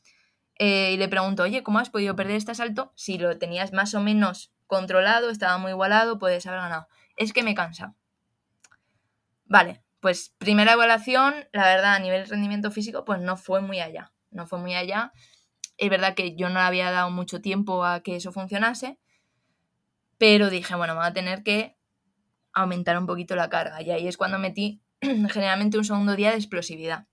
Eh, 0.57 0.91
y 0.93 0.97
le 0.97 1.07
pregunto, 1.07 1.43
oye, 1.43 1.63
¿cómo 1.63 1.80
has 1.80 1.89
podido 1.89 2.15
perder 2.15 2.36
este 2.36 2.51
asalto? 2.51 2.91
Si 2.95 3.17
lo 3.17 3.38
tenías 3.38 3.72
más 3.72 3.93
o 3.93 4.01
menos 4.01 4.51
controlado, 4.67 5.30
estaba 5.30 5.57
muy 5.57 5.72
igualado, 5.72 6.20
puedes 6.20 6.45
haber 6.45 6.59
ganado. 6.59 6.88
Es 7.15 7.32
que 7.32 7.43
me 7.43 7.55
cansa. 7.55 7.95
Vale, 9.45 9.82
pues 9.99 10.34
primera 10.38 10.74
evaluación, 10.74 11.34
la 11.53 11.63
verdad, 11.63 11.95
a 11.95 11.99
nivel 11.99 12.28
rendimiento 12.28 12.72
físico, 12.72 13.05
pues 13.05 13.20
no 13.22 13.38
fue 13.38 13.61
muy 13.61 13.80
allá. 13.80 14.11
No 14.32 14.47
fue 14.47 14.59
muy 14.59 14.76
allá. 14.76 15.11
Es 15.80 15.89
verdad 15.89 16.13
que 16.13 16.36
yo 16.36 16.49
no 16.49 16.59
había 16.59 16.91
dado 16.91 17.09
mucho 17.09 17.41
tiempo 17.41 17.86
a 17.86 18.01
que 18.01 18.17
eso 18.17 18.34
funcionase, 18.34 18.99
pero 20.17 20.49
dije, 20.49 20.75
bueno, 20.75 20.95
va 20.95 21.07
a 21.07 21.13
tener 21.13 21.41
que 21.41 21.77
aumentar 22.53 22.97
un 22.97 23.07
poquito 23.07 23.36
la 23.36 23.49
carga. 23.49 23.82
Y 23.82 23.89
ahí 23.91 24.07
es 24.07 24.17
cuando 24.17 24.38
metí 24.38 24.82
generalmente 25.01 25.77
un 25.77 25.86
segundo 25.86 26.15
día 26.17 26.32
de 26.32 26.36
explosividad, 26.36 27.07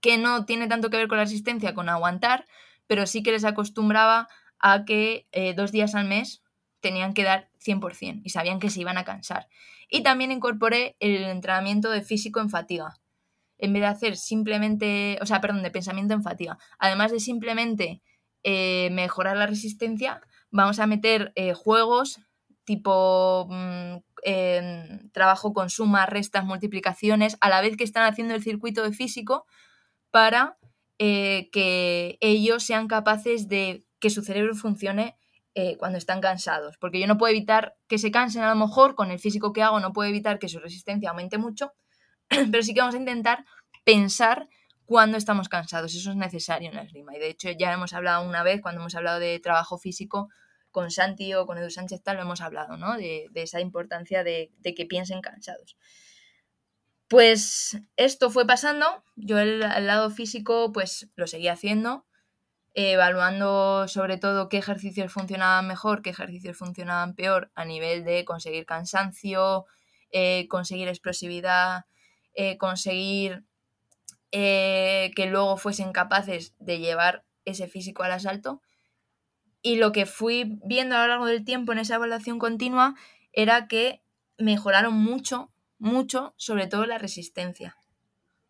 que 0.00 0.18
no 0.18 0.44
tiene 0.44 0.66
tanto 0.66 0.90
que 0.90 0.96
ver 0.96 1.06
con 1.06 1.18
la 1.18 1.24
resistencia, 1.24 1.74
con 1.74 1.88
aguantar, 1.88 2.46
pero 2.88 3.06
sí 3.06 3.22
que 3.22 3.30
les 3.30 3.44
acostumbraba 3.44 4.28
a 4.58 4.84
que 4.84 5.28
eh, 5.30 5.54
dos 5.54 5.70
días 5.70 5.94
al 5.94 6.06
mes 6.06 6.42
tenían 6.80 7.14
que 7.14 7.22
dar 7.22 7.48
100% 7.64 8.22
y 8.24 8.30
sabían 8.30 8.58
que 8.58 8.70
se 8.70 8.80
iban 8.80 8.98
a 8.98 9.04
cansar. 9.04 9.48
Y 9.88 10.02
también 10.02 10.32
incorporé 10.32 10.96
el 10.98 11.22
entrenamiento 11.22 11.90
de 11.90 12.02
físico 12.02 12.40
en 12.40 12.50
fatiga. 12.50 12.98
En 13.62 13.72
vez 13.72 13.82
de 13.82 13.86
hacer 13.86 14.16
simplemente, 14.16 15.18
o 15.22 15.26
sea, 15.26 15.40
perdón, 15.40 15.62
de 15.62 15.70
pensamiento 15.70 16.14
en 16.14 16.24
fatiga. 16.24 16.58
Además 16.80 17.12
de 17.12 17.20
simplemente 17.20 18.02
eh, 18.42 18.88
mejorar 18.90 19.36
la 19.36 19.46
resistencia, 19.46 20.20
vamos 20.50 20.80
a 20.80 20.88
meter 20.88 21.32
eh, 21.36 21.54
juegos 21.54 22.18
tipo 22.64 23.46
mm, 23.48 23.98
trabajo 25.12 25.52
con 25.52 25.70
sumas, 25.70 26.08
restas, 26.08 26.44
multiplicaciones, 26.44 27.36
a 27.40 27.48
la 27.48 27.60
vez 27.60 27.76
que 27.76 27.84
están 27.84 28.02
haciendo 28.02 28.34
el 28.34 28.42
circuito 28.42 28.82
de 28.82 28.90
físico 28.90 29.46
para 30.10 30.58
eh, 30.98 31.48
que 31.52 32.18
ellos 32.20 32.64
sean 32.64 32.88
capaces 32.88 33.46
de 33.46 33.86
que 34.00 34.10
su 34.10 34.22
cerebro 34.22 34.56
funcione 34.56 35.16
cuando 35.78 35.98
están 35.98 36.22
cansados. 36.22 36.78
Porque 36.78 36.98
yo 36.98 37.06
no 37.06 37.18
puedo 37.18 37.30
evitar 37.30 37.76
que 37.86 37.98
se 37.98 38.10
cansen 38.10 38.42
a 38.42 38.48
lo 38.48 38.56
mejor 38.56 38.94
con 38.94 39.10
el 39.10 39.18
físico 39.18 39.52
que 39.52 39.62
hago, 39.62 39.78
no 39.80 39.92
puedo 39.92 40.08
evitar 40.08 40.38
que 40.38 40.48
su 40.48 40.58
resistencia 40.58 41.10
aumente 41.10 41.36
mucho, 41.36 41.74
pero 42.50 42.62
sí 42.62 42.74
que 42.74 42.80
vamos 42.80 42.94
a 42.94 42.98
intentar 42.98 43.44
pensar 43.84 44.48
cuando 44.84 45.16
estamos 45.16 45.48
cansados. 45.48 45.94
Eso 45.94 46.10
es 46.10 46.16
necesario 46.16 46.68
en 46.68 46.76
la 46.76 46.82
esgrima. 46.82 47.16
Y 47.16 47.18
de 47.18 47.28
hecho 47.28 47.50
ya 47.50 47.72
hemos 47.72 47.92
hablado 47.92 48.26
una 48.28 48.42
vez, 48.42 48.60
cuando 48.60 48.80
hemos 48.80 48.94
hablado 48.94 49.20
de 49.20 49.40
trabajo 49.40 49.78
físico, 49.78 50.28
con 50.72 50.90
Santi 50.90 51.34
o 51.34 51.46
con 51.46 51.58
Edu 51.58 51.70
Sánchez 51.70 52.02
tal, 52.02 52.16
lo 52.16 52.22
hemos 52.22 52.40
hablado, 52.40 52.76
¿no? 52.76 52.96
De, 52.96 53.30
esa 53.34 53.60
importancia 53.60 54.24
de, 54.24 54.50
que 54.64 54.86
piensen 54.86 55.20
cansados. 55.20 55.76
Pues 57.08 57.78
esto 57.96 58.30
fue 58.30 58.46
pasando, 58.46 59.04
yo 59.16 59.38
el, 59.38 59.60
lado 59.60 60.10
físico 60.10 60.72
pues 60.72 61.10
lo 61.14 61.26
seguía 61.26 61.52
haciendo, 61.52 62.06
evaluando 62.74 63.86
sobre 63.86 64.16
todo 64.16 64.48
qué 64.48 64.56
ejercicios 64.56 65.12
funcionaban 65.12 65.68
mejor, 65.68 66.00
qué 66.00 66.10
ejercicios 66.10 66.56
funcionaban 66.56 67.14
peor 67.14 67.52
a 67.54 67.66
nivel 67.66 68.04
de 68.04 68.24
conseguir 68.24 68.64
cansancio, 68.64 69.66
eh, 70.10 70.48
conseguir 70.48 70.88
explosividad, 70.88 71.84
eh, 72.34 72.56
conseguir 72.58 73.44
eh, 74.30 75.10
que 75.14 75.26
luego 75.26 75.56
fuesen 75.56 75.92
capaces 75.92 76.54
de 76.58 76.78
llevar 76.78 77.24
ese 77.44 77.68
físico 77.68 78.02
al 78.02 78.12
asalto 78.12 78.62
y 79.62 79.76
lo 79.76 79.92
que 79.92 80.06
fui 80.06 80.58
viendo 80.64 80.96
a 80.96 81.02
lo 81.02 81.06
largo 81.06 81.26
del 81.26 81.44
tiempo 81.44 81.72
en 81.72 81.78
esa 81.78 81.94
evaluación 81.94 82.38
continua 82.38 82.94
era 83.32 83.68
que 83.68 84.02
mejoraron 84.36 84.94
mucho, 84.94 85.52
mucho, 85.78 86.34
sobre 86.36 86.66
todo 86.66 86.84
la 86.84 86.98
resistencia. 86.98 87.76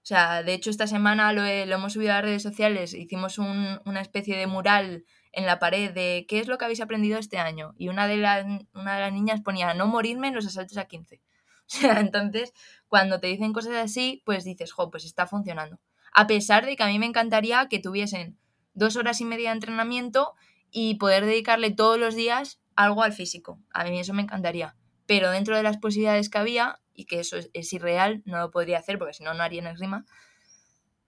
O 0.03 0.05
sea, 0.05 0.43
de 0.43 0.55
hecho 0.55 0.71
esta 0.71 0.87
semana 0.87 1.33
lo, 1.33 1.45
hemos 1.45 1.93
subido 1.93 2.13
a 2.13 2.17
las 2.17 2.25
redes 2.25 2.43
sociales, 2.43 2.95
hicimos 2.95 3.39
una 3.39 4.01
especie 4.01 4.37
de 4.37 4.47
mural 4.47 5.05
en 5.33 5.47
la 5.47 5.59
pared 5.59 5.93
de 5.93 6.27
qué 6.29 6.41
es 6.41 6.49
lo 6.49 6.59
que 6.59 6.65
habéis 6.65 6.81
aprendido 6.81 7.19
este 7.19 7.39
año. 7.39 7.75
Y 7.77 7.89
una 7.89 8.09
de, 8.09 8.17
las, 8.17 8.45
una 8.75 8.97
de 8.97 9.01
las 9.01 9.13
niñas 9.13 9.43
ponía 9.43 9.75
no 9.75 9.87
morirme 9.87 10.29
en 10.29 10.35
los 10.35 10.47
asaltos 10.47 10.79
a 10.79 10.87
15. 10.87 11.21
O 11.65 11.75
sea, 11.75 12.01
entonces 12.01 12.53
cuando 12.93 13.21
te 13.21 13.29
dicen 13.29 13.55
cosas 13.55 13.73
así, 13.77 14.21
pues 14.27 14.45
dices, 14.45 14.71
jo, 14.71 14.91
pues 14.91 15.07
está 15.07 15.27
funcionando. 15.27 15.81
A 16.13 16.27
pesar 16.27 16.67
de 16.67 16.77
que 16.77 16.83
a 16.83 16.89
mí 16.89 16.99
me 16.99 17.07
encantaría 17.07 17.67
que 17.71 17.79
tuviesen 17.79 18.39
dos 18.75 18.97
horas 18.97 19.19
y 19.23 19.25
media 19.25 19.49
de 19.49 19.55
entrenamiento 19.55 20.35
y 20.71 20.97
poder 20.97 21.25
dedicarle 21.25 21.71
todos 21.71 21.99
los 21.99 22.15
días 22.15 22.61
algo 22.77 23.03
al 23.03 23.15
físico. 23.15 23.59
A 23.71 23.85
mí 23.85 23.99
eso 23.99 24.13
me 24.13 24.21
encantaría. 24.21 24.77
Pero 25.07 25.31
dentro 25.31 25.57
de 25.57 25.63
las 25.63 25.79
posibilidades 25.79 26.29
que 26.29 26.37
había, 26.37 26.81
y 26.93 27.07
que 27.07 27.21
eso 27.21 27.39
es, 27.55 27.73
irreal, 27.73 28.21
no 28.27 28.37
lo 28.37 28.51
podría 28.51 28.81
hacer 28.81 28.99
porque 28.99 29.15
si 29.15 29.25
no, 29.25 29.33
no 29.33 29.43
haría 29.43 29.67
en 29.67 29.79
rima, 29.79 30.05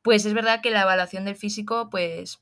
pues 0.00 0.24
es 0.24 0.32
verdad 0.32 0.62
que 0.62 0.70
la 0.70 0.84
evaluación 0.84 1.26
del 1.26 1.36
físico, 1.36 1.90
pues 1.90 2.38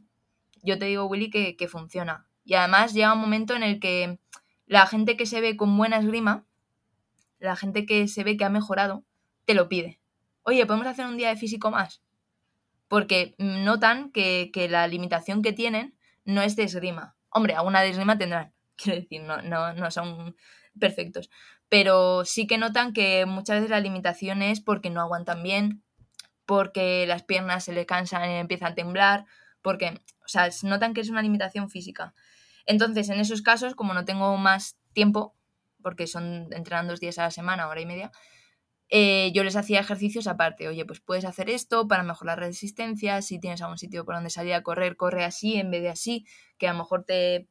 yo 0.63 0.79
te 0.79 0.85
digo, 0.85 1.07
Willy, 1.07 1.31
que, 1.31 1.57
que 1.57 1.67
funciona. 1.67 2.29
Y 2.45 2.55
además 2.55 2.95
llega 2.95 3.13
un 3.13 3.19
momento 3.19 3.57
en 3.57 3.65
el 3.65 3.81
que 3.81 4.21
la 4.67 4.87
gente 4.87 5.17
que 5.17 5.27
se 5.27 5.41
ve 5.41 5.57
con 5.57 5.77
buena 5.77 5.99
esgrima, 5.99 6.47
la 7.41 7.57
gente 7.57 7.87
que 7.87 8.07
se 8.07 8.23
ve 8.23 8.37
que 8.37 8.45
ha 8.45 8.49
mejorado, 8.49 9.05
te 9.45 9.55
lo 9.55 9.69
pide. 9.69 10.01
Oye, 10.43 10.67
¿podemos 10.67 10.87
hacer 10.87 11.07
un 11.07 11.17
día 11.17 11.29
de 11.29 11.37
físico 11.37 11.71
más? 11.71 12.03
Porque 12.89 13.35
notan 13.39 14.11
que, 14.11 14.51
que 14.53 14.69
la 14.69 14.87
limitación 14.87 15.43
que 15.43 15.53
tienen 15.53 15.97
no 16.25 16.43
es 16.43 16.57
de 16.57 16.65
esgrima. 16.65 17.17
Hombre, 17.31 17.55
alguna 17.55 17.81
de 17.81 17.91
esgrima 17.91 18.19
tendrán, 18.19 18.53
quiero 18.77 19.01
decir, 19.01 19.23
no, 19.23 19.43
no, 19.43 19.73
no 19.73 19.91
son 19.91 20.37
perfectos. 20.79 21.31
Pero 21.69 22.25
sí 22.25 22.47
que 22.47 22.59
notan 22.59 22.93
que 22.93 23.25
muchas 23.27 23.57
veces 23.57 23.71
la 23.71 23.81
limitación 23.81 24.43
es 24.43 24.61
porque 24.61 24.91
no 24.91 25.01
aguantan 25.01 25.43
bien, 25.43 25.83
porque 26.45 27.07
las 27.07 27.23
piernas 27.23 27.65
se 27.65 27.73
les 27.73 27.87
cansan 27.87 28.31
y 28.31 28.35
empiezan 28.35 28.73
a 28.73 28.75
temblar, 28.75 29.25
porque, 29.63 30.01
o 30.25 30.29
sea, 30.29 30.51
notan 30.65 30.93
que 30.93 31.01
es 31.01 31.09
una 31.09 31.23
limitación 31.23 31.71
física. 31.71 32.15
Entonces, 32.67 33.09
en 33.09 33.21
esos 33.21 33.43
casos, 33.43 33.75
como 33.75 33.95
no 33.95 34.05
tengo 34.05 34.37
más 34.37 34.77
tiempo, 34.93 35.35
porque 35.83 36.07
son 36.07 36.49
entrenan 36.53 36.89
dos 36.89 37.01
días 37.01 37.19
a 37.19 37.23
la 37.23 37.31
semana, 37.31 37.69
hora 37.69 37.81
y 37.81 37.87
media, 37.87 38.13
eh, 38.95 39.33
yo 39.33 39.43
les 39.43 39.57
hacía 39.57 39.81
ejercicios 39.81 40.27
aparte. 40.27 40.69
Oye, 40.69 40.85
pues 40.85 41.01
puedes 41.01 41.25
hacer 41.25 41.49
esto 41.49 41.89
para 41.89 42.03
mejorar 42.03 42.39
la 42.39 42.47
resistencia. 42.49 43.23
Si 43.23 43.41
tienes 43.41 43.63
algún 43.63 43.79
sitio 43.79 44.05
por 44.05 44.15
donde 44.15 44.29
salir 44.29 44.53
a 44.53 44.63
correr, 44.63 44.99
corre 44.99 45.25
así 45.25 45.57
en 45.57 45.71
vez 45.71 45.81
de 45.81 45.89
así, 45.89 46.27
que 46.59 46.69
a 46.69 46.73
lo 46.73 46.81
mejor 46.81 47.05
te, 47.07 47.49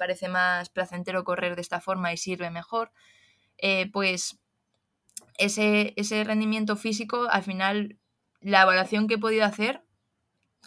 parece 0.00 0.28
más 0.28 0.68
placentero 0.68 1.22
correr 1.22 1.54
de 1.54 1.62
esta 1.62 1.80
forma 1.80 2.12
y 2.12 2.16
sirve 2.16 2.50
mejor. 2.50 2.90
Eh, 3.58 3.88
pues 3.92 4.40
ese, 5.38 5.94
ese 5.94 6.24
rendimiento 6.24 6.74
físico, 6.74 7.28
al 7.30 7.44
final, 7.44 7.96
la 8.40 8.62
evaluación 8.62 9.06
que 9.06 9.14
he 9.14 9.18
podido 9.18 9.44
hacer 9.44 9.84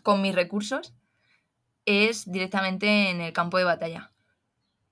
con 0.03 0.21
mis 0.21 0.33
recursos 0.33 0.93
es 1.85 2.31
directamente 2.31 3.09
en 3.09 3.19
el 3.19 3.33
campo 3.33 3.57
de 3.57 3.65
batalla. 3.65 4.13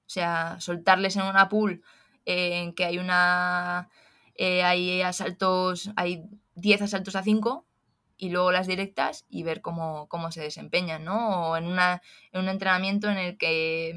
O 0.07 0.09
sea, 0.09 0.59
soltarles 0.59 1.15
en 1.15 1.23
una 1.23 1.47
pool 1.47 1.83
en 2.25 2.73
que 2.73 2.83
hay 2.83 2.97
una 2.97 3.89
eh, 4.43 4.63
hay 4.63 5.03
asaltos, 5.03 5.91
hay 5.95 6.23
10 6.55 6.81
asaltos 6.81 7.15
a 7.15 7.21
5 7.21 7.63
y 8.17 8.29
luego 8.29 8.51
las 8.51 8.65
directas 8.65 9.27
y 9.29 9.43
ver 9.43 9.61
cómo, 9.61 10.07
se 10.31 10.41
desempeñan, 10.41 11.03
¿no? 11.03 11.51
O 11.51 11.57
en, 11.57 11.67
una, 11.67 12.01
en 12.31 12.41
un 12.41 12.49
entrenamiento 12.49 13.07
en 13.11 13.19
el 13.19 13.37
que 13.37 13.93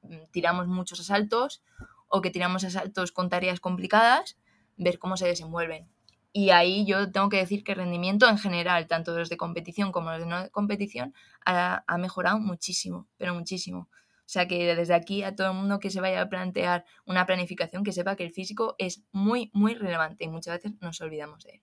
mm, 0.00 0.30
tiramos 0.30 0.66
muchos 0.66 0.98
asaltos 1.00 1.62
o 2.08 2.22
que 2.22 2.30
tiramos 2.30 2.64
asaltos 2.64 3.12
con 3.12 3.28
tareas 3.28 3.60
complicadas, 3.60 4.38
ver 4.78 4.98
cómo 4.98 5.18
se 5.18 5.26
desenvuelven. 5.26 5.90
Y 6.32 6.48
ahí 6.48 6.86
yo 6.86 7.12
tengo 7.12 7.28
que 7.28 7.36
decir 7.36 7.62
que 7.62 7.72
el 7.72 7.78
rendimiento 7.80 8.30
en 8.30 8.38
general, 8.38 8.86
tanto 8.86 9.14
los 9.14 9.28
de 9.28 9.36
competición 9.36 9.92
como 9.92 10.10
los 10.10 10.20
de 10.20 10.26
no 10.26 10.50
competición, 10.52 11.12
ha 11.44 11.98
mejorado 11.98 12.38
muchísimo, 12.38 13.08
pero 13.18 13.34
muchísimo. 13.34 13.90
O 14.30 14.32
sea 14.32 14.46
que 14.46 14.76
desde 14.76 14.94
aquí 14.94 15.24
a 15.24 15.34
todo 15.34 15.50
el 15.50 15.56
mundo 15.56 15.80
que 15.80 15.90
se 15.90 16.00
vaya 16.00 16.22
a 16.22 16.28
plantear 16.28 16.84
una 17.04 17.26
planificación, 17.26 17.82
que 17.82 17.90
sepa 17.90 18.14
que 18.14 18.22
el 18.22 18.30
físico 18.30 18.76
es 18.78 19.02
muy, 19.10 19.50
muy 19.52 19.74
relevante 19.74 20.22
y 20.22 20.28
muchas 20.28 20.54
veces 20.54 20.80
nos 20.80 21.00
olvidamos 21.00 21.42
de 21.42 21.54
él. 21.54 21.62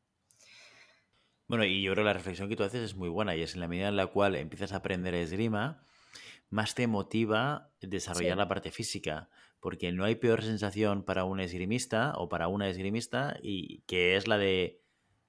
Bueno, 1.48 1.64
y 1.64 1.82
yo 1.82 1.94
creo 1.94 2.04
que 2.04 2.08
la 2.08 2.14
reflexión 2.14 2.50
que 2.50 2.58
tú 2.58 2.64
haces 2.64 2.82
es 2.82 2.94
muy 2.94 3.08
buena 3.08 3.38
y 3.38 3.42
es 3.42 3.54
en 3.54 3.62
la 3.62 3.70
medida 3.70 3.88
en 3.88 3.96
la 3.96 4.08
cual 4.08 4.36
empiezas 4.36 4.74
a 4.74 4.78
aprender 4.78 5.16
esgrima, 5.16 5.82
más 6.50 6.76
te 6.76 6.88
motiva 6.88 7.72
desarrollar 7.80 8.36
la 8.36 8.50
parte 8.50 8.70
física, 8.72 9.30
porque 9.62 9.94
no 9.94 10.04
hay 10.04 10.16
peor 10.16 10.44
sensación 10.44 11.04
para 11.04 11.24
un 11.24 11.40
esgrimista 11.40 12.16
o 12.18 12.28
para 12.28 12.50
una 12.50 12.68
esgrimista 12.68 13.38
y 13.42 13.80
que 13.88 14.18
es 14.18 14.28
la 14.28 14.38
de 14.38 14.82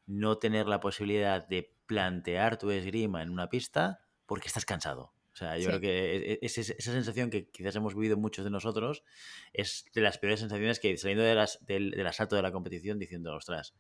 no 0.07 0.39
tener 0.39 0.67
la 0.67 0.81
posibilidad 0.81 1.47
de 1.47 1.73
plantear 1.87 2.59
tu 2.59 2.73
esgrima 2.73 3.23
en 3.23 3.31
una 3.31 3.49
pista 3.49 4.01
porque 4.27 4.49
estás 4.49 4.65
cansado. 4.65 5.13
O 5.39 5.45
sea, 5.47 5.57
yo 5.57 5.69
creo 5.69 5.81
que 5.81 6.17
e, 6.17 6.33
e, 6.33 6.39
esa 6.43 6.93
sensación 6.93 7.31
que 7.31 7.49
quizás 7.49 7.77
hemos 7.77 7.95
vivido 7.95 8.17
muchos 8.17 8.45
de 8.45 8.51
nosotros 8.51 9.05
es 9.53 9.85
de 9.95 10.01
las 10.01 10.19
peores 10.19 10.41
sensaciones 10.41 10.81
que 10.81 10.97
saliendo 10.97 11.23
de 11.23 11.37
las, 11.37 11.65
del, 11.65 12.05
asalto 12.09 12.35
de 12.35 12.43
la 12.43 12.51
competición 12.51 12.99
diciendo, 12.99 13.33
ostras, 13.37 13.73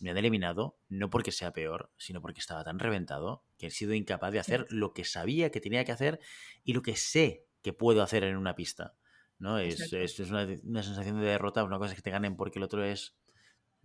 me 0.00 0.10
han 0.10 0.16
eliminado 0.16 0.78
no 0.88 1.10
porque 1.10 1.30
sea 1.30 1.52
peor, 1.52 1.92
sino 1.98 2.22
porque 2.22 2.40
estaba 2.40 2.64
tan 2.64 2.78
reventado 2.78 3.44
que 3.58 3.66
he 3.66 3.70
sido 3.70 3.92
incapaz 3.92 4.32
de 4.32 4.38
hacer 4.38 4.66
lo 4.70 4.94
que 4.94 5.04
sabía 5.04 5.50
que 5.50 5.60
tenía 5.60 5.84
que 5.84 5.92
hacer 5.92 6.20
y 6.64 6.72
lo 6.72 6.80
que 6.80 6.96
sé 6.96 7.44
que 7.60 7.74
puedo 7.74 8.02
hacer 8.02 8.24
en 8.24 8.38
una 8.38 8.54
pista. 8.54 8.94
¿no? 9.38 9.58
Es, 9.58 9.92
es, 9.92 10.18
una, 10.20 10.48
una, 10.62 10.82
sensación 10.82 11.20
de 11.20 11.26
derrota, 11.26 11.64
una 11.64 11.76
cosa 11.76 11.90
es 11.90 11.96
que 11.96 12.02
te 12.02 12.12
ganen 12.12 12.34
porque 12.34 12.58
el 12.58 12.62
otro 12.62 12.82
es 12.82 13.14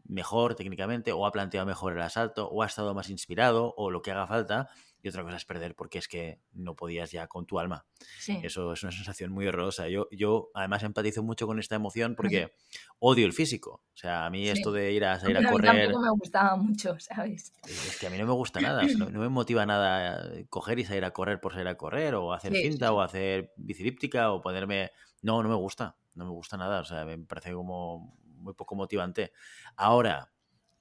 mejor 0.05 0.55
técnicamente, 0.55 1.11
o 1.11 1.25
ha 1.25 1.31
planteado 1.31 1.65
mejor 1.65 1.93
el 1.93 2.01
asalto, 2.01 2.47
o 2.49 2.63
ha 2.63 2.65
estado 2.65 2.93
más 2.93 3.09
inspirado, 3.09 3.73
o 3.77 3.91
lo 3.91 4.01
que 4.01 4.11
haga 4.11 4.27
falta, 4.27 4.69
y 5.01 5.07
otra 5.07 5.23
cosa 5.23 5.37
es 5.37 5.45
perder 5.45 5.75
porque 5.75 5.97
es 5.97 6.07
que 6.07 6.39
no 6.51 6.75
podías 6.75 7.11
ya 7.11 7.27
con 7.27 7.45
tu 7.45 7.59
alma. 7.59 7.85
Eso 8.27 8.73
es 8.73 8.83
una 8.83 8.91
sensación 8.91 9.31
muy 9.31 9.47
horrorosa. 9.47 9.87
Yo, 9.87 10.07
yo 10.11 10.49
además 10.53 10.83
empatizo 10.83 11.23
mucho 11.23 11.47
con 11.47 11.57
esta 11.59 11.75
emoción 11.75 12.15
porque 12.15 12.53
odio 12.99 13.25
el 13.25 13.33
físico. 13.33 13.81
O 13.93 13.97
sea, 13.97 14.25
a 14.25 14.29
mí 14.29 14.49
esto 14.49 14.71
de 14.71 14.91
ir 14.91 15.05
a 15.05 15.17
salir 15.19 15.37
a, 15.37 15.47
a 15.47 15.51
correr... 15.51 15.85
Tampoco 15.85 16.01
me 16.01 16.11
gustaba 16.11 16.55
mucho, 16.57 16.99
¿sabes? 16.99 17.53
Es 17.65 17.97
que 17.97 18.07
a 18.07 18.09
mí 18.09 18.17
no 18.17 18.25
me 18.25 18.33
gusta 18.33 18.59
nada. 18.59 18.83
no, 18.97 19.09
me 19.09 19.29
motiva 19.29 19.65
nada 19.65 20.29
coger 20.49 20.79
y 20.79 20.85
salir 20.85 21.05
a 21.05 21.11
correr 21.11 21.39
por 21.39 21.53
salir 21.53 21.67
a 21.69 21.75
correr, 21.75 22.15
o 22.15 22.33
hacer 22.33 22.53
cinta, 22.53 22.91
o 22.91 23.01
hacer 23.01 23.53
bicilíptica, 23.55 24.31
o 24.31 24.41
ponerme... 24.41 24.91
No, 25.21 25.41
no 25.43 25.49
me 25.49 25.55
gusta. 25.55 25.95
No 26.15 26.25
me 26.25 26.31
gusta 26.31 26.57
nada. 26.57 26.81
O 26.81 26.85
sea, 26.85 27.05
me 27.05 27.17
parece 27.19 27.53
como 27.53 28.17
muy 28.39 28.53
poco 28.53 28.75
motivante. 28.75 29.31
Ahora, 29.75 30.31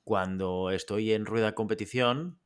cuando 0.05 0.71
estoy 0.71 1.13
en 1.13 1.27
rueda 1.27 1.55
competición, 1.55 2.41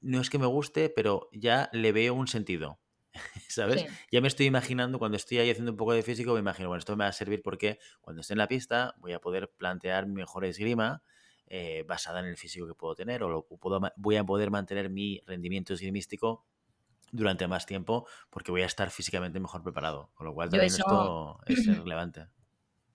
no 0.00 0.20
es 0.20 0.30
que 0.30 0.38
me 0.38 0.46
guste, 0.46 0.90
pero 0.90 1.28
ya 1.32 1.70
le 1.72 1.92
veo 1.92 2.14
un 2.14 2.28
sentido. 2.28 2.80
¿Sabes? 3.48 3.86
Ya 4.12 4.20
me 4.20 4.28
estoy 4.28 4.46
imaginando, 4.46 4.98
cuando 4.98 5.16
estoy 5.16 5.38
ahí 5.38 5.50
haciendo 5.50 5.72
un 5.72 5.76
poco 5.76 5.92
de 5.92 6.02
físico, 6.02 6.34
me 6.34 6.40
imagino, 6.40 6.68
bueno, 6.68 6.78
esto 6.78 6.96
me 6.96 7.04
va 7.04 7.08
a 7.08 7.12
servir 7.12 7.42
porque 7.42 7.78
cuando 8.00 8.20
esté 8.20 8.34
en 8.34 8.38
la 8.38 8.48
pista 8.48 8.94
voy 8.98 9.12
a 9.12 9.20
poder 9.20 9.50
plantear 9.56 10.06
mi 10.06 10.14
mejor 10.14 10.44
esgrima 10.44 11.02
eh, 11.46 11.84
basada 11.88 12.20
en 12.20 12.26
el 12.26 12.36
físico 12.36 12.66
que 12.66 12.74
puedo 12.74 12.94
tener 12.94 13.22
o, 13.22 13.28
lo, 13.28 13.46
puedo, 13.46 13.80
voy 13.96 14.16
a 14.16 14.24
poder 14.24 14.50
mantener 14.50 14.90
mi 14.90 15.22
rendimiento 15.26 15.72
esgrimístico 15.72 16.44
durante 17.10 17.48
más 17.48 17.64
tiempo 17.64 18.06
porque 18.28 18.50
voy 18.50 18.62
a 18.62 18.66
estar 18.66 18.90
físicamente 18.90 19.40
mejor 19.40 19.62
preparado. 19.62 20.10
Con 20.14 20.26
lo 20.26 20.34
cual 20.34 20.50
también 20.50 20.74
esto 20.74 21.40
es 21.46 21.66
relevante. 21.66 22.26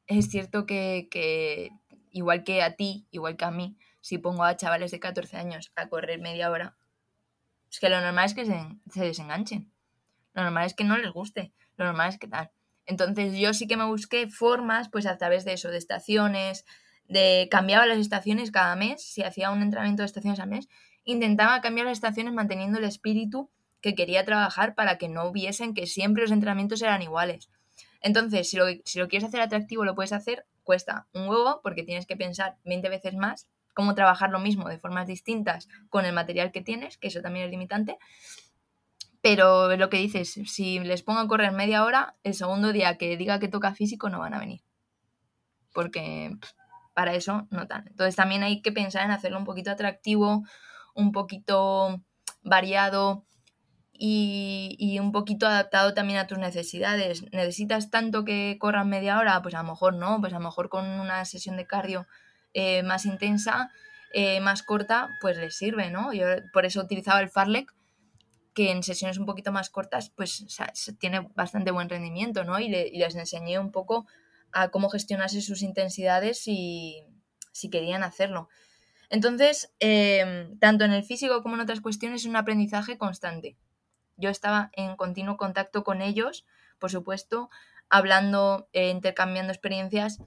Es 0.07 0.29
cierto 0.29 0.65
que, 0.65 1.07
que, 1.09 1.71
igual 2.11 2.43
que 2.43 2.61
a 2.61 2.75
ti, 2.75 3.07
igual 3.11 3.37
que 3.37 3.45
a 3.45 3.51
mí, 3.51 3.77
si 4.01 4.17
pongo 4.17 4.43
a 4.43 4.57
chavales 4.57 4.91
de 4.91 4.99
14 4.99 5.37
años 5.37 5.71
a 5.75 5.87
correr 5.89 6.19
media 6.19 6.51
hora, 6.51 6.75
es 7.71 7.79
que 7.79 7.89
lo 7.89 7.99
normal 8.01 8.25
es 8.25 8.33
que 8.33 8.45
se, 8.45 8.67
se 8.91 9.03
desenganchen. 9.03 9.71
Lo 10.33 10.43
normal 10.43 10.65
es 10.65 10.73
que 10.73 10.83
no 10.83 10.97
les 10.97 11.11
guste. 11.11 11.53
Lo 11.77 11.85
normal 11.85 12.09
es 12.09 12.17
que 12.17 12.27
tal. 12.27 12.51
Entonces 12.85 13.37
yo 13.37 13.53
sí 13.53 13.67
que 13.67 13.77
me 13.77 13.85
busqué 13.85 14.27
formas, 14.27 14.89
pues 14.89 15.05
a 15.05 15.17
través 15.17 15.45
de 15.45 15.53
eso, 15.53 15.69
de 15.69 15.77
estaciones, 15.77 16.65
de 17.07 17.47
cambiaba 17.49 17.85
las 17.85 17.97
estaciones 17.97 18.51
cada 18.51 18.75
mes, 18.75 19.03
si 19.03 19.23
hacía 19.23 19.51
un 19.51 19.61
entrenamiento 19.61 20.01
de 20.01 20.07
estaciones 20.07 20.39
al 20.39 20.49
mes, 20.49 20.67
intentaba 21.03 21.61
cambiar 21.61 21.87
las 21.87 21.97
estaciones 21.97 22.33
manteniendo 22.33 22.79
el 22.79 22.85
espíritu 22.85 23.49
que 23.81 23.95
quería 23.95 24.23
trabajar 24.23 24.75
para 24.75 24.97
que 24.97 25.09
no 25.09 25.31
viesen 25.31 25.73
que 25.73 25.87
siempre 25.87 26.23
los 26.23 26.31
entrenamientos 26.31 26.81
eran 26.81 27.01
iguales. 27.01 27.49
Entonces, 28.03 28.49
si 28.49 28.57
lo, 28.57 29.07
quieres 29.07 29.23
hacer 29.23 29.39
atractivo, 29.39 29.85
lo 29.85 29.95
puedes 29.95 30.11
hacer, 30.11 30.45
cuesta 30.63 31.07
un 31.13 31.27
huevo 31.27 31.61
porque 31.63 31.83
tienes 31.83 32.05
que 32.05 32.17
pensar 32.17 32.57
20 32.65 32.89
veces 32.89 33.15
más 33.15 33.47
cómo 33.73 33.95
trabajar 33.95 34.29
lo 34.29 34.39
mismo 34.39 34.67
de 34.69 34.77
formas 34.77 35.07
distintas 35.07 35.67
con 35.89 36.05
el 36.05 36.13
material 36.13 36.51
que 36.51 36.61
tienes, 36.61 36.97
que 36.97 37.07
eso 37.07 37.21
también 37.21 37.45
es 37.45 37.51
limitante. 37.51 37.97
Pero 39.21 39.75
lo 39.77 39.89
que 39.89 39.97
dices, 39.97 40.33
si 40.45 40.79
les 40.79 41.01
pongo 41.01 41.21
a 41.21 41.27
correr 41.29 41.53
media 41.53 41.85
hora, 41.85 42.17
el 42.23 42.33
segundo 42.33 42.73
día 42.73 42.97
que 42.97 43.15
diga 43.15 43.39
que 43.39 43.47
toca 43.47 43.73
físico 43.73 44.09
no 44.09 44.19
van 44.19 44.33
a 44.33 44.39
venir. 44.39 44.61
Porque 45.73 46.35
para 46.93 47.15
eso 47.15 47.47
no 47.51 47.67
tan. 47.67 47.87
Entonces 47.87 48.17
también 48.17 48.43
hay 48.43 48.61
que 48.61 48.73
pensar 48.73 49.05
en 49.05 49.11
hacerlo 49.11 49.39
un 49.39 49.45
poquito 49.45 49.71
atractivo, 49.71 50.43
un 50.93 51.13
poquito 51.13 52.03
variado 52.43 53.25
y, 53.95 54.97
un 54.99 55.11
poquito 55.11 55.47
adaptado 55.47 55.93
también 55.93 56.19
a 56.19 56.27
tus 56.27 56.37
necesidades. 56.37 57.23
¿Necesitas 57.31 57.89
tanto 57.91 58.25
que 58.25 58.57
corran 58.59 58.89
media 58.89 59.19
hora? 59.19 59.41
Pues 59.41 59.53
a 59.55 59.61
lo 59.63 59.69
mejor 59.69 59.95
no, 59.95 60.19
pues 60.19 60.33
a 60.33 60.39
lo 60.39 60.45
mejor 60.45 60.69
con 60.69 60.85
una 60.85 61.23
sesión 61.25 61.57
de 61.57 61.67
cardio 61.67 62.07
eh, 62.53 62.83
más 62.83 63.05
intensa, 63.05 63.71
eh, 64.13 64.39
más 64.41 64.63
corta, 64.63 65.09
pues 65.21 65.37
les 65.37 65.55
sirve, 65.55 65.89
¿no? 65.89 66.13
Yo 66.13 66.25
por 66.51 66.65
eso 66.65 66.81
utilizaba 66.81 67.19
el 67.19 67.29
Farlek, 67.29 67.73
que 68.53 68.71
en 68.71 68.83
sesiones 68.83 69.17
un 69.17 69.25
poquito 69.25 69.51
más 69.51 69.69
cortas, 69.69 70.11
pues 70.15 70.45
tiene 70.99 71.27
bastante 71.35 71.71
buen 71.71 71.89
rendimiento, 71.89 72.43
¿no? 72.43 72.59
Y, 72.59 72.69
les 72.69 73.15
enseñé 73.15 73.59
un 73.59 73.71
poco 73.71 74.05
a 74.51 74.69
cómo 74.69 74.89
gestionarse 74.89 75.41
sus 75.41 75.61
intensidades 75.61 76.47
y 76.47 77.03
si 77.51 77.69
querían 77.69 78.03
hacerlo. 78.03 78.49
Entonces, 79.09 79.71
em, 79.79 80.57
tanto 80.59 80.85
en 80.85 80.91
el 80.91 81.03
físico 81.03 81.41
como 81.43 81.55
en 81.55 81.61
otras 81.61 81.81
cuestiones 81.81 82.21
es 82.21 82.27
un 82.27 82.35
aprendizaje 82.35 82.97
constante. 82.97 83.57
Yo 84.17 84.29
estaba 84.29 84.69
en 84.73 84.95
continuo 84.95 85.37
contacto 85.37 85.83
con 85.83 86.01
ellos, 86.01 86.45
por 86.79 86.91
supuesto, 86.91 87.49
hablando, 87.89 88.67
eh, 88.73 88.89
intercambiando 88.89 89.51
experiencias 89.51 90.19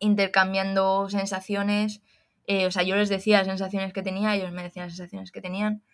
intercambiando 0.00 1.08
sensaciones. 1.08 2.02
Eh, 2.46 2.66
o 2.66 2.72
sea, 2.72 2.82
yo 2.82 2.96
les 2.96 3.08
decía 3.08 3.38
las 3.38 3.46
sensaciones 3.46 3.92
que 3.92 4.02
tenía, 4.02 4.34
ellos 4.34 4.50
me 4.50 4.64
decían 4.64 4.86
las 4.86 4.96
sensaciones 4.96 5.30
que 5.30 5.40
tenían. 5.40 5.84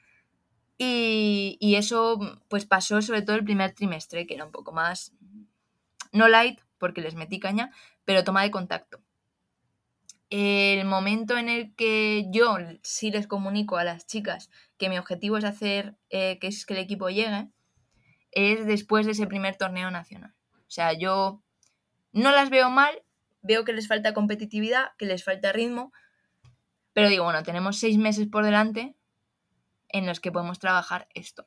Y, 0.79 1.59
y, 1.61 1.77
eso 1.77 2.19
pues 2.49 2.67
pasó 2.67 3.01
sobre 3.03 3.23
todo 3.23 3.37
el 3.37 3.45
primer 3.45 3.73
trimestre, 3.73 4.27
que 4.27 4.35
era 4.35 4.45
un 4.45 4.53
poco 4.53 4.73
más, 4.73 5.13
no 6.13 6.29
light, 6.29 6.61
porque 6.79 7.01
les 7.01 7.15
metí 7.15 7.41
caña, 7.41 7.71
pero 8.05 8.25
toma 8.25 8.43
de 8.43 8.51
contacto. 8.51 9.01
El 10.29 10.85
momento 10.87 11.37
en 11.37 11.49
el 11.49 11.74
que 11.74 12.27
yo 12.31 12.57
sí 12.83 13.11
les 13.11 13.27
comunico 13.27 13.77
a 13.77 13.85
las 13.85 14.07
chicas 14.07 14.51
que 14.77 14.89
mi 14.89 14.99
objetivo 14.99 15.37
es 15.37 15.45
hacer 15.45 15.97
eh, 16.11 16.39
que 16.41 16.49
es 16.49 16.66
que 16.66 16.74
el 16.74 16.81
equipo 16.81 17.09
llegue, 17.09 17.49
es 18.33 18.66
después 18.66 19.07
de 19.07 19.12
ese 19.12 19.27
primer 19.27 19.57
torneo 19.57 19.91
nacional. 19.91 20.35
O 20.55 20.70
sea, 20.70 20.93
yo 20.93 21.43
no 22.12 22.33
las 22.33 22.51
veo 22.51 22.70
mal, 22.70 23.03
veo 23.43 23.64
que 23.64 23.72
les 23.72 23.89
falta 23.89 24.14
competitividad, 24.14 24.89
que 24.99 25.07
les 25.07 25.22
falta 25.22 25.53
ritmo, 25.53 25.93
pero 26.93 27.09
digo, 27.09 27.24
bueno, 27.24 27.43
tenemos 27.43 27.79
seis 27.79 27.99
meses 27.99 28.27
por 28.27 28.45
delante 28.45 28.97
en 29.89 30.07
los 30.07 30.18
que 30.18 30.33
podemos 30.33 30.59
trabajar 30.59 31.09
esto. 31.14 31.47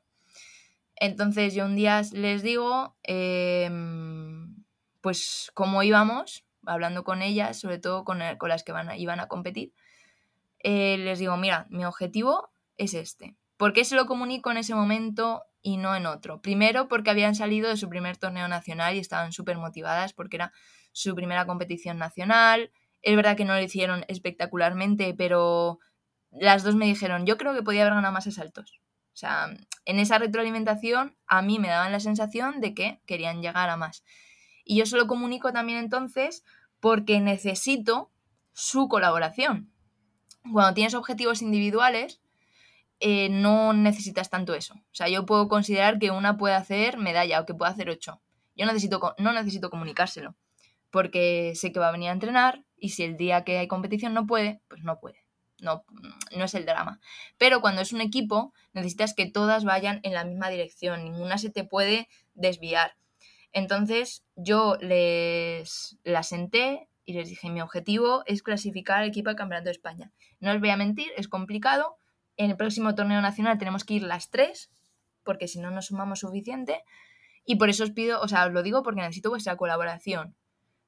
Entonces 0.96 1.54
yo 1.54 1.64
un 1.64 1.76
día 1.76 2.02
les 2.12 2.42
digo, 2.42 2.96
em, 3.02 4.64
pues 5.00 5.50
cómo 5.54 5.82
íbamos, 5.82 6.44
hablando 6.66 7.04
con 7.04 7.22
ellas, 7.22 7.58
sobre 7.58 7.78
todo 7.78 8.04
con, 8.04 8.20
con 8.38 8.48
las 8.48 8.64
que 8.64 8.72
van 8.72 8.98
iban 8.98 9.20
a 9.20 9.28
competir, 9.28 9.72
eh, 10.62 10.98
les 10.98 11.18
digo, 11.18 11.36
mira, 11.36 11.66
mi 11.70 11.84
objetivo 11.84 12.50
es 12.76 12.94
este. 12.94 13.36
¿Por 13.56 13.72
qué 13.72 13.84
se 13.84 13.94
lo 13.94 14.06
comunico 14.06 14.50
en 14.50 14.56
ese 14.56 14.74
momento 14.74 15.42
y 15.62 15.76
no 15.76 15.94
en 15.94 16.06
otro? 16.06 16.40
Primero 16.40 16.88
porque 16.88 17.10
habían 17.10 17.34
salido 17.34 17.68
de 17.68 17.76
su 17.76 17.88
primer 17.88 18.16
torneo 18.16 18.48
nacional 18.48 18.94
y 18.94 18.98
estaban 18.98 19.32
súper 19.32 19.58
motivadas 19.58 20.12
porque 20.12 20.36
era 20.36 20.52
su 20.92 21.14
primera 21.14 21.46
competición 21.46 21.98
nacional. 21.98 22.72
Es 23.02 23.16
verdad 23.16 23.36
que 23.36 23.44
no 23.44 23.54
lo 23.54 23.62
hicieron 23.62 24.04
espectacularmente, 24.08 25.14
pero 25.14 25.78
las 26.30 26.62
dos 26.62 26.76
me 26.76 26.86
dijeron, 26.86 27.26
yo 27.26 27.36
creo 27.36 27.54
que 27.54 27.62
podía 27.62 27.82
haber 27.82 27.94
ganado 27.94 28.12
más 28.12 28.32
saltos. 28.32 28.80
O 29.12 29.16
sea, 29.20 29.50
en 29.84 29.98
esa 29.98 30.18
retroalimentación 30.18 31.16
a 31.26 31.42
mí 31.42 31.58
me 31.58 31.68
daban 31.68 31.92
la 31.92 32.00
sensación 32.00 32.60
de 32.60 32.74
que 32.74 33.00
querían 33.06 33.42
llegar 33.42 33.68
a 33.68 33.76
más. 33.76 34.04
Y 34.64 34.78
yo 34.78 34.86
se 34.86 34.96
lo 34.96 35.06
comunico 35.06 35.52
también 35.52 35.78
entonces 35.78 36.44
porque 36.80 37.20
necesito 37.20 38.10
su 38.52 38.88
colaboración. 38.88 39.70
Cuando 40.52 40.74
tienes 40.74 40.94
objetivos 40.94 41.42
individuales, 41.42 42.20
eh, 43.00 43.28
no 43.28 43.72
necesitas 43.72 44.30
tanto 44.30 44.54
eso. 44.54 44.74
O 44.74 44.94
sea, 44.94 45.08
yo 45.08 45.26
puedo 45.26 45.48
considerar 45.48 45.98
que 45.98 46.10
una 46.10 46.36
puede 46.36 46.54
hacer 46.54 46.98
medalla 46.98 47.40
o 47.40 47.46
que 47.46 47.54
puede 47.54 47.72
hacer 47.72 47.90
ocho. 47.90 48.20
Yo 48.56 48.66
necesito, 48.66 49.14
no 49.18 49.32
necesito 49.32 49.70
comunicárselo 49.70 50.34
porque 50.90 51.52
sé 51.54 51.72
que 51.72 51.80
va 51.80 51.88
a 51.88 51.92
venir 51.92 52.10
a 52.10 52.12
entrenar 52.12 52.64
y 52.76 52.90
si 52.90 53.04
el 53.04 53.16
día 53.16 53.44
que 53.44 53.58
hay 53.58 53.68
competición 53.68 54.14
no 54.14 54.26
puede, 54.26 54.60
pues 54.68 54.82
no 54.82 54.98
puede. 55.00 55.24
No, 55.60 55.84
no 56.34 56.44
es 56.44 56.54
el 56.54 56.64
drama. 56.64 57.00
Pero 57.36 57.60
cuando 57.60 57.82
es 57.82 57.92
un 57.92 58.00
equipo, 58.00 58.54
necesitas 58.72 59.14
que 59.14 59.30
todas 59.30 59.64
vayan 59.64 60.00
en 60.04 60.14
la 60.14 60.24
misma 60.24 60.48
dirección, 60.48 61.04
ninguna 61.04 61.36
se 61.38 61.50
te 61.50 61.64
puede 61.64 62.08
desviar. 62.34 62.94
Entonces 63.52 64.24
yo 64.36 64.76
les 64.80 65.98
la 66.04 66.22
senté 66.22 66.88
y 67.04 67.14
les 67.14 67.28
dije, 67.28 67.50
mi 67.50 67.60
objetivo 67.60 68.22
es 68.26 68.42
clasificar 68.42 69.00
al 69.00 69.08
equipo 69.08 69.30
al 69.30 69.36
Campeonato 69.36 69.66
de 69.66 69.72
España. 69.72 70.12
No 70.38 70.52
os 70.52 70.60
voy 70.60 70.70
a 70.70 70.76
mentir, 70.76 71.08
es 71.16 71.28
complicado. 71.28 71.96
En 72.36 72.50
el 72.50 72.56
próximo 72.56 72.94
torneo 72.94 73.20
nacional 73.20 73.58
tenemos 73.58 73.84
que 73.84 73.94
ir 73.94 74.02
las 74.02 74.30
tres, 74.30 74.70
porque 75.24 75.48
si 75.48 75.58
no, 75.58 75.70
no 75.70 75.82
sumamos 75.82 76.20
suficiente. 76.20 76.82
Y 77.44 77.56
por 77.56 77.68
eso 77.68 77.84
os 77.84 77.90
pido, 77.90 78.20
o 78.20 78.28
sea, 78.28 78.46
os 78.46 78.52
lo 78.52 78.62
digo 78.62 78.82
porque 78.82 79.00
necesito 79.00 79.30
vuestra 79.30 79.56
colaboración 79.56 80.36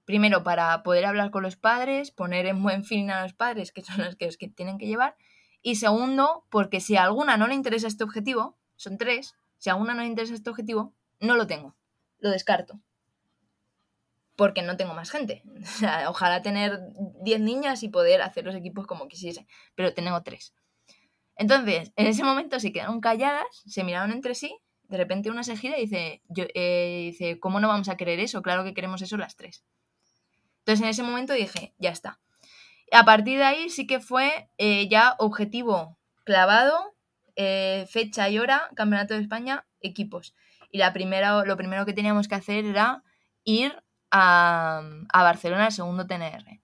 primero 0.05 0.43
para 0.43 0.83
poder 0.83 1.05
hablar 1.05 1.31
con 1.31 1.43
los 1.43 1.57
padres, 1.57 2.11
poner 2.11 2.47
en 2.47 2.63
buen 2.63 2.85
fin 2.85 3.11
a 3.11 3.23
los 3.23 3.35
padres, 3.35 3.73
que 3.73 3.83
son 3.83 3.99
los 3.99 4.17
que, 4.17 4.29
que 4.29 4.49
tienen 4.49 4.79
que 4.79 4.87
llevar, 4.87 5.17
y 5.63 5.77
segundo, 5.77 6.45
porque 6.51 6.81
si 6.81 6.97
a 6.97 7.05
alguna 7.05 7.37
no 7.37 7.47
le 7.47 7.55
interesa 7.55 7.87
este 7.87 8.05
objetivo, 8.05 8.59
son 8.77 8.99
tres, 8.99 9.37
si 9.59 9.71
a 9.71 9.75
alguna 9.75 9.95
no 9.95 10.03
le 10.03 10.09
interesa 10.09 10.35
este 10.35 10.51
objetivo, 10.51 10.93
no 11.21 11.37
lo 11.37 11.47
tengo, 11.47 11.77
lo 12.23 12.31
descarto. 12.31 12.81
porque 14.35 14.63
no 14.63 14.77
tengo 14.77 14.95
más 14.95 15.11
gente. 15.11 15.43
O 15.63 15.67
sea, 15.67 16.11
ojalá 16.11 16.41
tener 16.43 16.81
10 17.23 17.41
niñas 17.41 17.83
y 17.83 17.89
poder 17.89 18.23
hacer 18.23 18.45
los 18.45 18.55
equipos 18.55 18.87
como 18.87 19.07
quisiese, 19.09 19.47
pero 19.75 19.93
tengo 19.93 20.23
3. 20.23 20.55
Entonces, 21.37 21.93
en 21.97 22.07
ese 22.07 22.25
momento 22.25 22.59
se 22.59 22.73
quedaron 22.73 23.01
calladas, 23.01 23.47
se 23.67 23.85
miraron 23.85 24.13
entre 24.13 24.35
sí, 24.35 24.59
de 24.89 24.99
repente 24.99 25.31
una 25.31 25.43
se 25.43 25.57
gira 25.57 25.79
y 25.79 25.83
dice, 25.83 26.23
yo, 26.29 26.45
eh, 26.55 27.11
dice, 27.11 27.41
¿cómo 27.41 27.61
no 27.61 27.69
vamos 27.69 27.89
a 27.89 27.97
querer 27.97 28.21
eso? 28.21 28.43
Claro 28.43 28.65
que 28.65 28.75
queremos 28.75 29.01
eso 29.03 29.17
las 29.17 29.37
tres. 29.37 29.65
Entonces 30.59 30.83
en 30.83 30.91
ese 30.91 31.03
momento 31.03 31.33
dije, 31.33 31.75
ya 31.79 31.91
está. 31.91 32.21
A 32.93 33.05
partir 33.05 33.39
de 33.39 33.45
ahí 33.45 33.71
sí 33.71 33.87
que 33.87 34.01
fue 34.01 34.51
eh, 34.59 34.89
ya 34.89 35.17
objetivo 35.19 35.99
clavado, 36.25 36.95
eh, 37.37 37.87
fecha 37.89 38.29
y 38.29 38.39
hora, 38.39 38.69
Campeonato 38.77 39.15
de 39.15 39.23
España, 39.23 39.67
equipos. 39.81 40.35
Y 40.73 40.79
la 40.79 40.93
primera, 40.93 41.45
lo 41.45 41.57
primero 41.57 41.87
que 41.87 41.93
teníamos 41.93 42.27
que 42.27 42.35
hacer 42.35 42.65
era 42.65 43.05
ir 43.45 43.81
a, 44.11 44.83
Barcelona 45.13 45.67
al 45.67 45.73
segundo 45.73 46.07
TNR. 46.09 46.61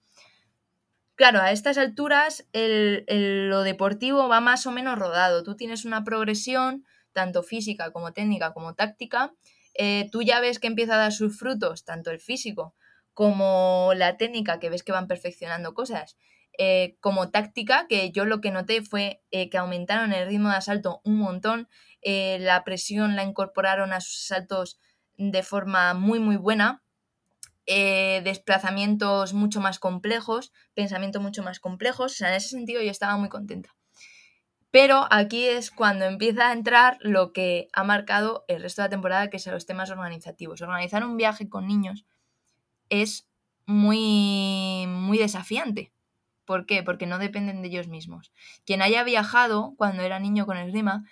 Claro, 1.15 1.41
a 1.41 1.51
estas 1.51 1.77
alturas 1.77 2.45
lo 2.53 3.63
deportivo 3.63 4.27
va 4.27 4.41
más 4.41 4.65
o 4.65 4.71
menos 4.71 4.99
rodado. 4.99 5.43
Tú 5.43 5.55
tienes 5.55 5.85
una 5.85 6.03
progresión, 6.03 6.85
tanto 7.13 7.43
física 7.43 7.91
como 7.91 8.11
técnica 8.11 8.53
como 8.53 8.75
táctica. 8.75 9.33
Eh, 9.75 10.09
tú 10.11 10.21
ya 10.23 10.39
ves 10.41 10.59
que 10.59 10.67
empieza 10.67 10.95
a 10.95 10.97
dar 10.97 11.13
sus 11.13 11.37
frutos, 11.37 11.85
tanto 11.85 12.11
el 12.11 12.19
físico 12.19 12.75
como 13.13 13.91
la 13.95 14.17
técnica, 14.17 14.59
que 14.59 14.69
ves 14.69 14.83
que 14.83 14.91
van 14.91 15.07
perfeccionando 15.07 15.73
cosas, 15.73 16.17
eh, 16.57 16.97
como 16.99 17.31
táctica, 17.31 17.85
que 17.87 18.11
yo 18.11 18.25
lo 18.25 18.41
que 18.41 18.51
noté 18.51 18.81
fue 18.81 19.21
eh, 19.31 19.49
que 19.49 19.57
aumentaron 19.57 20.13
el 20.13 20.27
ritmo 20.27 20.49
de 20.49 20.55
asalto 20.55 20.99
un 21.05 21.17
montón, 21.17 21.69
la 22.03 22.63
presión 22.63 23.15
la 23.15 23.23
incorporaron 23.23 23.93
a 23.93 24.01
sus 24.01 24.31
asaltos 24.31 24.79
de 25.17 25.43
forma 25.43 25.93
muy, 25.93 26.19
muy 26.19 26.37
buena. 26.37 26.81
Eh, 27.65 28.21
desplazamientos 28.23 29.33
mucho 29.33 29.61
más 29.61 29.77
complejos, 29.77 30.51
pensamientos 30.73 31.21
mucho 31.21 31.43
más 31.43 31.59
complejos. 31.59 32.13
O 32.13 32.15
sea, 32.15 32.29
en 32.29 32.35
ese 32.35 32.49
sentido 32.49 32.81
yo 32.81 32.89
estaba 32.89 33.17
muy 33.17 33.29
contenta. 33.29 33.75
Pero 34.71 35.07
aquí 35.11 35.45
es 35.45 35.71
cuando 35.71 36.05
empieza 36.05 36.49
a 36.49 36.53
entrar 36.53 36.97
lo 37.01 37.33
que 37.33 37.67
ha 37.73 37.83
marcado 37.83 38.45
el 38.47 38.61
resto 38.61 38.81
de 38.81 38.87
la 38.87 38.91
temporada, 38.91 39.29
que 39.29 39.39
son 39.39 39.53
los 39.53 39.65
temas 39.65 39.89
organizativos. 39.89 40.61
Organizar 40.61 41.03
un 41.03 41.17
viaje 41.17 41.49
con 41.49 41.67
niños 41.67 42.05
es 42.89 43.27
muy, 43.65 44.85
muy 44.87 45.17
desafiante. 45.17 45.91
¿Por 46.45 46.65
qué? 46.65 46.81
Porque 46.81 47.05
no 47.05 47.19
dependen 47.19 47.61
de 47.61 47.67
ellos 47.67 47.87
mismos. 47.87 48.31
Quien 48.65 48.81
haya 48.81 49.03
viajado 49.03 49.73
cuando 49.77 50.03
era 50.03 50.19
niño 50.19 50.45
con 50.45 50.57
el 50.57 50.71
Rima 50.71 51.03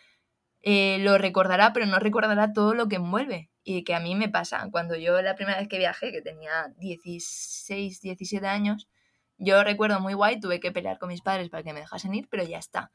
eh, 0.69 0.97
lo 0.99 1.17
recordará, 1.17 1.71
pero 1.71 1.85
no 1.85 1.97
recordará 1.97 2.51
todo 2.51 2.73
lo 2.73 2.89
que 2.89 2.97
envuelve 2.97 3.49
y 3.63 3.85
que 3.85 3.95
a 3.95 4.01
mí 4.01 4.15
me 4.15 4.27
pasa. 4.27 4.67
Cuando 4.69 4.97
yo 4.97 5.21
la 5.21 5.33
primera 5.33 5.59
vez 5.59 5.69
que 5.69 5.77
viajé, 5.77 6.11
que 6.11 6.21
tenía 6.21 6.73
16, 6.77 8.01
17 8.01 8.45
años, 8.45 8.89
yo 9.37 9.63
recuerdo 9.63 10.01
muy 10.01 10.13
guay, 10.13 10.41
tuve 10.41 10.59
que 10.59 10.73
pelear 10.73 10.99
con 10.99 11.07
mis 11.07 11.21
padres 11.21 11.47
para 11.49 11.63
que 11.63 11.71
me 11.71 11.79
dejasen 11.79 12.13
ir, 12.13 12.27
pero 12.29 12.43
ya 12.43 12.57
está. 12.57 12.91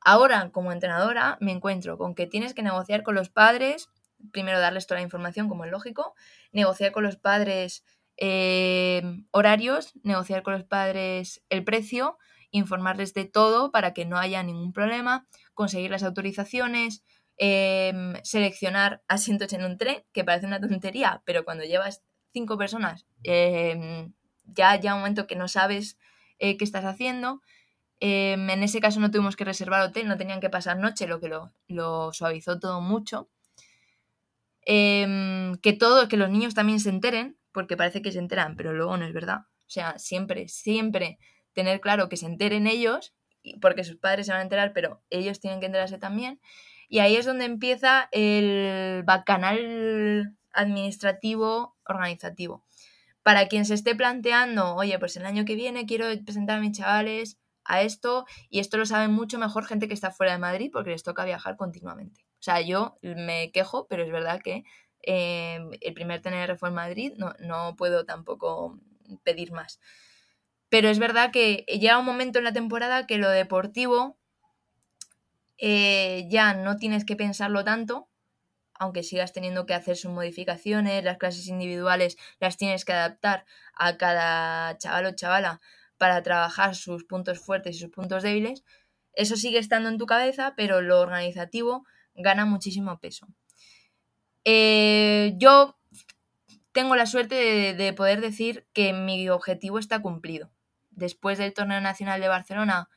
Ahora, 0.00 0.48
como 0.50 0.72
entrenadora, 0.72 1.36
me 1.42 1.52
encuentro 1.52 1.98
con 1.98 2.14
que 2.14 2.26
tienes 2.26 2.54
que 2.54 2.62
negociar 2.62 3.02
con 3.02 3.14
los 3.14 3.28
padres, 3.28 3.90
primero 4.32 4.58
darles 4.58 4.86
toda 4.86 5.00
la 5.00 5.04
información, 5.04 5.46
como 5.46 5.66
es 5.66 5.70
lógico, 5.70 6.14
negociar 6.52 6.92
con 6.92 7.04
los 7.04 7.16
padres 7.16 7.84
eh, 8.16 9.02
horarios, 9.30 9.92
negociar 10.04 10.42
con 10.42 10.54
los 10.54 10.64
padres 10.64 11.42
el 11.50 11.64
precio, 11.64 12.16
informarles 12.58 13.14
de 13.14 13.24
todo 13.26 13.70
para 13.70 13.92
que 13.92 14.04
no 14.04 14.16
haya 14.16 14.42
ningún 14.42 14.72
problema, 14.72 15.26
conseguir 15.54 15.90
las 15.90 16.02
autorizaciones, 16.02 17.04
Em, 17.36 18.14
seleccionar 18.22 19.02
asientos 19.08 19.52
en 19.52 19.64
un 19.64 19.76
tren, 19.76 20.04
que 20.12 20.22
parece 20.22 20.46
una 20.46 20.60
tontería, 20.60 21.22
pero 21.24 21.44
cuando 21.44 21.64
llevas 21.64 22.02
cinco 22.32 22.56
personas, 22.56 23.06
em, 23.24 24.12
ya 24.44 24.78
ya 24.80 24.94
un 24.94 25.00
momento 25.00 25.26
que 25.26 25.34
no 25.36 25.48
sabes 25.48 25.98
eh, 26.38 26.56
qué 26.56 26.64
estás 26.64 26.84
haciendo. 26.84 27.42
Em, 28.00 28.50
en 28.50 28.62
ese 28.62 28.80
caso 28.80 29.00
no 29.00 29.10
tuvimos 29.10 29.36
que 29.36 29.44
reservar 29.44 29.82
hotel, 29.82 30.08
no 30.08 30.16
tenían 30.16 30.40
que 30.40 30.50
pasar 30.50 30.78
noche, 30.78 31.06
lo 31.06 31.20
que 31.20 31.28
lo, 31.28 32.12
suavizó 32.12 32.58
todo 32.60 32.80
mucho. 32.80 33.28
que 34.66 35.72
todo, 35.78 36.08
que 36.08 36.16
los 36.16 36.30
niños 36.30 36.54
también 36.54 36.80
se 36.80 36.90
enteren, 36.90 37.36
porque 37.52 37.76
parece 37.76 38.02
que 38.02 38.12
se 38.12 38.18
enteran, 38.18 38.56
pero 38.56 38.72
luego 38.72 38.96
no 38.96 39.04
es 39.06 39.12
verdad. 39.12 39.40
O 39.66 39.70
sea, 39.70 39.98
siempre, 39.98 40.48
siempre 40.48 41.18
tener 41.54 41.80
claro 41.80 42.08
que 42.08 42.16
se 42.16 42.26
enteren 42.26 42.66
ellos, 42.66 43.14
porque 43.60 43.84
sus 43.84 43.96
padres 43.96 44.26
se 44.26 44.32
van 44.32 44.40
a 44.40 44.44
enterar, 44.44 44.72
pero 44.72 45.02
ellos 45.10 45.40
tienen 45.40 45.60
que 45.60 45.66
enterarse 45.66 45.98
también. 45.98 46.40
Y 46.88 46.98
ahí 46.98 47.16
es 47.16 47.26
donde 47.26 47.44
empieza 47.44 48.08
el 48.12 49.02
bacanal 49.04 50.36
administrativo 50.52 51.76
organizativo. 51.86 52.64
Para 53.22 53.48
quien 53.48 53.64
se 53.64 53.74
esté 53.74 53.94
planteando, 53.94 54.74
oye, 54.76 54.98
pues 54.98 55.16
el 55.16 55.26
año 55.26 55.44
que 55.44 55.54
viene 55.54 55.86
quiero 55.86 56.06
presentar 56.24 56.58
a 56.58 56.60
mis 56.60 56.76
chavales 56.76 57.38
a 57.64 57.80
esto, 57.80 58.26
y 58.50 58.60
esto 58.60 58.76
lo 58.76 58.84
saben 58.84 59.12
mucho 59.12 59.38
mejor 59.38 59.64
gente 59.64 59.88
que 59.88 59.94
está 59.94 60.10
fuera 60.10 60.32
de 60.32 60.38
Madrid 60.38 60.70
porque 60.72 60.90
les 60.90 61.02
toca 61.02 61.24
viajar 61.24 61.56
continuamente. 61.56 62.20
O 62.38 62.42
sea, 62.44 62.60
yo 62.60 62.98
me 63.00 63.50
quejo, 63.52 63.86
pero 63.88 64.02
es 64.02 64.12
verdad 64.12 64.42
que 64.42 64.64
eh, 65.02 65.58
el 65.80 65.94
primer 65.94 66.20
TNR 66.20 66.56
fue 66.58 66.68
en 66.68 66.74
Madrid, 66.74 67.12
no, 67.16 67.34
no 67.40 67.74
puedo 67.76 68.04
tampoco 68.04 68.78
pedir 69.22 69.52
más. 69.52 69.80
Pero 70.74 70.88
es 70.88 70.98
verdad 70.98 71.30
que 71.30 71.64
llega 71.68 72.00
un 72.00 72.04
momento 72.04 72.40
en 72.40 72.44
la 72.44 72.52
temporada 72.52 73.06
que 73.06 73.16
lo 73.16 73.30
deportivo 73.30 74.18
eh, 75.56 76.26
ya 76.28 76.52
no 76.52 76.74
tienes 76.74 77.04
que 77.04 77.14
pensarlo 77.14 77.62
tanto, 77.62 78.08
aunque 78.74 79.04
sigas 79.04 79.32
teniendo 79.32 79.66
que 79.66 79.74
hacer 79.74 79.96
sus 79.96 80.10
modificaciones, 80.10 81.04
las 81.04 81.18
clases 81.18 81.46
individuales 81.46 82.16
las 82.40 82.56
tienes 82.56 82.84
que 82.84 82.92
adaptar 82.92 83.44
a 83.72 83.96
cada 83.98 84.76
chaval 84.78 85.06
o 85.06 85.14
chavala 85.14 85.60
para 85.96 86.24
trabajar 86.24 86.74
sus 86.74 87.04
puntos 87.04 87.38
fuertes 87.38 87.76
y 87.76 87.78
sus 87.78 87.90
puntos 87.90 88.24
débiles, 88.24 88.64
eso 89.12 89.36
sigue 89.36 89.60
estando 89.60 89.88
en 89.88 89.96
tu 89.96 90.06
cabeza, 90.06 90.54
pero 90.56 90.82
lo 90.82 90.98
organizativo 91.00 91.86
gana 92.16 92.46
muchísimo 92.46 92.98
peso. 92.98 93.28
Eh, 94.44 95.34
yo 95.36 95.78
tengo 96.72 96.96
la 96.96 97.06
suerte 97.06 97.36
de, 97.36 97.74
de 97.74 97.92
poder 97.92 98.20
decir 98.20 98.66
que 98.72 98.92
mi 98.92 99.28
objetivo 99.28 99.78
está 99.78 100.02
cumplido. 100.02 100.50
Después 100.96 101.38
del 101.38 101.54
torneo 101.54 101.80
nacional 101.80 102.20
de 102.20 102.28
Barcelona, 102.28 102.88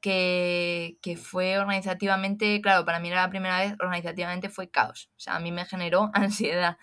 que, 0.00 1.18
fue 1.20 1.58
organizativamente, 1.58 2.60
claro, 2.60 2.84
para 2.84 3.00
mí 3.00 3.08
era 3.08 3.22
la 3.22 3.30
primera 3.30 3.60
vez, 3.60 3.74
organizativamente 3.80 4.48
fue 4.48 4.70
caos. 4.70 5.10
O 5.16 5.20
sea, 5.20 5.36
a 5.36 5.40
mí 5.40 5.52
me 5.52 5.64
generó 5.64 6.10
ansiedad. 6.14 6.78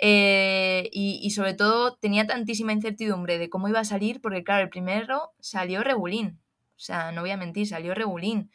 Eh, 0.00 0.90
y, 0.92 1.30
sobre 1.30 1.54
todo 1.54 1.96
tenía 1.96 2.26
tantísima 2.26 2.72
incertidumbre 2.72 3.38
de 3.38 3.48
cómo 3.48 3.68
iba 3.68 3.80
a 3.80 3.84
salir, 3.84 4.20
porque 4.20 4.44
claro, 4.44 4.62
el 4.64 4.70
primero 4.70 5.32
salió 5.40 5.82
regulín. 5.82 6.40
O 6.76 6.80
sea, 6.80 7.12
no 7.12 7.22
voy 7.22 7.30
a 7.30 7.36
mentir, 7.36 7.66
salió 7.66 7.94
regulín. 7.94 8.50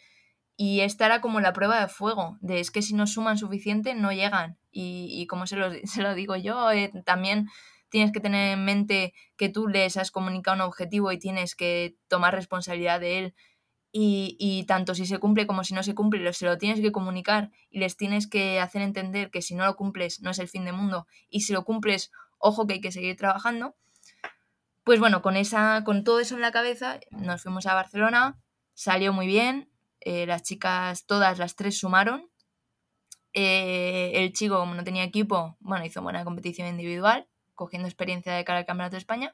Y 0.57 0.81
esta 0.81 1.05
era 1.05 1.21
como 1.21 1.39
la 1.39 1.53
prueba 1.53 1.79
de 1.79 1.87
fuego, 1.87 2.37
de 2.41 2.59
es 2.59 2.69
que 2.69 2.81
si 2.81 2.93
no 2.93 3.07
suman 3.07 3.37
suficiente 3.37 3.95
no 3.95 4.11
llegan. 4.11 4.57
Y, 4.71 5.25
como 5.27 5.47
se 5.47 5.55
lo, 5.55 5.71
se 5.85 6.01
lo 6.01 6.13
digo 6.15 6.35
yo, 6.35 6.71
eh, 6.71 6.91
también 7.05 7.47
tienes 7.89 8.11
que 8.11 8.19
tener 8.19 8.53
en 8.53 8.65
mente 8.65 9.13
que 9.37 9.49
tú 9.49 9.67
les 9.67 9.97
has 9.97 10.11
comunicado 10.11 10.55
un 10.55 10.61
objetivo 10.61 11.11
y 11.11 11.19
tienes 11.19 11.55
que 11.55 11.95
tomar 12.07 12.33
responsabilidad 12.33 12.99
de 12.99 13.19
él. 13.19 13.35
Y, 13.91 14.65
tanto 14.67 14.93
si 14.93 15.07
se 15.07 15.17
cumple 15.17 15.47
como 15.47 15.63
si 15.63 15.73
no 15.73 15.81
se 15.81 15.95
cumple, 15.95 16.31
se 16.33 16.45
lo 16.45 16.59
tienes 16.59 16.79
que 16.79 16.91
comunicar 16.91 17.49
y 17.71 17.79
les 17.79 17.97
tienes 17.97 18.27
que 18.27 18.59
hacer 18.59 18.83
entender 18.83 19.31
que 19.31 19.41
si 19.41 19.55
no 19.55 19.65
lo 19.65 19.75
cumples 19.75 20.21
no 20.21 20.29
es 20.29 20.37
el 20.37 20.47
fin 20.47 20.63
del 20.65 20.75
mundo. 20.75 21.07
Y 21.27 21.41
si 21.41 21.53
lo 21.53 21.65
cumples, 21.65 22.11
ojo 22.37 22.67
que 22.67 22.73
hay 22.73 22.81
que 22.81 22.91
seguir 22.91 23.17
trabajando. 23.17 23.75
Pues 24.83 24.99
bueno, 24.99 25.21
con, 25.21 25.35
esa, 25.35 25.83
con 25.83 26.03
todo 26.03 26.19
eso 26.19 26.35
en 26.35 26.41
la 26.41 26.51
cabeza 26.51 26.99
nos 27.11 27.43
fuimos 27.43 27.65
a 27.65 27.73
Barcelona, 27.73 28.39
salió 28.73 29.11
muy 29.13 29.27
bien, 29.27 29.71
eh, 29.99 30.25
las 30.25 30.43
chicas 30.43 31.05
todas 31.05 31.37
las 31.37 31.55
tres 31.55 31.77
sumaron, 31.77 32.29
eh, 33.33 34.11
el 34.15 34.33
chico 34.33 34.57
como 34.57 34.73
no 34.73 34.83
tenía 34.83 35.03
equipo, 35.03 35.57
bueno, 35.59 35.85
hizo 35.85 36.01
buena 36.01 36.23
competición 36.23 36.67
individual, 36.67 37.28
cogiendo 37.59 37.89
experiencia 37.89 38.33
de 38.33 38.45
cara 38.45 38.59
al 38.59 38.65
Campeonato 38.65 38.95
de 38.95 38.99
España. 38.99 39.33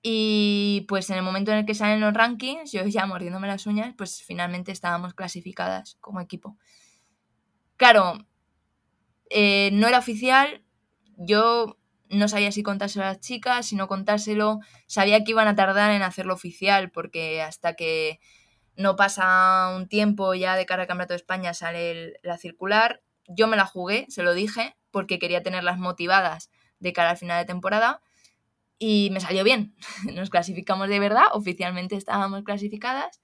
Y 0.00 0.86
pues 0.88 1.10
en 1.10 1.16
el 1.16 1.22
momento 1.22 1.52
en 1.52 1.58
el 1.58 1.66
que 1.66 1.74
salen 1.74 2.00
los 2.00 2.14
rankings, 2.14 2.72
yo 2.72 2.84
ya 2.86 3.06
mordiéndome 3.06 3.46
las 3.46 3.66
uñas, 3.66 3.94
pues 3.96 4.22
finalmente 4.24 4.72
estábamos 4.72 5.12
clasificadas 5.12 5.98
como 6.00 6.20
equipo. 6.20 6.56
Claro, 7.76 8.26
eh, 9.28 9.70
no 9.74 9.86
era 9.86 9.98
oficial, 9.98 10.64
yo 11.18 11.76
no 12.08 12.28
sabía 12.28 12.50
si 12.50 12.62
contárselo 12.62 13.04
a 13.04 13.08
las 13.08 13.20
chicas, 13.20 13.66
si 13.66 13.76
no 13.76 13.88
contárselo, 13.88 14.58
sabía 14.86 15.22
que 15.22 15.32
iban 15.32 15.48
a 15.48 15.54
tardar 15.54 15.90
en 15.92 16.02
hacerlo 16.02 16.32
oficial, 16.32 16.90
porque 16.90 17.42
hasta 17.42 17.74
que 17.74 18.18
no 18.76 18.96
pasa 18.96 19.74
un 19.76 19.86
tiempo 19.86 20.34
ya 20.34 20.56
de 20.56 20.64
cara 20.64 20.82
al 20.82 20.88
Campeonato 20.88 21.12
de 21.12 21.18
España 21.18 21.52
sale 21.52 22.14
la 22.22 22.38
circular, 22.38 23.02
yo 23.28 23.46
me 23.46 23.56
la 23.56 23.66
jugué, 23.66 24.06
se 24.08 24.22
lo 24.22 24.32
dije, 24.32 24.74
porque 24.90 25.18
quería 25.18 25.42
tenerlas 25.42 25.78
motivadas 25.78 26.50
de 26.82 26.92
cara 26.92 27.10
al 27.10 27.16
final 27.16 27.40
de 27.40 27.46
temporada 27.46 28.02
y 28.78 29.10
me 29.12 29.20
salió 29.20 29.44
bien. 29.44 29.74
Nos 30.14 30.28
clasificamos 30.28 30.88
de 30.88 30.98
verdad, 30.98 31.26
oficialmente 31.32 31.96
estábamos 31.96 32.42
clasificadas 32.42 33.20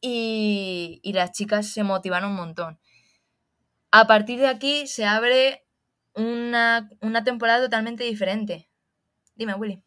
y, 0.00 1.00
las 1.04 1.32
chicas 1.32 1.72
se 1.72 1.82
motivaron 1.82 2.30
un 2.30 2.36
montón. 2.36 2.78
A 3.90 4.06
partir 4.06 4.38
de 4.38 4.46
aquí 4.46 4.86
se 4.86 5.04
abre 5.04 5.66
una, 6.14 6.88
temporada 7.24 7.64
totalmente 7.64 8.04
diferente, 8.04 8.70
Dime, 9.34 9.54
Willy. 9.54 9.82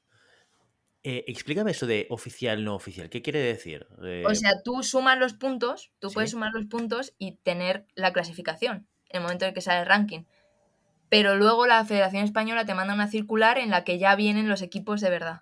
Eh, 1.03 1.25
explícame 1.27 1.71
eso 1.71 1.87
de 1.87 2.07
oficial, 2.09 2.63
no 2.63 2.75
oficial. 2.75 3.09
¿Qué 3.09 3.21
quiere 3.21 3.39
decir? 3.39 3.87
Eh, 4.03 4.23
O 4.25 4.35
sea, 4.35 4.51
tú 4.63 4.83
sumas 4.83 5.17
los 5.17 5.33
puntos, 5.33 5.91
tú 5.99 6.09
puedes 6.11 6.31
sumar 6.31 6.51
los 6.53 6.65
puntos 6.67 7.13
y 7.17 7.37
tener 7.37 7.85
la 7.95 8.13
clasificación 8.13 8.87
en 9.09 9.17
el 9.17 9.21
momento 9.23 9.45
en 9.45 9.53
que 9.53 9.61
sale 9.61 9.81
el 9.81 9.87
ranking. 9.87 10.23
Pero 11.11 11.35
luego 11.35 11.67
la 11.67 11.83
Federación 11.83 12.23
Española 12.23 12.63
te 12.65 12.73
manda 12.73 12.93
una 12.93 13.07
circular 13.09 13.57
en 13.57 13.69
la 13.69 13.83
que 13.83 13.99
ya 13.99 14.15
vienen 14.15 14.47
los 14.47 14.61
equipos 14.61 15.01
de 15.01 15.09
verdad. 15.09 15.41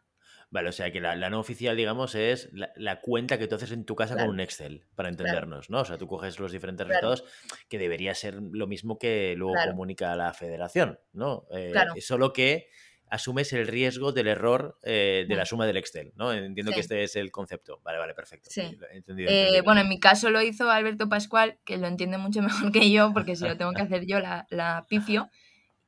Vale, 0.49 0.69
o 0.69 0.71
sea 0.71 0.91
que 0.91 0.99
la, 0.99 1.15
la 1.15 1.29
no 1.29 1.39
oficial, 1.39 1.77
digamos, 1.77 2.15
es 2.15 2.49
la, 2.53 2.71
la 2.75 3.01
cuenta 3.01 3.37
que 3.37 3.45
tú 3.47 3.53
haces 3.53 3.71
en 3.71 3.85
tu 3.85 3.95
casa 3.95 4.15
Claro. 4.15 4.29
con 4.29 4.33
un 4.33 4.39
Excel, 4.39 4.83
para 4.95 5.09
entendernos, 5.09 5.69
¿no? 5.69 5.81
O 5.81 5.85
sea, 5.85 5.99
tú 5.99 6.07
coges 6.07 6.39
los 6.39 6.51
diferentes 6.51 6.87
Claro. 6.87 7.11
resultados, 7.11 7.31
que 7.69 7.77
debería 7.77 8.15
ser 8.15 8.39
lo 8.51 8.65
mismo 8.65 8.97
que 8.97 9.35
luego 9.37 9.53
comunica 9.63 10.15
la 10.15 10.33
federación, 10.33 10.99
¿no? 11.13 11.45
Eh, 11.51 11.69
Claro. 11.71 11.93
Solo 12.01 12.33
que 12.33 12.67
asumes 13.11 13.53
el 13.53 13.67
riesgo 13.67 14.11
del 14.11 14.27
error 14.27 14.79
eh, 14.81 15.25
de 15.29 15.35
la 15.35 15.43
Mm. 15.43 15.45
suma 15.45 15.65
del 15.67 15.77
Excel, 15.77 16.13
¿no? 16.15 16.33
Entiendo 16.33 16.71
que 16.71 16.79
este 16.79 17.03
es 17.03 17.15
el 17.15 17.31
concepto. 17.31 17.79
Vale, 17.83 17.99
vale, 17.99 18.15
perfecto. 18.15 18.49
Sí. 18.51 18.61
Entendido, 18.61 18.87
Eh, 19.29 19.39
entendido. 19.41 19.63
bueno, 19.65 19.81
en 19.81 19.89
mi 19.89 19.99
caso 19.99 20.31
lo 20.31 20.41
hizo 20.41 20.69
Alberto 20.71 21.09
Pascual, 21.09 21.59
que 21.63 21.77
lo 21.77 21.85
entiende 21.85 22.17
mucho 22.17 22.41
mejor 22.67 22.71
que 22.71 22.89
yo, 22.89 23.13
porque 23.13 23.35
si 23.35 23.45
lo 23.45 23.55
tengo 23.55 23.73
que 23.73 23.83
hacer 23.83 24.07
yo, 24.07 24.19
la, 24.19 24.47
la 24.49 24.87
pifio. 24.89 25.29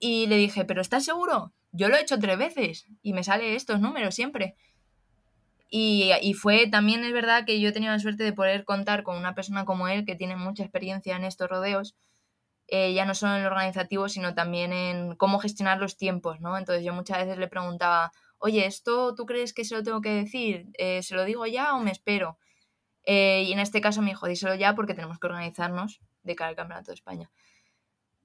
Y 0.03 0.25
le 0.25 0.35
dije, 0.37 0.65
¿pero 0.65 0.81
estás 0.81 1.05
seguro? 1.05 1.53
Yo 1.71 1.87
lo 1.87 1.95
he 1.95 2.01
hecho 2.01 2.17
tres 2.17 2.35
veces 2.35 2.87
y 3.03 3.13
me 3.13 3.23
sale 3.23 3.55
estos 3.55 3.79
números 3.79 4.15
siempre. 4.15 4.55
Y, 5.69 6.11
y 6.23 6.33
fue, 6.33 6.65
también 6.65 7.03
es 7.03 7.13
verdad 7.13 7.45
que 7.45 7.61
yo 7.61 7.69
he 7.69 7.71
tenido 7.71 7.93
la 7.93 7.99
suerte 7.99 8.23
de 8.23 8.33
poder 8.33 8.65
contar 8.65 9.03
con 9.03 9.15
una 9.15 9.35
persona 9.35 9.63
como 9.63 9.87
él, 9.87 10.03
que 10.03 10.15
tiene 10.15 10.35
mucha 10.35 10.63
experiencia 10.63 11.15
en 11.15 11.23
estos 11.23 11.47
rodeos, 11.47 11.95
eh, 12.67 12.93
ya 12.95 13.05
no 13.05 13.13
solo 13.13 13.35
en 13.35 13.43
lo 13.43 13.49
organizativo, 13.49 14.09
sino 14.09 14.33
también 14.33 14.73
en 14.73 15.15
cómo 15.17 15.37
gestionar 15.37 15.77
los 15.77 15.97
tiempos, 15.97 16.41
¿no? 16.41 16.57
Entonces 16.57 16.83
yo 16.83 16.93
muchas 16.93 17.19
veces 17.19 17.37
le 17.37 17.47
preguntaba, 17.47 18.11
oye, 18.39 18.65
¿esto 18.65 19.13
tú 19.13 19.27
crees 19.27 19.53
que 19.53 19.65
se 19.65 19.75
lo 19.75 19.83
tengo 19.83 20.01
que 20.01 20.09
decir? 20.09 20.67
Eh, 20.79 21.03
¿Se 21.03 21.13
lo 21.13 21.25
digo 21.25 21.45
ya 21.45 21.75
o 21.75 21.79
me 21.79 21.91
espero? 21.91 22.39
Eh, 23.03 23.43
y 23.45 23.53
en 23.53 23.59
este 23.59 23.81
caso 23.81 24.01
me 24.01 24.09
dijo, 24.09 24.25
díselo 24.25 24.55
ya 24.55 24.73
porque 24.73 24.95
tenemos 24.95 25.19
que 25.19 25.27
organizarnos 25.27 26.01
de 26.23 26.35
cara 26.35 26.49
al 26.49 26.55
Campeonato 26.55 26.89
de 26.89 26.95
España. 26.95 27.29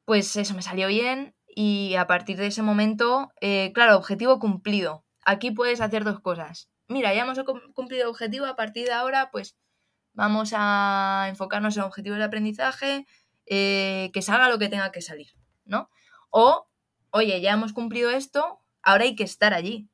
Pues 0.06 0.34
eso 0.36 0.54
me 0.54 0.62
salió 0.62 0.88
bien 0.88 1.34
y 1.56 1.94
a 1.96 2.06
partir 2.06 2.36
de 2.36 2.48
ese 2.48 2.60
momento, 2.62 3.32
eh, 3.40 3.72
claro, 3.74 3.96
objetivo 3.96 4.38
cumplido. 4.38 5.06
Aquí 5.24 5.50
puedes 5.52 5.80
hacer 5.80 6.04
dos 6.04 6.20
cosas. 6.20 6.68
Mira, 6.86 7.14
ya 7.14 7.22
hemos 7.22 7.38
cum- 7.44 7.72
cumplido 7.72 8.02
el 8.04 8.10
objetivo, 8.10 8.44
a 8.46 8.56
partir 8.56 8.84
de 8.86 8.92
ahora, 8.92 9.30
pues 9.32 9.56
vamos 10.12 10.52
a 10.54 11.26
enfocarnos 11.30 11.76
en 11.78 11.84
objetivos 11.84 12.18
de 12.18 12.24
aprendizaje, 12.24 13.06
eh, 13.46 14.10
que 14.12 14.20
salga 14.22 14.50
lo 14.50 14.58
que 14.58 14.68
tenga 14.68 14.92
que 14.92 15.00
salir, 15.00 15.28
¿no? 15.64 15.88
O, 16.30 16.68
oye, 17.10 17.40
ya 17.40 17.52
hemos 17.54 17.72
cumplido 17.72 18.10
esto, 18.10 18.60
ahora 18.82 19.04
hay 19.04 19.16
que 19.16 19.24
estar 19.24 19.54
allí. 19.54 19.88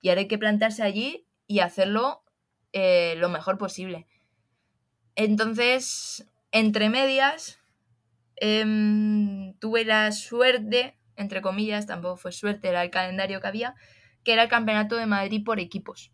Y 0.00 0.10
ahora 0.10 0.20
hay 0.20 0.28
que 0.28 0.38
plantarse 0.38 0.84
allí 0.84 1.26
y 1.48 1.58
hacerlo 1.58 2.22
eh, 2.72 3.16
lo 3.18 3.28
mejor 3.28 3.58
posible. 3.58 4.06
Entonces, 5.16 6.28
entre 6.52 6.90
medias, 6.90 7.58
em, 8.36 9.54
tuve 9.58 9.84
la 9.84 10.12
suerte, 10.12 10.97
entre 11.18 11.42
comillas, 11.42 11.86
tampoco 11.86 12.16
fue 12.16 12.32
suerte, 12.32 12.68
era 12.68 12.82
el 12.82 12.90
calendario 12.90 13.40
que 13.40 13.48
había, 13.48 13.74
que 14.24 14.32
era 14.32 14.44
el 14.44 14.48
Campeonato 14.48 14.96
de 14.96 15.06
Madrid 15.06 15.42
por 15.44 15.60
equipos. 15.60 16.12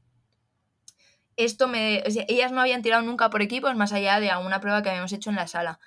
Esto 1.37 1.69
me. 1.69 2.03
o 2.07 2.11
sea, 2.11 2.25
ellas 2.29 2.53
no 2.53 2.61
habían 2.61 2.83
tirado 2.83 3.03
nunca 3.03 3.31
por 3.31 3.43
equipos 3.43 3.75
más 3.77 3.93
allá 3.93 4.21
de 4.21 4.31
alguna 4.31 4.61
prueba 4.61 4.83
que 4.83 4.91
habíamos 4.91 5.13
hecho 5.13 5.31
en 5.31 5.37
la 5.37 5.47
sala. 5.47 5.81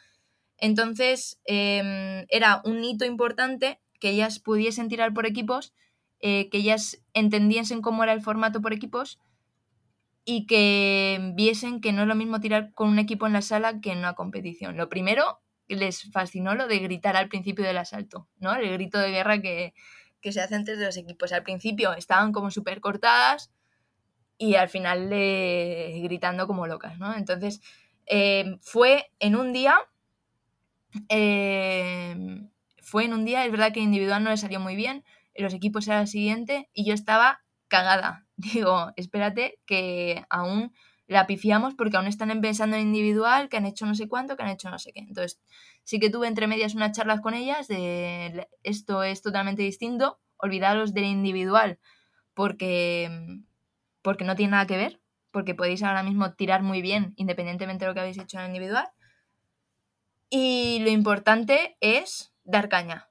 Entonces, 0.57 1.39
em, 1.45 2.25
era 2.29 2.61
un 2.65 2.83
hito 2.83 3.05
importante 3.05 3.79
que 3.99 4.09
ellas 4.09 4.39
pudiesen 4.39 4.89
tirar 4.89 5.13
por 5.13 5.25
equipos, 5.25 5.73
eh, 6.19 6.49
que 6.49 6.59
ellas 6.59 7.03
entendiesen 7.13 7.81
cómo 7.81 8.03
era 8.03 8.13
el 8.13 8.21
formato 8.21 8.61
por 8.61 8.73
equipos 8.73 9.19
y 10.25 10.45
que 10.45 11.31
viesen 11.35 11.79
que 11.79 11.93
no 11.93 12.01
es 12.01 12.07
lo 12.07 12.15
mismo 12.15 12.41
tirar 12.41 12.73
con 12.73 12.89
un 12.89 12.99
equipo 12.99 13.27
en 13.27 13.33
la 13.33 13.41
sala 13.41 13.79
que 13.79 13.91
en 13.91 13.99
una 13.99 14.13
competición. 14.13 14.75
Lo 14.75 14.89
primero, 14.89 15.39
les 15.75 16.09
fascinó 16.11 16.55
lo 16.55 16.67
de 16.67 16.79
gritar 16.79 17.15
al 17.17 17.29
principio 17.29 17.65
del 17.65 17.77
asalto, 17.77 18.27
¿no? 18.39 18.55
El 18.55 18.71
grito 18.73 18.97
de 18.99 19.11
guerra 19.11 19.41
que, 19.41 19.73
que 20.21 20.31
se 20.31 20.41
hace 20.41 20.55
entre 20.55 20.75
los 20.75 20.97
equipos. 20.97 21.31
Al 21.33 21.43
principio 21.43 21.93
estaban 21.93 22.31
como 22.31 22.51
súper 22.51 22.79
cortadas 22.79 23.51
y 24.37 24.55
al 24.55 24.69
final 24.69 25.09
gritando 25.09 26.47
como 26.47 26.67
locas, 26.67 26.97
¿no? 26.99 27.15
Entonces, 27.15 27.61
eh, 28.05 28.57
fue 28.61 29.11
en 29.19 29.35
un 29.35 29.51
día, 29.51 29.77
eh, 31.09 32.15
fue 32.81 33.05
en 33.05 33.13
un 33.13 33.25
día, 33.25 33.45
es 33.45 33.51
verdad 33.51 33.73
que 33.73 33.81
individual 33.81 34.23
no 34.23 34.29
le 34.29 34.37
salió 34.37 34.59
muy 34.59 34.75
bien, 34.75 35.03
los 35.35 35.53
equipos 35.53 35.87
era 35.87 36.01
el 36.01 36.07
siguiente 36.07 36.69
y 36.73 36.85
yo 36.85 36.93
estaba 36.93 37.41
cagada. 37.67 38.25
Digo, 38.37 38.91
espérate 38.95 39.59
que 39.65 40.23
aún 40.29 40.73
la 41.07 41.25
pifiamos 41.25 41.73
porque 41.73 41.97
aún 41.97 42.07
están 42.07 42.39
pensando 42.41 42.75
en 42.75 42.83
individual, 42.83 43.49
que 43.49 43.57
han 43.57 43.65
hecho 43.65 43.85
no 43.85 43.95
sé 43.95 44.07
cuánto, 44.07 44.35
que 44.35 44.43
han 44.43 44.49
hecho 44.49 44.69
no 44.69 44.77
sé 44.77 44.91
qué. 44.93 44.99
Entonces, 44.99 45.39
sí 45.83 45.99
que 45.99 46.09
tuve 46.09 46.27
entre 46.27 46.47
medias 46.47 46.75
unas 46.75 46.91
charlas 46.91 47.21
con 47.21 47.33
ellas 47.33 47.67
de 47.67 48.47
esto 48.63 49.03
es 49.03 49.21
totalmente 49.21 49.61
distinto, 49.61 50.19
olvidaros 50.37 50.93
del 50.93 51.05
individual 51.05 51.79
porque, 52.37 53.09
porque 54.03 54.23
no 54.23 54.35
tiene 54.35 54.51
nada 54.51 54.67
que 54.67 54.77
ver, 54.77 55.01
porque 55.31 55.55
podéis 55.55 55.81
ahora 55.81 56.03
mismo 56.03 56.33
tirar 56.35 56.61
muy 56.61 56.83
bien 56.83 57.13
independientemente 57.15 57.83
de 57.83 57.89
lo 57.89 57.95
que 57.95 58.01
habéis 58.01 58.19
hecho 58.19 58.37
en 58.37 58.43
el 58.43 58.49
individual. 58.49 58.87
Y 60.29 60.79
lo 60.83 60.91
importante 60.91 61.77
es 61.81 62.31
dar 62.43 62.69
caña. 62.69 63.09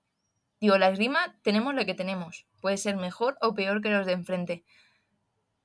Digo, 0.61 0.78
la 0.78 0.90
esgrima 0.90 1.40
tenemos 1.42 1.74
lo 1.74 1.84
que 1.84 1.94
tenemos. 1.94 2.47
Puede 2.61 2.76
ser 2.76 2.97
mejor 2.97 3.36
o 3.40 3.53
peor 3.53 3.82
que 3.82 3.90
los 3.90 4.07
de 4.07 4.12
enfrente. 4.12 4.64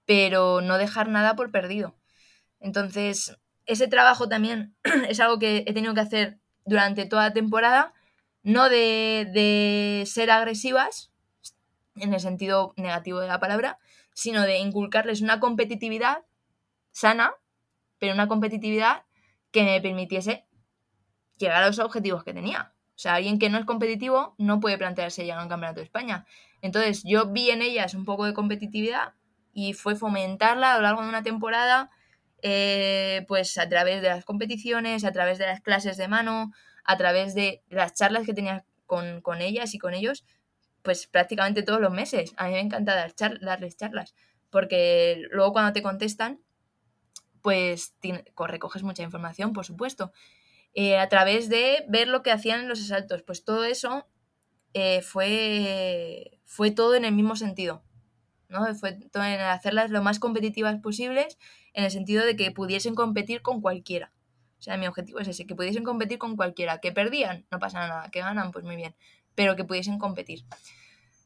Pero 0.06 0.62
no 0.62 0.80
dejar 0.80 1.08
nada 1.08 1.36
por 1.36 1.52
perdido. 1.52 2.01
Entonces, 2.62 3.38
ese 3.66 3.88
trabajo 3.88 4.30
también 4.30 4.76
es 5.10 5.20
algo 5.20 5.40
que 5.40 5.66
he 5.68 5.74
tenido 5.74 5.94
que 5.94 6.02
hacer 6.02 6.40
durante 6.66 7.06
toda 7.06 7.24
la 7.24 7.34
temporada. 7.34 7.94
No 8.44 8.70
de, 8.70 9.30
de 9.34 10.04
ser 10.08 10.32
agresivas, 10.32 11.12
en 11.96 12.14
el 12.14 12.20
sentido 12.20 12.74
negativo 12.78 13.20
de 13.20 13.28
la 13.28 13.40
palabra, 13.40 13.78
sino 14.14 14.42
de 14.44 14.58
inculcarles 14.58 15.22
una 15.22 15.40
competitividad 15.40 16.24
sana, 16.92 17.34
pero 18.00 18.14
una 18.14 18.28
competitividad 18.28 19.04
que 19.52 19.64
me 19.64 19.82
permitiese 19.82 20.46
llegar 21.38 21.64
a 21.64 21.68
los 21.68 21.80
objetivos 21.80 22.24
que 22.24 22.34
tenía. 22.34 22.74
O 22.96 23.00
sea, 23.02 23.16
alguien 23.16 23.40
que 23.40 23.50
no 23.50 23.58
es 23.58 23.66
competitivo 23.66 24.36
no 24.38 24.60
puede 24.60 24.78
plantearse 24.78 25.24
llegar 25.24 25.40
a 25.40 25.44
un 25.44 25.50
campeonato 25.50 25.80
de 25.80 25.86
España. 25.86 26.26
Entonces, 26.62 27.04
yo 27.04 27.28
vi 27.28 27.50
en 27.50 27.62
ellas 27.62 27.94
un 27.94 28.06
poco 28.06 28.26
de 28.26 28.34
competitividad 28.34 29.14
y 29.54 29.74
fue 29.74 29.96
fomentarla 29.96 30.74
a 30.74 30.76
lo 30.78 30.84
largo 30.84 31.02
de 31.02 31.10
una 31.10 31.24
temporada, 31.24 31.90
eh, 32.42 33.26
pues 33.28 33.58
a 33.58 33.70
través 33.70 34.02
de 34.02 34.10
las 34.10 34.26
competiciones, 34.26 35.04
a 35.04 35.12
través 35.12 35.38
de 35.38 35.46
las 35.46 35.62
clases 35.62 35.98
de 35.98 36.08
mano, 36.08 36.52
a 36.84 36.98
través 36.98 37.36
de 37.36 37.64
las 37.70 37.94
charlas 37.94 38.26
que 38.26 38.34
tenía 38.34 38.66
con, 38.86 39.22
con 39.22 39.42
ellas 39.42 39.74
y 39.74 39.80
con 39.80 39.94
ellos, 39.94 40.26
pues 40.82 41.08
prácticamente 41.08 41.64
todos 41.64 41.80
los 41.80 41.92
meses. 41.92 42.34
A 42.38 42.48
mí 42.48 42.54
me 42.54 42.60
encanta 42.60 42.96
dar 42.96 43.14
char 43.14 43.40
darles 43.40 43.78
charlas, 43.78 44.16
porque 44.50 45.24
luego 45.32 45.54
cuando 45.54 45.74
te 45.74 45.82
contestan, 45.82 46.42
pues 47.42 47.96
recoges 48.38 48.84
mucha 48.84 49.04
información, 49.04 49.54
por 49.54 49.66
supuesto. 49.66 50.12
Eh, 50.74 50.98
a 50.98 51.10
través 51.10 51.50
de 51.50 51.84
ver 51.90 52.08
lo 52.08 52.24
que 52.24 52.32
hacían 52.32 52.62
en 52.62 52.70
los 52.70 52.80
asaltos. 52.80 53.24
Pues 53.24 53.44
todo 53.44 53.66
eso 53.66 54.08
eh, 54.74 55.02
fue, 55.02 56.40
fue 56.46 56.72
todo 56.72 56.96
en 56.96 57.06
el 57.06 57.14
mismo 57.14 57.36
sentido. 57.36 57.84
¿no? 58.50 58.74
Fue 58.76 58.94
todo 58.94 59.24
en 59.24 59.42
hacerlas 59.42 59.92
lo 59.92 60.02
más 60.02 60.20
competitivas 60.20 60.80
posibles, 60.80 61.38
en 61.74 61.84
el 61.84 61.92
sentido 61.92 62.26
de 62.26 62.36
que 62.36 62.52
pudiesen 62.52 62.96
competir 62.96 63.42
con 63.42 63.62
cualquiera. 63.62 64.12
O 64.60 64.64
sea, 64.64 64.78
mi 64.78 64.86
objetivo 64.86 65.20
es 65.20 65.28
ese, 65.28 65.48
que 65.48 65.56
pudiesen 65.56 65.84
competir 65.84 66.20
con 66.20 66.36
cualquiera. 66.36 66.80
Que 66.80 66.92
perdían, 66.92 67.46
no 67.50 67.60
pasa 67.60 67.88
nada. 67.88 68.12
Que 68.12 68.20
ganan, 68.20 68.52
pues 68.52 68.64
muy 68.64 68.76
bien. 68.76 68.96
Pero 69.34 69.56
que 69.56 69.64
pudiesen 69.64 69.98
competir. 69.98 70.44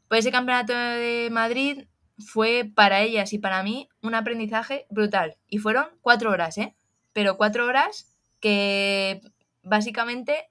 Pues 0.08 0.20
ese 0.20 0.32
campeonato 0.32 0.74
de 0.74 1.30
Madrid 1.32 1.86
fue 2.18 2.72
para 2.74 3.02
ellas 3.02 3.34
y 3.34 3.40
para 3.40 3.62
mí 3.62 3.90
un 4.02 4.16
aprendizaje 4.16 4.86
brutal. 4.90 5.36
Y 5.50 5.58
fueron 5.58 5.88
cuatro 6.02 6.32
horas, 6.32 6.58
¿eh? 6.58 6.76
Pero 7.12 7.36
cuatro 7.36 7.66
horas 7.66 8.16
que 8.40 9.22
básicamente 9.64 10.48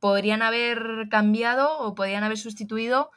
podrían 0.00 0.42
haber 0.42 1.08
cambiado 1.10 1.78
o 1.78 1.94
podrían 1.94 2.24
haber 2.24 2.38
sustituido 2.38 3.10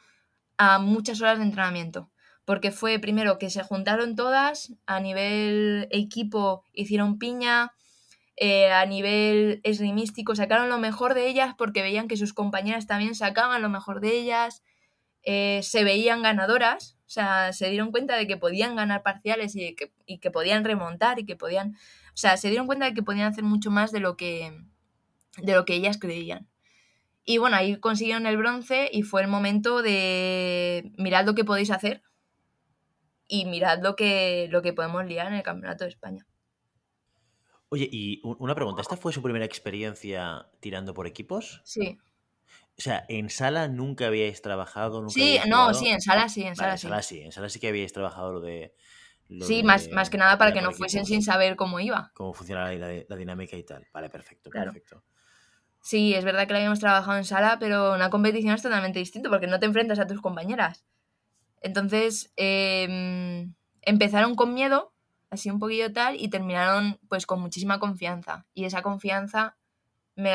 a 0.56 0.78
muchas 0.78 1.20
horas 1.20 1.38
de 1.38 1.44
entrenamiento. 1.44 2.10
Porque 2.44 2.70
fue 2.70 2.98
primero 2.98 3.38
que 3.38 3.50
se 3.50 3.62
juntaron 3.62 4.16
todas, 4.16 4.74
a 4.86 5.00
nivel 5.00 5.88
equipo 5.90 6.64
hicieron 6.72 7.18
piña, 7.18 7.72
eh, 8.36 8.70
a 8.72 8.84
nivel 8.84 9.60
esgrimístico 9.62 10.34
sacaron 10.34 10.68
lo 10.68 10.78
mejor 10.78 11.14
de 11.14 11.28
ellas 11.28 11.54
porque 11.56 11.82
veían 11.82 12.08
que 12.08 12.16
sus 12.16 12.32
compañeras 12.34 12.86
también 12.86 13.14
sacaban 13.14 13.62
lo 13.62 13.68
mejor 13.68 14.00
de 14.00 14.18
ellas, 14.18 14.62
eh, 15.22 15.60
se 15.62 15.84
veían 15.84 16.22
ganadoras, 16.22 16.98
o 17.06 17.10
sea, 17.10 17.52
se 17.52 17.70
dieron 17.70 17.92
cuenta 17.92 18.16
de 18.16 18.26
que 18.26 18.36
podían 18.36 18.76
ganar 18.76 19.02
parciales 19.02 19.54
y 19.56 19.74
que, 19.74 19.92
y 20.04 20.18
que 20.18 20.30
podían 20.30 20.64
remontar 20.64 21.18
y 21.18 21.26
que 21.26 21.36
podían, 21.36 21.76
o 22.08 22.16
sea, 22.16 22.36
se 22.36 22.48
dieron 22.48 22.66
cuenta 22.66 22.86
de 22.86 22.94
que 22.94 23.02
podían 23.02 23.28
hacer 23.28 23.44
mucho 23.44 23.70
más 23.70 23.92
de 23.92 24.00
lo 24.00 24.16
que, 24.16 24.52
de 25.38 25.54
lo 25.54 25.64
que 25.64 25.74
ellas 25.74 25.98
creían. 25.98 26.48
Y 27.24 27.38
bueno, 27.38 27.56
ahí 27.56 27.76
consiguieron 27.76 28.26
el 28.26 28.36
bronce 28.36 28.90
y 28.92 29.02
fue 29.02 29.22
el 29.22 29.28
momento 29.28 29.80
de 29.80 30.92
mirad 30.98 31.24
lo 31.24 31.34
que 31.34 31.44
podéis 31.44 31.70
hacer. 31.70 32.02
Y 33.40 33.44
mirad 33.46 33.80
lo 33.82 33.96
que, 33.96 34.46
lo 34.50 34.62
que 34.62 34.72
podemos 34.72 35.04
liar 35.06 35.26
en 35.26 35.34
el 35.34 35.42
Campeonato 35.42 35.84
de 35.84 35.90
España. 35.90 36.26
Oye, 37.68 37.88
y 37.90 38.20
una 38.22 38.54
pregunta, 38.54 38.82
¿esta 38.82 38.96
fue 38.96 39.12
su 39.12 39.22
primera 39.22 39.44
experiencia 39.44 40.46
tirando 40.60 40.94
por 40.94 41.08
equipos? 41.08 41.60
Sí. 41.64 41.98
O 42.78 42.80
sea, 42.80 43.04
¿en 43.08 43.30
sala 43.30 43.66
nunca 43.66 44.06
habíais 44.06 44.40
trabajado? 44.42 45.00
Nunca 45.00 45.14
sí, 45.14 45.40
no, 45.48 45.74
sí, 45.74 45.88
en 45.88 46.00
sala 46.00 46.28
sí, 46.28 46.44
en 46.44 46.54
sala, 46.54 47.02
sí. 47.02 47.20
En 47.20 47.32
sala 47.32 47.48
sí 47.48 47.58
que 47.58 47.68
habíais 47.68 47.92
trabajado 47.92 48.32
lo 48.34 48.40
de... 48.40 48.74
sí, 49.40 49.64
Más, 49.64 49.90
más 49.90 50.10
que 50.10 50.18
nada 50.18 50.38
para 50.38 50.52
que 50.52 50.62
no 50.62 50.70
fuesen 50.70 51.04
sin 51.04 51.22
saber 51.22 51.56
cómo 51.56 51.80
iba. 51.80 52.12
Cómo 52.14 52.32
funcionaba 52.32 52.72
la, 52.72 53.16
dinámica 53.16 53.56
y 53.56 53.64
tal. 53.64 53.88
Vale, 53.92 54.08
perfecto, 54.08 54.50
perfecto. 54.50 55.02
Sí, 55.80 56.14
es 56.14 56.24
verdad 56.24 56.46
que 56.46 56.52
la 56.52 56.60
habíamos 56.60 56.80
trabajado 56.80 57.18
en 57.18 57.24
sala, 57.24 57.58
pero 57.58 57.94
una 57.94 58.10
competición 58.10 58.54
es 58.54 58.62
totalmente 58.62 59.00
distinto 59.00 59.30
porque 59.30 59.48
no 59.48 59.58
te 59.58 59.66
enfrentas 59.66 59.98
a 59.98 60.06
tus 60.06 60.20
compañeras. 60.20 60.84
Entonces, 61.64 62.30
em, 62.36 63.54
empezaron 63.80 64.36
con 64.36 64.52
miedo, 64.52 64.92
así 65.30 65.50
un 65.50 65.58
poquillo 65.58 65.90
tal, 65.94 66.20
y 66.20 66.28
terminaron 66.28 67.00
pues 67.08 67.24
con 67.24 67.40
muchísima 67.40 67.80
confianza. 67.80 68.44
Y 68.52 68.66
esa 68.66 68.82
confianza 68.82 69.56
me 70.14 70.30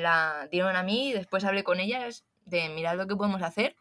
la, 0.00 0.46
dieron 0.52 0.76
a 0.76 0.82
mí 0.82 1.08
y 1.08 1.12
después 1.14 1.44
hablé 1.44 1.64
con 1.64 1.80
ellas 1.80 2.26
de 2.44 2.68
mirar 2.68 2.96
lo 2.96 3.06
que 3.06 3.16
podemos 3.16 3.40
hacer. 3.40 3.76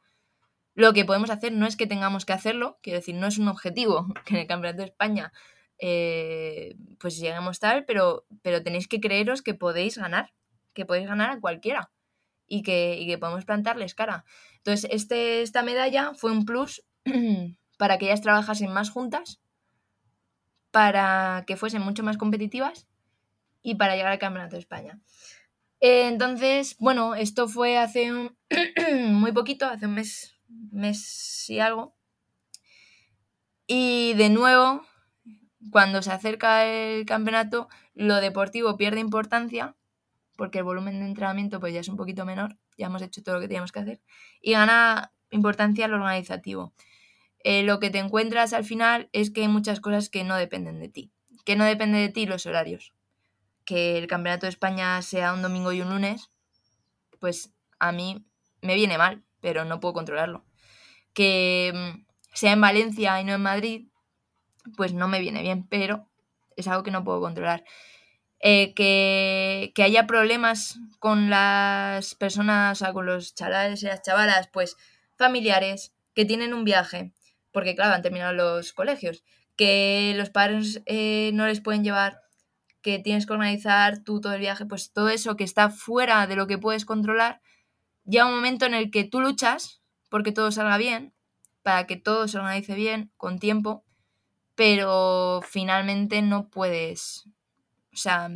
Lo 0.76 0.94
que 0.94 1.04
podemos 1.04 1.30
hacer 1.30 1.52
no 1.52 1.68
es 1.68 1.76
que 1.76 1.88
tengamos 1.88 2.24
que 2.24 2.32
hacerlo, 2.32 2.80
quiero 2.82 3.00
decir, 3.00 3.16
no 3.16 3.28
es 3.28 3.38
un 3.38 3.50
objetivo 3.50 4.08
que 4.26 4.36
en 4.36 4.40
el 4.42 4.48
Campeonato 4.48 4.82
de 4.82 4.88
España 4.88 5.34
eh, 5.80 6.78
pues 7.00 7.18
lleguemos 7.18 7.60
tal, 7.60 7.84
pero, 7.84 8.26
pero 8.42 8.64
tenéis 8.64 8.88
que 8.88 9.02
creeros 9.02 9.42
que 9.42 9.56
podéis 9.56 9.98
ganar, 9.98 10.32
que 10.74 10.86
podéis 10.86 11.10
ganar 11.10 11.32
a 11.32 11.42
cualquiera 11.42 11.92
y 12.48 12.64
que, 12.64 12.96
y 12.98 13.08
que 13.08 13.18
podemos 13.18 13.44
plantarles 13.44 13.94
cara. 13.94 14.24
Entonces, 14.68 14.90
este, 14.92 15.44
esta 15.44 15.64
medalla 15.64 16.12
fue 16.14 16.30
un 16.30 16.44
plus 16.44 16.84
para 17.78 17.98
que 17.98 18.08
ellas 18.08 18.20
trabajasen 18.20 18.74
más 18.74 18.90
juntas, 18.90 19.40
para 20.72 21.46
que 21.48 21.56
fuesen 21.56 21.82
mucho 21.84 22.04
más 22.04 22.18
competitivas 22.18 22.86
y 23.62 23.76
para 23.76 23.96
llegar 23.96 24.12
al 24.12 24.20
Campeonato 24.20 24.58
de 24.58 24.60
España. 24.60 25.00
Eh, 25.80 26.10
entonces, 26.10 26.76
bueno, 26.80 27.16
esto 27.16 27.48
fue 27.48 27.78
hace 27.78 28.12
muy 29.08 29.32
poquito, 29.32 29.68
hace 29.68 29.86
un 29.86 29.94
mes, 29.94 30.36
mes 30.50 31.50
y 31.50 31.62
algo. 31.62 31.96
Y 33.68 34.16
de 34.16 34.28
nuevo, 34.28 34.86
cuando 35.72 36.02
se 36.02 36.12
acerca 36.12 36.66
el 36.66 37.06
campeonato, 37.06 37.70
lo 37.94 38.16
deportivo 38.16 38.76
pierde 38.76 39.00
importancia, 39.00 39.78
porque 40.36 40.58
el 40.58 40.66
volumen 40.66 41.00
de 41.00 41.06
entrenamiento 41.06 41.62
pues 41.62 41.74
ya 41.74 41.80
es 41.80 41.88
un 41.88 41.96
poquito 41.96 42.26
menor, 42.26 42.58
ya 42.78 42.88
hemos 42.88 43.02
hecho 43.02 43.24
todo 43.24 43.36
lo 43.36 43.42
que 43.42 43.48
teníamos 43.48 43.72
que 43.72 43.80
hacer, 43.80 44.02
y 44.42 44.54
gana 44.54 45.12
importancia 45.30 45.88
lo 45.88 45.96
organizativo. 45.96 46.74
Eh, 47.44 47.64
lo 47.64 47.80
que 47.80 47.90
te 47.90 48.00
encuentras 48.00 48.54
al 48.54 48.66
final 48.66 49.10
es 49.14 49.32
que 49.32 49.42
hay 49.42 49.48
muchas 49.48 49.80
cosas 49.80 50.10
que 50.10 50.24
no 50.24 50.36
dependen 50.36 50.80
de 50.80 50.90
ti. 50.90 51.12
Que 51.46 51.56
no 51.56 51.66
depende 51.66 51.98
de 52.00 52.10
ti 52.10 52.26
los 52.26 52.46
horarios 52.46 52.94
que 53.68 53.98
el 53.98 54.08
Campeonato 54.08 54.46
de 54.46 54.52
España 54.52 55.02
sea 55.02 55.34
un 55.34 55.42
domingo 55.42 55.74
y 55.74 55.82
un 55.82 55.90
lunes, 55.90 56.32
pues 57.20 57.54
a 57.80 57.92
mí 57.92 58.26
me 58.62 58.76
viene 58.76 58.98
mal, 58.98 59.26
pero 59.42 59.66
no 59.66 59.82
puedo 59.82 59.94
controlarlo. 59.94 60.46
Que 61.14 61.74
mm, 61.76 62.06
sea 62.34 62.54
en 62.54 62.62
Valencia 62.62 63.20
y 63.20 63.26
no 63.26 63.34
en 63.34 63.42
Madrid, 63.42 63.90
pues 64.78 64.94
no 64.94 65.10
me 65.10 65.20
viene 65.20 65.42
bien, 65.42 65.68
pero 65.68 66.08
es 66.56 66.70
algo 66.70 66.84
que 66.84 66.92
no 66.92 67.04
puedo 67.04 67.20
controlar. 67.20 67.66
Eh, 68.40 68.74
que, 68.76 69.84
haya 69.84 70.06
problemas 70.06 70.80
con 71.00 71.30
las 71.30 72.16
personas, 72.16 72.80
o 72.82 72.86
sea, 72.86 72.94
con 72.94 73.06
los 73.06 73.34
chavales 73.34 73.82
y 73.84 73.88
las 73.88 74.02
chavalas, 74.02 74.48
pues 74.48 74.78
familiares, 75.16 75.94
que 76.14 76.26
tienen 76.26 76.54
un 76.54 76.64
viaje, 76.64 77.14
porque 77.52 77.76
claro, 77.76 77.96
han 77.96 78.02
terminado 78.02 78.34
los 78.34 78.74
colegios, 78.74 79.24
que 79.56 80.14
los 80.16 80.30
padres 80.30 80.82
eh, 80.86 81.32
no 81.34 81.48
les 81.48 81.62
pueden 81.62 81.84
llevar 81.84 82.22
que 82.82 83.00
tienes 83.00 83.26
que 83.26 83.34
organizar 83.34 84.04
tú 84.04 84.22
todo 84.22 84.34
el 84.34 84.40
viaje, 84.40 84.66
pues 84.66 84.94
todo 84.94 85.10
eso 85.10 85.36
que 85.36 85.44
está 85.44 85.70
fuera 85.70 86.26
de 86.28 86.36
lo 86.36 86.48
que 86.48 86.58
puedes 86.58 86.86
controlar, 86.86 87.42
llega 88.06 88.28
un 88.28 88.36
momento 88.36 88.66
en 88.66 88.74
el 88.74 88.92
que 88.92 89.04
tú 89.04 89.20
luchas 89.20 89.82
porque 90.10 90.32
todo 90.32 90.52
salga 90.52 90.78
bien, 90.78 91.14
para 91.64 91.86
que 91.86 91.98
todo 91.98 92.28
se 92.28 92.38
organice 92.38 92.76
bien, 92.76 93.12
con 93.18 93.40
tiempo, 93.40 93.84
pero 94.56 95.42
finalmente 95.46 96.22
no 96.22 96.50
puedes, 96.50 97.28
o 97.98 98.00
sea, 98.00 98.30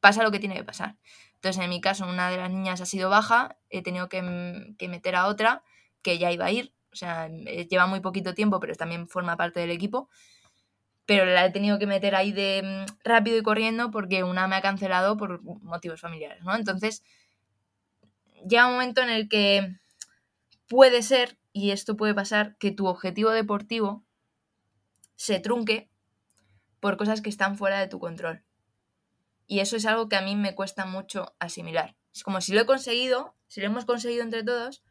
pasa 0.00 0.22
lo 0.22 0.30
que 0.30 0.38
tiene 0.40 0.56
que 0.56 0.64
pasar. 0.64 0.96
Entonces, 1.34 1.62
en 1.62 1.70
mi 1.70 1.80
caso, 1.80 2.06
una 2.06 2.30
de 2.30 2.38
las 2.38 2.50
niñas 2.50 2.80
ha 2.80 2.86
sido 2.86 3.10
baja, 3.10 3.58
he 3.68 3.82
tenido 3.82 4.08
que, 4.08 4.74
que 4.78 4.88
meter 4.88 5.16
a 5.16 5.26
otra 5.26 5.62
que 6.02 6.18
ya 6.18 6.32
iba 6.32 6.46
a 6.46 6.50
ir, 6.50 6.72
o 6.92 6.96
sea, 6.96 7.28
lleva 7.28 7.86
muy 7.86 8.00
poquito 8.00 8.34
tiempo, 8.34 8.60
pero 8.60 8.74
también 8.74 9.08
forma 9.08 9.36
parte 9.36 9.60
del 9.60 9.70
equipo 9.70 10.08
pero 11.06 11.24
la 11.24 11.44
he 11.44 11.50
tenido 11.50 11.78
que 11.78 11.86
meter 11.86 12.14
ahí 12.14 12.32
de 12.32 12.62
mm, 12.62 12.92
rápido 13.04 13.36
y 13.38 13.42
corriendo 13.42 13.90
porque 13.90 14.24
una 14.24 14.46
me 14.48 14.56
ha 14.56 14.62
cancelado 14.62 15.16
por 15.16 15.42
motivos 15.42 16.00
familiares, 16.00 16.42
¿no? 16.44 16.54
Entonces, 16.54 17.02
llega 18.48 18.66
un 18.66 18.74
momento 18.74 19.02
en 19.02 19.10
el 19.10 19.28
que 19.28 19.76
puede 20.68 21.02
ser, 21.02 21.38
y 21.52 21.70
esto 21.70 21.96
puede 21.96 22.14
pasar, 22.14 22.56
que 22.58 22.70
tu 22.70 22.86
objetivo 22.86 23.30
deportivo 23.30 24.04
se 25.16 25.38
trunque 25.40 25.90
por 26.80 26.96
cosas 26.96 27.20
que 27.20 27.30
están 27.30 27.56
fuera 27.56 27.78
de 27.78 27.88
tu 27.88 27.98
control. 27.98 28.42
Y 29.46 29.60
eso 29.60 29.76
es 29.76 29.86
algo 29.86 30.08
que 30.08 30.16
a 30.16 30.22
mí 30.22 30.36
me 30.36 30.54
cuesta 30.54 30.86
mucho 30.86 31.34
asimilar. 31.38 31.96
Es 32.14 32.22
como 32.22 32.40
si 32.40 32.52
lo 32.52 32.60
he 32.60 32.66
conseguido, 32.66 33.36
si 33.48 33.60
lo 33.60 33.66
hemos 33.66 33.84
conseguido 33.84 34.22
entre 34.22 34.42
todos, 34.44 34.82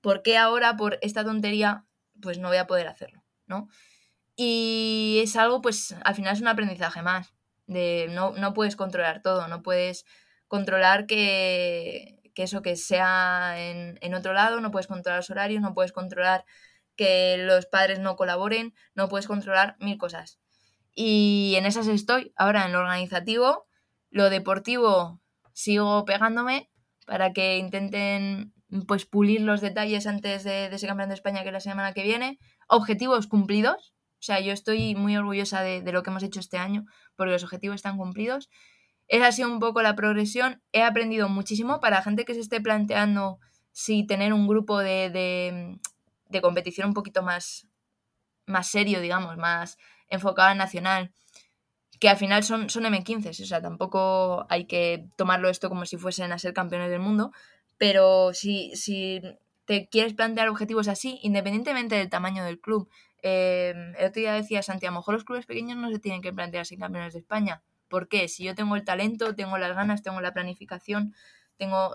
¿por 0.00 0.22
qué 0.22 0.36
ahora 0.36 0.76
por 0.76 0.98
esta 1.02 1.24
tontería 1.24 1.86
pues 2.20 2.38
no 2.38 2.48
voy 2.48 2.56
a 2.56 2.66
poder 2.66 2.88
hacerlo? 2.88 3.26
¿no? 3.46 3.68
Y 4.36 5.20
es 5.22 5.36
algo, 5.36 5.62
pues 5.62 5.94
al 6.04 6.14
final 6.14 6.34
es 6.34 6.40
un 6.40 6.48
aprendizaje 6.48 7.02
más. 7.02 7.34
De 7.66 8.08
no, 8.10 8.32
no 8.32 8.54
puedes 8.54 8.76
controlar 8.76 9.22
todo, 9.22 9.48
no 9.48 9.62
puedes 9.62 10.04
controlar 10.46 11.06
que, 11.06 12.30
que 12.34 12.44
eso 12.44 12.62
que 12.62 12.76
sea 12.76 13.54
en, 13.58 13.98
en, 14.02 14.14
otro 14.14 14.32
lado, 14.34 14.60
no 14.60 14.70
puedes 14.70 14.86
controlar 14.86 15.18
los 15.20 15.30
horarios, 15.30 15.62
no 15.62 15.74
puedes 15.74 15.92
controlar 15.92 16.44
que 16.94 17.36
los 17.38 17.66
padres 17.66 17.98
no 17.98 18.14
colaboren, 18.16 18.74
no 18.94 19.08
puedes 19.08 19.26
controlar 19.26 19.76
mil 19.80 19.98
cosas. 19.98 20.38
Y 20.96 21.54
en 21.56 21.66
esas 21.66 21.86
estoy. 21.86 22.32
Ahora 22.36 22.66
en 22.66 22.72
lo 22.72 22.80
organizativo, 22.80 23.68
lo 24.10 24.28
deportivo 24.30 25.20
sigo 25.52 26.04
pegándome 26.04 26.68
para 27.06 27.32
que 27.32 27.58
intenten 27.58 28.52
pues 28.88 29.06
pulir 29.06 29.42
los 29.42 29.60
detalles 29.60 30.08
antes 30.08 30.42
de, 30.42 30.68
de 30.68 30.74
ese 30.74 30.88
campeonato 30.88 31.10
de 31.10 31.14
España 31.14 31.42
que 31.42 31.50
es 31.50 31.52
la 31.52 31.60
semana 31.60 31.92
que 31.92 32.02
viene. 32.02 32.40
Objetivos 32.66 33.28
cumplidos, 33.28 33.94
o 34.18 34.22
sea, 34.26 34.40
yo 34.40 34.52
estoy 34.52 34.94
muy 34.94 35.16
orgullosa 35.16 35.62
de, 35.62 35.80
lo 35.92 36.02
que 36.02 36.10
hemos 36.10 36.22
hecho 36.22 36.40
este 36.40 36.58
año 36.58 36.84
porque 37.14 37.32
los 37.32 37.44
objetivos 37.44 37.76
están 37.76 37.96
cumplidos. 37.96 38.50
Esa 39.08 39.28
ha 39.28 39.32
sido 39.32 39.48
un 39.52 39.60
poco 39.60 39.82
la 39.82 39.94
progresión. 39.94 40.62
He 40.72 40.82
aprendido 40.82 41.28
muchísimo 41.28 41.80
para 41.80 42.02
gente 42.02 42.24
que 42.24 42.34
se 42.34 42.40
esté 42.40 42.60
planteando 42.60 43.38
si 43.72 44.06
tener 44.06 44.32
un 44.32 44.48
grupo 44.48 44.78
de, 44.78 45.78
de, 46.28 46.40
competición 46.40 46.88
un 46.88 46.94
poquito 46.94 47.22
más, 47.22 47.68
más 48.46 48.68
serio, 48.68 49.00
digamos, 49.00 49.36
más 49.36 49.76
enfocado 50.08 50.50
en 50.50 50.58
nacional, 50.58 51.12
que 52.00 52.08
al 52.08 52.16
final 52.16 52.44
son, 52.44 52.68
son 52.70 52.84
M15, 52.84 53.30
o 53.30 53.46
sea, 53.46 53.62
tampoco 53.62 54.46
hay 54.48 54.66
que 54.66 55.06
tomarlo 55.16 55.48
esto 55.48 55.68
como 55.68 55.86
si 55.86 55.96
fuesen 55.96 56.32
a 56.32 56.38
ser 56.38 56.52
campeones 56.52 56.90
del 56.90 57.00
mundo, 57.00 57.32
pero 57.78 58.32
si, 58.34 58.74
si 58.76 59.20
te 59.64 59.88
quieres 59.88 60.14
plantear 60.14 60.48
objetivos 60.48 60.88
así, 60.88 61.18
independientemente 61.22 61.96
del 61.96 62.10
tamaño 62.10 62.44
del 62.44 62.60
club, 62.60 62.88
Em, 63.28 63.96
el 63.96 64.04
otro 64.06 64.20
día 64.20 64.34
decía 64.34 64.62
Santi, 64.62 64.86
a 64.86 64.90
lo 64.90 64.98
mejor 64.98 65.14
los 65.14 65.24
clubes 65.24 65.46
pequeños 65.46 65.76
no 65.76 65.90
se 65.90 65.98
tienen 65.98 66.22
que 66.22 66.32
plantear 66.32 66.64
sin 66.64 66.78
campeones 66.78 67.12
de 67.12 67.18
España. 67.18 67.64
¿Por 67.88 68.08
qué? 68.08 68.28
Si 68.28 68.44
yo 68.44 68.54
tengo 68.54 68.76
el 68.76 68.84
talento, 68.84 69.34
tengo 69.34 69.58
las 69.58 69.74
ganas, 69.74 70.04
tengo 70.04 70.20
la 70.20 70.32
planificación, 70.32 71.12
tengo 71.56 71.90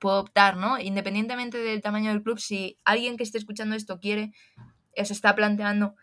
puedo 0.00 0.20
optar, 0.20 0.58
¿no? 0.58 0.78
Independientemente 0.78 1.56
del 1.56 1.80
tamaño 1.80 2.10
del 2.10 2.22
club, 2.22 2.38
si 2.38 2.78
alguien 2.84 3.16
que 3.16 3.22
esté 3.22 3.38
escuchando 3.38 3.74
esto 3.74 4.00
quiere, 4.00 4.32
se 4.94 5.14
está 5.14 5.34
planteando 5.34 5.94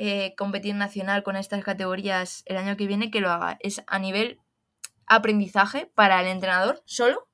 eh, 0.00 0.34
competir 0.36 0.74
nacional 0.76 1.22
con 1.24 1.36
estas 1.36 1.64
categorías 1.64 2.42
el 2.46 2.56
año 2.56 2.76
que 2.76 2.86
viene, 2.86 3.10
que 3.10 3.20
lo 3.20 3.30
haga. 3.30 3.58
Es 3.60 3.82
a 3.86 3.98
nivel 3.98 4.38
aprendizaje 5.06 5.90
para 5.94 6.20
el 6.20 6.28
entrenador 6.28 6.82
solo, 6.86 7.28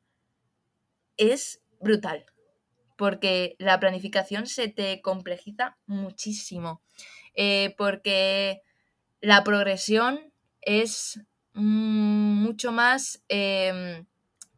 es 1.16 1.62
brutal 1.78 2.24
porque 2.96 3.56
la 3.58 3.80
planificación 3.80 4.46
se 4.46 4.68
te 4.68 5.00
complejiza 5.02 5.76
muchísimo, 5.86 6.82
eh, 7.34 7.74
porque 7.76 8.62
la 9.20 9.42
progresión 9.44 10.32
es 10.60 11.20
mucho 11.52 12.72
más, 12.72 13.22
em, 13.28 14.06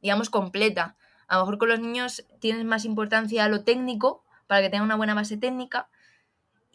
digamos, 0.01 0.31
completa. 0.31 0.97
A 1.29 1.37
lo 1.37 1.43
mejor 1.43 1.59
con 1.59 1.69
los 1.69 1.81
niños 1.81 2.27
tienes 2.41 2.65
más 2.65 2.85
importancia 2.85 3.45
a 3.45 3.49
lo 3.49 3.65
técnico, 3.65 4.25
para 4.47 4.63
que 4.63 4.71
tengan 4.71 4.85
una 4.85 4.97
buena 4.97 5.15
base 5.15 5.37
técnica, 5.37 5.89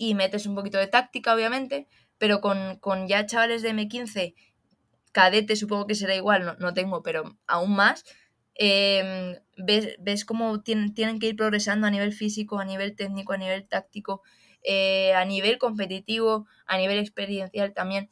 y 0.10 0.16
metes 0.16 0.46
un 0.46 0.56
poquito 0.56 0.78
de 0.78 0.88
táctica, 0.88 1.34
obviamente, 1.34 1.88
pero 2.18 2.42
con, 2.42 3.08
ya 3.08 3.26
chavales 3.26 3.62
de 3.62 3.74
M15, 3.74 4.36
cadete 5.12 5.56
supongo 5.56 5.88
que 5.88 5.96
será 5.96 6.16
igual, 6.16 6.46
no, 6.46 6.56
no 6.56 6.74
tengo, 6.74 7.04
pero 7.04 7.38
aún 7.48 7.76
más, 7.76 8.04
Em, 8.56 9.38
ves, 9.58 9.96
ves 10.00 10.26
cómo 10.26 10.62
tienen, 10.62 10.94
tienen, 10.94 11.20
que 11.20 11.28
ir 11.28 11.36
progresando 11.36 11.88
a 11.88 11.90
nivel 11.90 12.14
físico, 12.14 12.60
a 12.60 12.66
nivel 12.66 12.96
técnico, 12.96 13.34
a 13.34 13.38
nivel 13.38 13.68
táctico. 13.68 14.22
eh, 14.64 15.14
a 15.16 15.26
nivel 15.26 15.58
competitivo, 15.58 16.46
a 16.68 16.78
nivel 16.78 17.00
experiencial 17.00 17.74
también. 17.74 18.10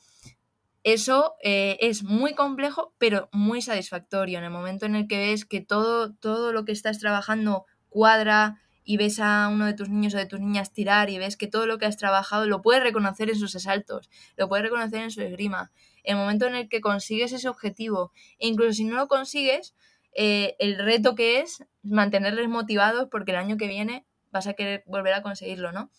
Eso 0.83 1.35
eh, 1.43 1.77
es 1.81 2.03
muy 2.03 2.33
complejo, 2.33 2.95
pero 2.97 3.29
muy 3.31 3.61
satisfactorio 3.61 4.39
en 4.39 4.45
el 4.45 4.49
momento 4.49 4.87
en 4.87 4.95
el 4.95 5.07
que 5.07 5.19
ves 5.19 5.45
que 5.45 5.61
todo, 5.61 6.15
todo 6.15 6.51
lo 6.51 6.65
que 6.65 6.71
estás 6.71 6.97
trabajando 6.97 7.65
cuadra 7.89 8.59
y 8.89 8.97
ves 8.97 9.19
a 9.19 9.49
uno 9.49 9.67
de 9.67 9.75
tus 9.75 9.87
niños 9.87 10.15
o 10.15 10.17
de 10.17 10.25
tus 10.25 10.39
niñas 10.39 10.73
tirar 10.73 11.11
y 11.11 11.19
ves 11.19 11.37
que 11.37 11.45
todo 11.45 11.67
lo 11.67 11.77
que 11.77 11.85
has 11.85 11.95
trabajado 11.95 12.47
lo 12.47 12.63
puedes 12.63 12.81
reconocer 12.81 13.29
en 13.29 13.35
sus 13.35 13.55
asaltos, 13.55 14.09
lo 14.35 14.49
puedes 14.49 14.63
reconocer 14.63 15.03
en 15.03 15.11
su 15.11 15.21
esgrima. 15.21 15.71
El 16.03 16.15
momento 16.15 16.47
en 16.47 16.55
el 16.55 16.69
que 16.69 16.81
consigues 16.81 17.31
ese 17.31 17.47
objetivo, 17.49 18.11
e 18.39 18.47
incluso 18.47 18.73
si 18.73 18.85
no 18.85 18.95
lo 18.95 19.07
consigues, 19.07 19.75
eh, 20.15 20.55
el 20.57 20.79
reto 20.79 21.13
que 21.13 21.39
es 21.39 21.63
mantenerles 21.83 22.49
motivados 22.49 23.09
porque 23.11 23.29
el 23.29 23.37
año 23.37 23.57
que 23.57 23.67
viene 23.67 24.07
vas 24.31 24.47
a 24.47 24.55
querer 24.55 24.83
volver 24.87 25.13
a 25.13 25.21
conseguirlo, 25.21 25.71
¿no? 25.71 25.91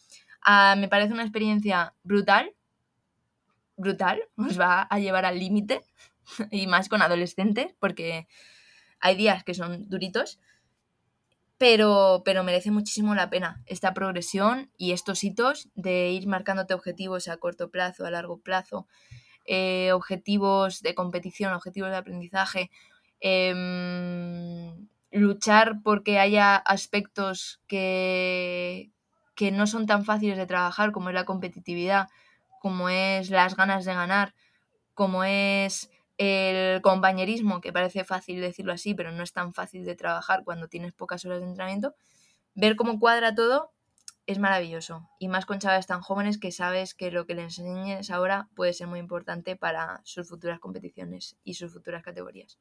Ah, 0.43 0.74
me 0.76 0.88
parece 0.88 1.12
una 1.12 1.22
experiencia 1.22 1.95
brutal, 2.03 2.57
brutal, 3.76 4.20
nos 4.36 4.59
va 4.59 4.82
a 4.82 4.99
llevar 4.99 5.26
al 5.26 5.38
límite 5.38 5.80
y 6.51 6.66
más 6.66 6.88
con 6.88 7.03
adolescentes 7.03 7.72
porque 7.78 8.26
hay 8.99 9.14
días 9.14 9.45
que 9.45 9.55
son 9.55 9.88
duritos, 9.88 10.41
pero, 11.61 12.22
pero 12.24 12.42
merece 12.42 12.70
muchísimo 12.70 13.14
la 13.14 13.28
pena 13.28 13.62
esta 13.66 13.92
progresión 13.92 14.70
y 14.78 14.92
estos 14.92 15.22
hitos 15.22 15.68
de 15.74 16.08
ir 16.08 16.26
marcándote 16.26 16.72
objetivos 16.72 17.28
a 17.28 17.36
corto 17.36 17.70
plazo, 17.70 18.06
a 18.06 18.11
largo 18.11 18.38
plazo, 18.38 18.86
eh, 19.44 19.92
objetivos 19.92 20.80
de 20.80 20.94
competición, 20.94 21.52
objetivos 21.52 21.90
de 21.90 21.96
aprendizaje, 21.96 22.70
em, 23.20 24.88
luchar 25.11 25.82
porque 25.84 26.18
haya 26.18 26.56
aspectos 26.56 27.61
que, 27.66 28.90
que 29.34 29.52
no 29.52 29.66
son 29.66 29.84
tan 29.84 30.06
fáciles 30.06 30.38
de 30.38 30.46
trabajar 30.46 30.92
como 30.92 31.11
es 31.11 31.14
la 31.14 31.26
competitividad, 31.26 32.08
como 32.62 32.88
es 32.88 33.28
las 33.28 33.54
ganas 33.54 33.84
de 33.84 33.92
ganar, 33.92 34.34
como 34.94 35.24
es 35.24 35.90
el 36.23 36.83
compañerismo, 36.83 37.62
que 37.62 37.73
parece 37.73 38.05
fácil 38.05 38.43
decirlo 38.43 38.75
así, 38.75 38.93
pero 38.93 39.11
no 39.11 39.23
es 39.23 39.33
tan 39.33 39.55
fácil 39.55 39.87
de 39.87 39.95
trabajar 39.95 40.45
cuando 40.45 40.68
tienes 40.68 40.93
pocas 40.93 41.25
horas 41.25 41.41
de 41.41 41.47
entrenamiento, 41.47 41.95
ver 42.55 42.77
cómo 42.77 43.01
cuadra 43.01 43.35
todo 43.35 43.73
es 44.27 44.39
maravilloso. 44.39 45.09
Y 45.18 45.29
más 45.29 45.47
con 45.47 45.61
chavales 45.61 45.87
tan 45.87 46.03
jóvenes 46.03 46.37
que 46.37 46.53
sabes 46.53 46.95
que 46.95 47.11
lo 47.11 47.25
que 47.25 47.35
les 47.35 47.59
enseñes 47.59 48.11
ahora 48.11 48.51
puede 48.55 48.75
ser 48.75 48.87
muy 48.87 48.99
importante 48.99 49.57
para 49.57 50.03
sus 50.05 50.29
futuras 50.29 50.61
competiciones 50.61 51.39
y 51.43 51.55
sus 51.55 51.73
futuras 51.73 52.03
categorías. 52.03 52.59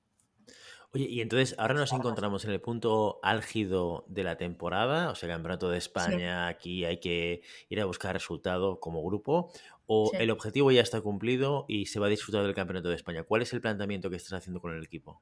Oye, 0.93 1.05
y 1.09 1.19
entonces 1.19 1.53
ahora 1.59 1.73
nos 1.73 1.91
encontramos 1.91 2.45
en 2.45 2.51
el 2.51 2.61
punto 2.61 3.19
álgido 3.21 4.05
de 4.07 4.23
la 4.23 4.37
temporada, 4.37 5.11
o 5.11 5.15
sea, 5.15 5.27
Campeonato 5.27 5.69
de 5.69 5.77
España, 5.77 6.47
aquí 6.47 6.85
hay 6.85 7.01
que 7.01 7.41
ir 7.67 7.81
a 7.81 7.85
buscar 7.85 8.13
resultado 8.13 8.79
como 8.79 9.03
grupo, 9.03 9.51
o 9.91 10.11
el 10.13 10.29
objetivo 10.29 10.71
ya 10.71 10.81
está 10.81 11.01
cumplido 11.01 11.65
y 11.67 11.87
se 11.87 11.99
va 11.99 12.05
a 12.05 12.09
disfrutar 12.09 12.43
del 12.43 12.53
Campeonato 12.53 12.89
de 12.89 12.95
España. 12.95 13.23
¿Cuál 13.23 13.41
es 13.41 13.51
el 13.53 13.59
planteamiento 13.59 14.11
que 14.11 14.17
estás 14.17 14.33
haciendo 14.33 14.61
con 14.61 14.75
el 14.75 14.83
equipo? 14.83 15.19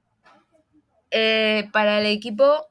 Eh, 1.09 1.69
para 1.71 2.01
el 2.01 2.05
equipo, 2.05 2.67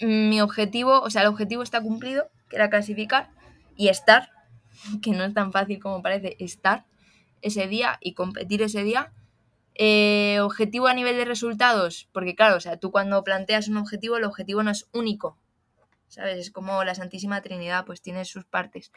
mi 0.00 0.40
objetivo, 0.40 1.02
o 1.02 1.10
sea, 1.10 1.20
el 1.20 1.28
objetivo 1.28 1.62
está 1.62 1.82
cumplido, 1.82 2.30
que 2.48 2.56
era 2.56 2.70
clasificar 2.70 3.28
y 3.76 3.88
estar, 3.88 4.30
que 5.02 5.10
no 5.10 5.24
es 5.24 5.34
tan 5.34 5.52
fácil 5.52 5.80
como 5.80 6.00
parece, 6.00 6.34
estar 6.38 6.86
ese 7.42 7.66
día 7.66 7.98
y 8.00 8.14
competir 8.14 8.62
ese 8.62 8.82
día 8.82 9.12
eh, 9.74 10.40
objetivo 10.40 10.86
a 10.86 10.94
nivel 10.94 11.18
de 11.18 11.26
resultados, 11.26 12.08
porque 12.12 12.34
claro, 12.34 12.56
o 12.56 12.60
sea, 12.60 12.78
tú 12.78 12.90
cuando 12.90 13.22
planteas 13.22 13.68
un 13.68 13.76
objetivo, 13.76 14.16
el 14.16 14.24
objetivo 14.24 14.62
no 14.62 14.70
es 14.70 14.88
único, 14.94 15.36
¿sabes? 16.08 16.38
Es 16.38 16.50
como 16.50 16.82
la 16.84 16.94
Santísima 16.94 17.42
Trinidad, 17.42 17.84
pues 17.84 18.00
tiene 18.00 18.24
sus 18.24 18.46
partes. 18.46 18.92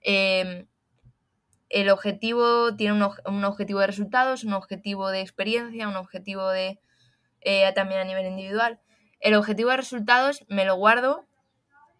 Em, 0.00 0.66
el 1.68 1.90
objetivo 1.90 2.74
tiene 2.76 2.94
un, 2.94 3.44
objetivo 3.44 3.80
de 3.80 3.86
resultados, 3.86 4.44
un 4.44 4.52
objetivo 4.52 5.10
de 5.10 5.20
experiencia, 5.20 5.88
un 5.88 5.96
objetivo 5.96 6.48
de 6.48 6.78
eh, 7.40 7.72
también 7.74 8.00
a 8.00 8.04
nivel 8.04 8.26
individual. 8.26 8.80
El 9.20 9.34
objetivo 9.34 9.70
de 9.70 9.78
resultados 9.78 10.44
me 10.48 10.64
lo 10.64 10.76
guardo 10.76 11.26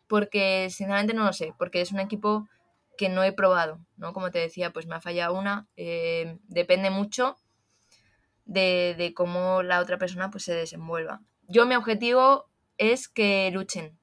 porque 0.06 0.68
sinceramente 0.70 1.14
no 1.14 1.24
lo 1.24 1.32
sé, 1.32 1.52
porque 1.58 1.80
es 1.80 1.92
un 1.92 2.00
equipo 2.00 2.48
que 2.96 3.08
no 3.08 3.24
he 3.24 3.32
probado, 3.32 3.80
¿no? 3.96 4.12
Como 4.12 4.30
te 4.30 4.38
decía, 4.38 4.72
pues 4.72 4.86
me 4.86 4.94
ha 4.94 5.00
fallado 5.00 5.34
una, 5.36 5.68
eh, 5.76 6.38
depende 6.44 6.90
mucho 6.90 7.36
de, 8.44 9.12
cómo 9.14 9.62
la 9.62 9.80
otra 9.80 9.98
persona 9.98 10.30
pues, 10.30 10.44
se 10.44 10.54
desenvuelva. 10.54 11.20
Yo 11.48 11.66
mi 11.66 11.74
objetivo 11.74 12.48
es 12.78 13.08
que 13.08 13.50
luchen, 13.52 13.98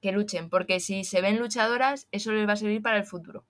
que 0.00 0.12
luchen, 0.12 0.48
porque 0.50 0.80
si 0.80 1.04
se 1.04 1.20
ven 1.20 1.38
luchadoras, 1.38 2.08
eso 2.10 2.32
les 2.32 2.48
va 2.48 2.54
a 2.54 2.56
servir 2.56 2.82
para 2.82 2.96
el 2.96 3.04
futuro. 3.04 3.46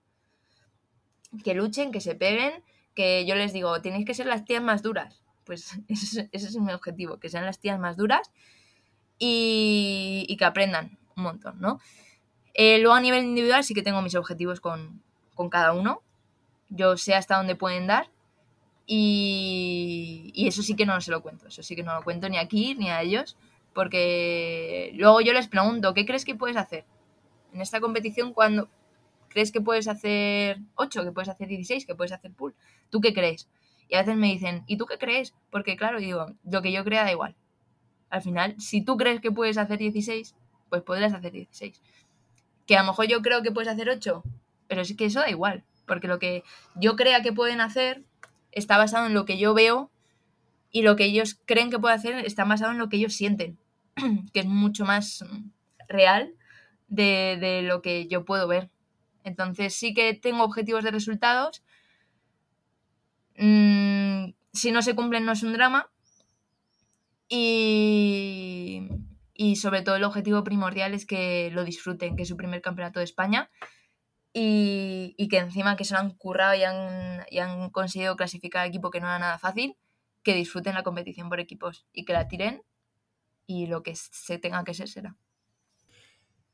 Que 1.43 1.53
luchen, 1.53 1.91
que 1.91 2.01
se 2.01 2.15
peguen, 2.15 2.63
que 2.95 3.25
yo 3.25 3.35
les 3.35 3.53
digo, 3.53 3.81
tenéis 3.81 4.05
que 4.05 4.13
ser 4.13 4.25
las 4.25 4.45
tías 4.45 4.61
más 4.61 4.81
duras. 4.81 5.23
Pues 5.45 5.79
ese, 5.87 6.29
es 6.31 6.55
mi 6.57 6.73
objetivo, 6.73 7.19
que 7.19 7.29
sean 7.29 7.45
las 7.45 7.59
tías 7.59 7.79
más 7.79 7.97
duras 7.97 8.31
y, 9.17 10.35
que 10.37 10.45
aprendan 10.45 10.97
un 11.15 11.23
montón, 11.23 11.59
¿no? 11.59 11.79
Eh, 12.53 12.79
luego 12.79 12.95
a 12.95 13.01
nivel 13.01 13.23
individual 13.23 13.63
sí 13.63 13.73
que 13.73 13.81
tengo 13.81 14.01
mis 14.01 14.15
objetivos 14.15 14.59
con, 14.59 15.01
con 15.35 15.49
cada 15.49 15.73
uno. 15.73 16.01
Yo 16.69 16.97
sé 16.97 17.15
hasta 17.15 17.37
dónde 17.37 17.55
pueden 17.55 17.87
dar 17.87 18.09
y, 18.93 20.33
eso 20.47 20.61
sí 20.63 20.75
que 20.75 20.85
no 20.85 20.99
se 20.99 21.11
lo 21.11 21.21
cuento, 21.21 21.47
eso 21.47 21.63
sí 21.63 21.75
que 21.77 21.83
no 21.83 21.95
lo 21.95 22.03
cuento 22.03 22.27
ni 22.27 22.37
aquí 22.37 22.75
ni 22.75 22.89
a 22.89 23.01
ellos, 23.01 23.37
porque 23.73 24.91
luego 24.95 25.21
yo 25.21 25.31
les 25.31 25.47
pregunto, 25.47 25.93
¿qué 25.93 26.05
crees 26.05 26.25
que 26.25 26.35
puedes 26.35 26.57
hacer? 26.57 26.83
En 27.53 27.61
esta 27.61 27.79
competición, 27.79 28.33
cuando 28.33 28.69
crees 29.31 29.51
que 29.51 29.61
puedes 29.61 29.87
hacer 29.87 30.59
8, 30.75 31.03
que 31.03 31.11
puedes 31.11 31.29
hacer 31.29 31.47
16, 31.47 31.85
que 31.85 31.95
puedes 31.95 32.11
hacer 32.11 32.31
pool, 32.31 32.53
¿tú 32.89 33.01
qué 33.01 33.13
crees? 33.13 33.49
Y 33.87 33.95
a 33.95 33.99
veces 33.99 34.15
me 34.15 34.27
dicen, 34.27 34.63
¿y 34.67 34.77
tú 34.77 34.85
qué 34.85 34.97
crees? 34.97 35.33
Porque 35.49 35.75
claro, 35.75 35.99
digo, 35.99 36.33
lo 36.43 36.61
que 36.61 36.71
yo 36.71 36.83
crea 36.83 37.03
da 37.03 37.11
igual. 37.11 37.35
Al 38.09 38.21
final, 38.21 38.55
si 38.59 38.83
tú 38.83 38.97
crees 38.97 39.21
que 39.21 39.31
puedes 39.31 39.57
hacer 39.57 39.79
16, 39.79 40.35
pues 40.69 40.81
podrás 40.83 41.13
hacer 41.13 41.31
16. 41.31 41.81
Que 42.65 42.77
a 42.77 42.81
lo 42.81 42.87
mejor 42.87 43.07
yo 43.07 43.21
creo 43.21 43.41
que 43.41 43.51
puedes 43.51 43.69
hacer 43.69 43.89
8, 43.89 44.23
pero 44.67 44.85
sí 44.85 44.95
que 44.95 45.05
eso 45.05 45.19
da 45.19 45.29
igual, 45.29 45.63
porque 45.85 46.07
lo 46.07 46.19
que 46.19 46.43
yo 46.75 46.95
crea 46.95 47.21
que 47.21 47.33
pueden 47.33 47.61
hacer 47.61 48.03
está 48.51 48.77
basado 48.77 49.07
en 49.07 49.13
lo 49.13 49.25
que 49.25 49.37
yo 49.37 49.53
veo 49.53 49.91
y 50.71 50.83
lo 50.83 50.95
que 50.95 51.05
ellos 51.05 51.39
creen 51.45 51.69
que 51.69 51.79
puede 51.79 51.95
hacer 51.95 52.25
está 52.25 52.45
basado 52.45 52.71
en 52.71 52.77
lo 52.77 52.89
que 52.89 52.97
ellos 52.97 53.13
sienten, 53.13 53.57
que 54.33 54.39
es 54.39 54.45
mucho 54.45 54.85
más 54.85 55.25
real 55.87 56.33
de, 56.87 57.61
lo 57.63 57.81
que 57.81 58.07
yo 58.07 58.25
puedo 58.25 58.47
ver. 58.47 58.69
Entonces 59.23 59.75
sí 59.75 59.93
que 59.93 60.13
tengo 60.13 60.43
objetivos 60.43 60.83
de 60.83 60.91
resultados. 60.91 61.63
Mm, 63.37 64.31
si 64.53 64.71
no 64.71 64.81
se 64.81 64.95
cumplen 64.95 65.25
no 65.25 65.31
es 65.31 65.43
un 65.43 65.53
drama. 65.53 65.89
Y, 67.29 68.89
y 69.33 69.55
sobre 69.55 69.81
todo 69.81 69.95
el 69.95 70.03
objetivo 70.03 70.43
primordial 70.43 70.93
es 70.93 71.05
que 71.05 71.49
lo 71.51 71.63
disfruten, 71.63 72.15
que 72.15 72.23
es 72.23 72.29
su 72.29 72.35
primer 72.35 72.61
campeonato 72.61 72.99
de 72.99 73.05
España 73.05 73.49
y, 74.33 75.27
que 75.29 75.37
encima 75.37 75.75
que 75.75 75.85
se 75.85 75.93
lo 75.93 75.99
han 75.99 76.11
currado 76.11 76.55
y 76.55 76.63
han, 76.63 77.25
y 77.29 77.39
han 77.39 77.69
conseguido 77.69 78.15
clasificar 78.15 78.63
al 78.63 78.69
equipo 78.69 78.89
que 78.89 78.99
no 78.99 79.07
era 79.07 79.19
nada 79.19 79.39
fácil, 79.39 79.77
que 80.23 80.35
disfruten 80.35 80.75
la 80.75 80.83
competición 80.83 81.29
por 81.29 81.39
equipos 81.39 81.85
y 81.91 82.05
que 82.05 82.13
la 82.13 82.27
tiren 82.27 82.63
y 83.45 83.67
lo 83.67 83.83
que 83.83 83.95
se 83.95 84.37
tenga 84.37 84.63
que 84.63 84.73
ser 84.73 84.87
será. 84.87 85.15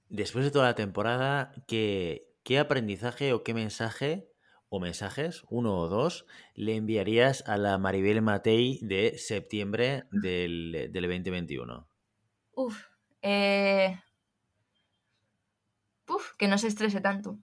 Después 0.10 0.46
de 0.46 0.52
toda 0.52 0.66
la 0.66 0.76
temporada, 0.76 1.54
¿qué, 1.68 2.27
qué 2.48 2.60
aprendizaje 2.60 3.34
o 3.34 3.44
qué 3.44 3.54
mensaje 3.54 4.32
o 4.70 4.80
mensajes, 4.80 5.44
uno 5.50 5.78
o 5.78 5.90
dos, 5.90 6.26
le 6.56 6.78
enviarías 6.78 7.44
a 7.46 7.58
la 7.58 7.78
Maribel 7.78 8.22
Matei 8.22 8.80
de 8.82 9.18
septiembre 9.18 10.06
del, 10.12 10.90
del 10.94 11.04
2021? 11.04 11.90
Uf, 12.54 12.86
eh... 13.22 14.00
Uf, 16.08 16.36
que 16.38 16.48
no 16.48 16.58
se 16.58 16.68
estrese 16.68 17.02
tanto 17.02 17.38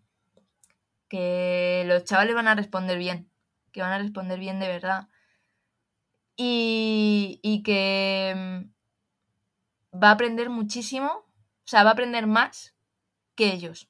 que 1.14 1.84
los 1.86 2.04
chavales 2.04 2.34
van 2.34 2.48
a 2.48 2.54
responder 2.54 2.96
bien, 2.98 3.30
que 3.72 3.82
van 3.82 3.92
a 3.92 3.98
responder 3.98 4.40
bien 4.40 4.58
de 4.58 4.68
verdad. 4.68 5.08
Y, 6.36 7.62
que 7.64 8.34
mm, 8.34 9.98
va 10.02 10.08
a 10.08 10.12
aprender 10.12 10.48
muchísimo, 10.48 11.08
o 11.08 11.66
sea, 11.66 11.84
va 11.84 11.90
a 11.90 11.92
aprender 11.92 12.26
más 12.26 12.74
que 13.36 13.52
ellos, 13.52 13.88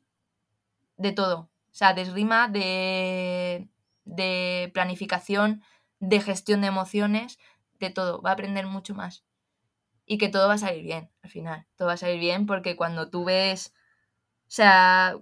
de 0.96 1.12
todo. 1.12 1.38
O 1.40 1.76
sea, 1.76 1.94
de 1.94 2.02
esgrima, 2.02 2.48
de, 2.48 3.68
de 4.04 4.70
planificación, 4.74 5.62
de 5.98 6.20
gestión 6.20 6.60
de 6.60 6.68
emociones, 6.68 7.38
de 7.80 7.90
todo. 7.90 8.22
Va 8.22 8.30
a 8.30 8.32
aprender 8.34 8.66
mucho 8.66 8.94
más. 8.94 9.24
Y 10.06 10.18
que 10.18 10.28
todo 10.28 10.48
va 10.48 10.54
a 10.54 10.58
salir 10.58 10.84
bien, 10.84 11.10
al 11.22 11.30
final. 11.30 11.66
Todo 11.76 11.88
va 11.88 11.94
a 11.94 11.98
salir 11.98 12.20
bien 12.20 12.46
porque 12.46 12.76
cuando 12.76 13.10
tú 13.10 13.24
ves, 13.24 13.74
o 14.42 14.50
sea, 14.50 15.16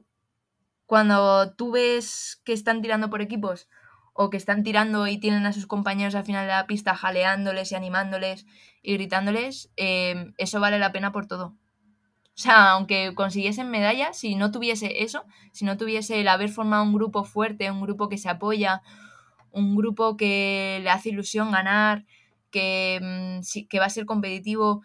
cuando 0.87 1.55
tú 1.55 1.73
ves 1.73 2.41
que 2.45 2.53
están 2.53 2.83
tirando 2.83 3.09
por 3.09 3.23
equipos 3.23 3.68
o 4.12 4.29
que 4.29 4.37
están 4.37 4.62
tirando 4.62 5.07
y 5.07 5.18
tienen 5.18 5.47
a 5.47 5.53
sus 5.53 5.66
compañeros 5.66 6.14
al 6.14 6.25
final 6.25 6.47
de 6.47 6.53
la 6.53 6.66
pista 6.66 6.95
jaleándoles 6.95 7.73
y 7.73 7.75
animándoles 7.75 8.47
y 8.83 8.95
gritándoles, 8.95 9.70
em, 9.77 10.35
eso 10.37 10.61
vale 10.61 10.79
la 10.79 10.93
pena 10.93 11.12
por 11.12 11.27
todo. 11.27 11.57
O 12.35 12.41
sea, 12.43 12.70
aunque 12.70 13.14
consiguiesen 13.14 13.70
medallas, 13.70 14.18
si 14.18 14.35
no 14.37 14.51
tuviese 14.51 15.03
eso, 15.03 15.24
si 15.53 15.64
no 15.64 15.76
tuviese 15.76 16.20
el 16.20 16.28
haber 16.28 16.49
formado 16.49 16.83
un 16.83 16.95
grupo 16.95 17.24
fuerte, 17.24 17.70
un 17.70 17.83
grupo 17.83 18.09
que 18.09 18.16
se 18.18 18.30
apoya, 18.30 18.83
un 19.51 19.76
grupo 19.76 20.16
que 20.16 20.80
le 20.83 20.91
hace 20.91 21.11
ilusión 21.11 21.51
ganar, 21.53 22.07
que, 22.51 23.01
mm, 23.03 23.68
que 23.68 23.78
va 23.78 23.87
a 23.87 23.91
ser 23.91 24.07
competitivo 24.07 24.83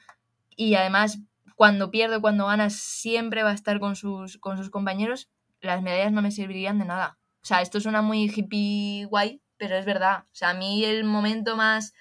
y 0.57 0.75
además 0.75 1.19
cuando 1.55 1.89
pierde, 1.89 2.21
cuando 2.21 2.47
gana, 2.47 2.69
siempre 2.69 3.43
va 3.43 3.51
a 3.51 3.55
estar 3.55 3.79
con 3.79 3.95
sus, 3.95 4.37
con 4.37 4.57
sus 4.57 4.69
compañeros, 4.69 5.29
las 5.61 5.81
medallas 5.81 6.11
no 6.11 6.21
me 6.21 6.31
servirían 6.31 6.77
de 6.77 6.85
nada. 6.85 7.17
O 7.41 7.45
sea, 7.47 7.61
esto 7.61 7.79
suena 7.79 8.01
muy 8.01 8.25
hippie 8.29 9.05
guay, 9.05 9.41
pero 9.57 9.75
es 9.75 9.85
verdad. 9.85 10.25
O 10.25 10.35
sea, 10.35 10.51
a 10.51 10.53
mí 10.53 10.83
el 10.85 11.03
momento 11.03 11.55
más, 11.55 11.93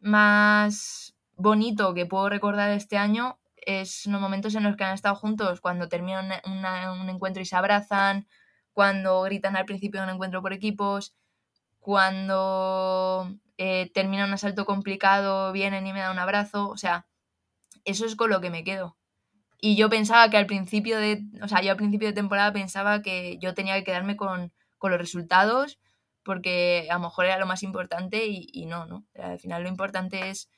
más 0.00 1.14
bonito 1.36 1.94
que 1.94 2.06
puedo 2.06 2.28
recordar 2.28 2.70
este 2.70 2.96
año 2.96 3.38
es 3.66 4.06
los 4.06 4.20
momentos 4.20 4.54
en 4.54 4.64
los 4.64 4.76
que 4.76 4.84
han 4.84 4.94
estado 4.94 5.14
juntos, 5.14 5.60
cuando 5.60 5.88
terminan 5.88 6.30
un 6.44 7.08
encuentro 7.08 7.42
y 7.42 7.46
se 7.46 7.56
abrazan, 7.56 8.26
cuando 8.72 9.22
gritan 9.22 9.56
al 9.56 9.64
principio 9.64 10.00
de 10.00 10.06
un 10.06 10.14
encuentro 10.14 10.42
por 10.42 10.52
equipos, 10.52 11.14
cuando 11.80 13.28
eh, 13.58 13.90
termina 13.92 14.24
un 14.24 14.32
asalto 14.32 14.64
complicado, 14.64 15.52
vienen 15.52 15.86
y 15.86 15.92
me 15.92 16.00
dan 16.00 16.12
un 16.12 16.18
abrazo, 16.18 16.68
o 16.68 16.76
sea, 16.76 17.06
eso 17.84 18.06
es 18.06 18.16
con 18.16 18.30
lo 18.30 18.40
que 18.40 18.50
me 18.50 18.64
quedo. 18.64 18.96
Y 19.60 19.76
yo 19.76 19.88
pensaba 19.90 20.28
que 20.30 20.36
al 20.36 20.46
principio 20.46 20.98
de, 20.98 21.24
o 21.42 21.48
sea, 21.48 21.62
yo 21.62 21.70
al 21.70 21.76
principio 21.76 22.08
de 22.08 22.14
temporada 22.14 22.52
pensaba 22.52 23.02
que 23.02 23.38
yo 23.38 23.54
tenía 23.54 23.74
que 23.76 23.84
quedarme 23.84 24.16
con, 24.16 24.52
con 24.78 24.90
los 24.90 25.00
resultados, 25.00 25.78
porque 26.24 26.88
a 26.90 26.94
lo 26.94 27.00
mejor 27.00 27.26
era 27.26 27.38
lo 27.38 27.46
más 27.46 27.62
importante 27.62 28.26
y, 28.26 28.66
no, 28.66 28.86
¿no? 28.86 29.04
Al 29.14 29.38
final 29.38 29.62
lo 29.62 29.68
importante 29.68 30.30
es 30.30 30.48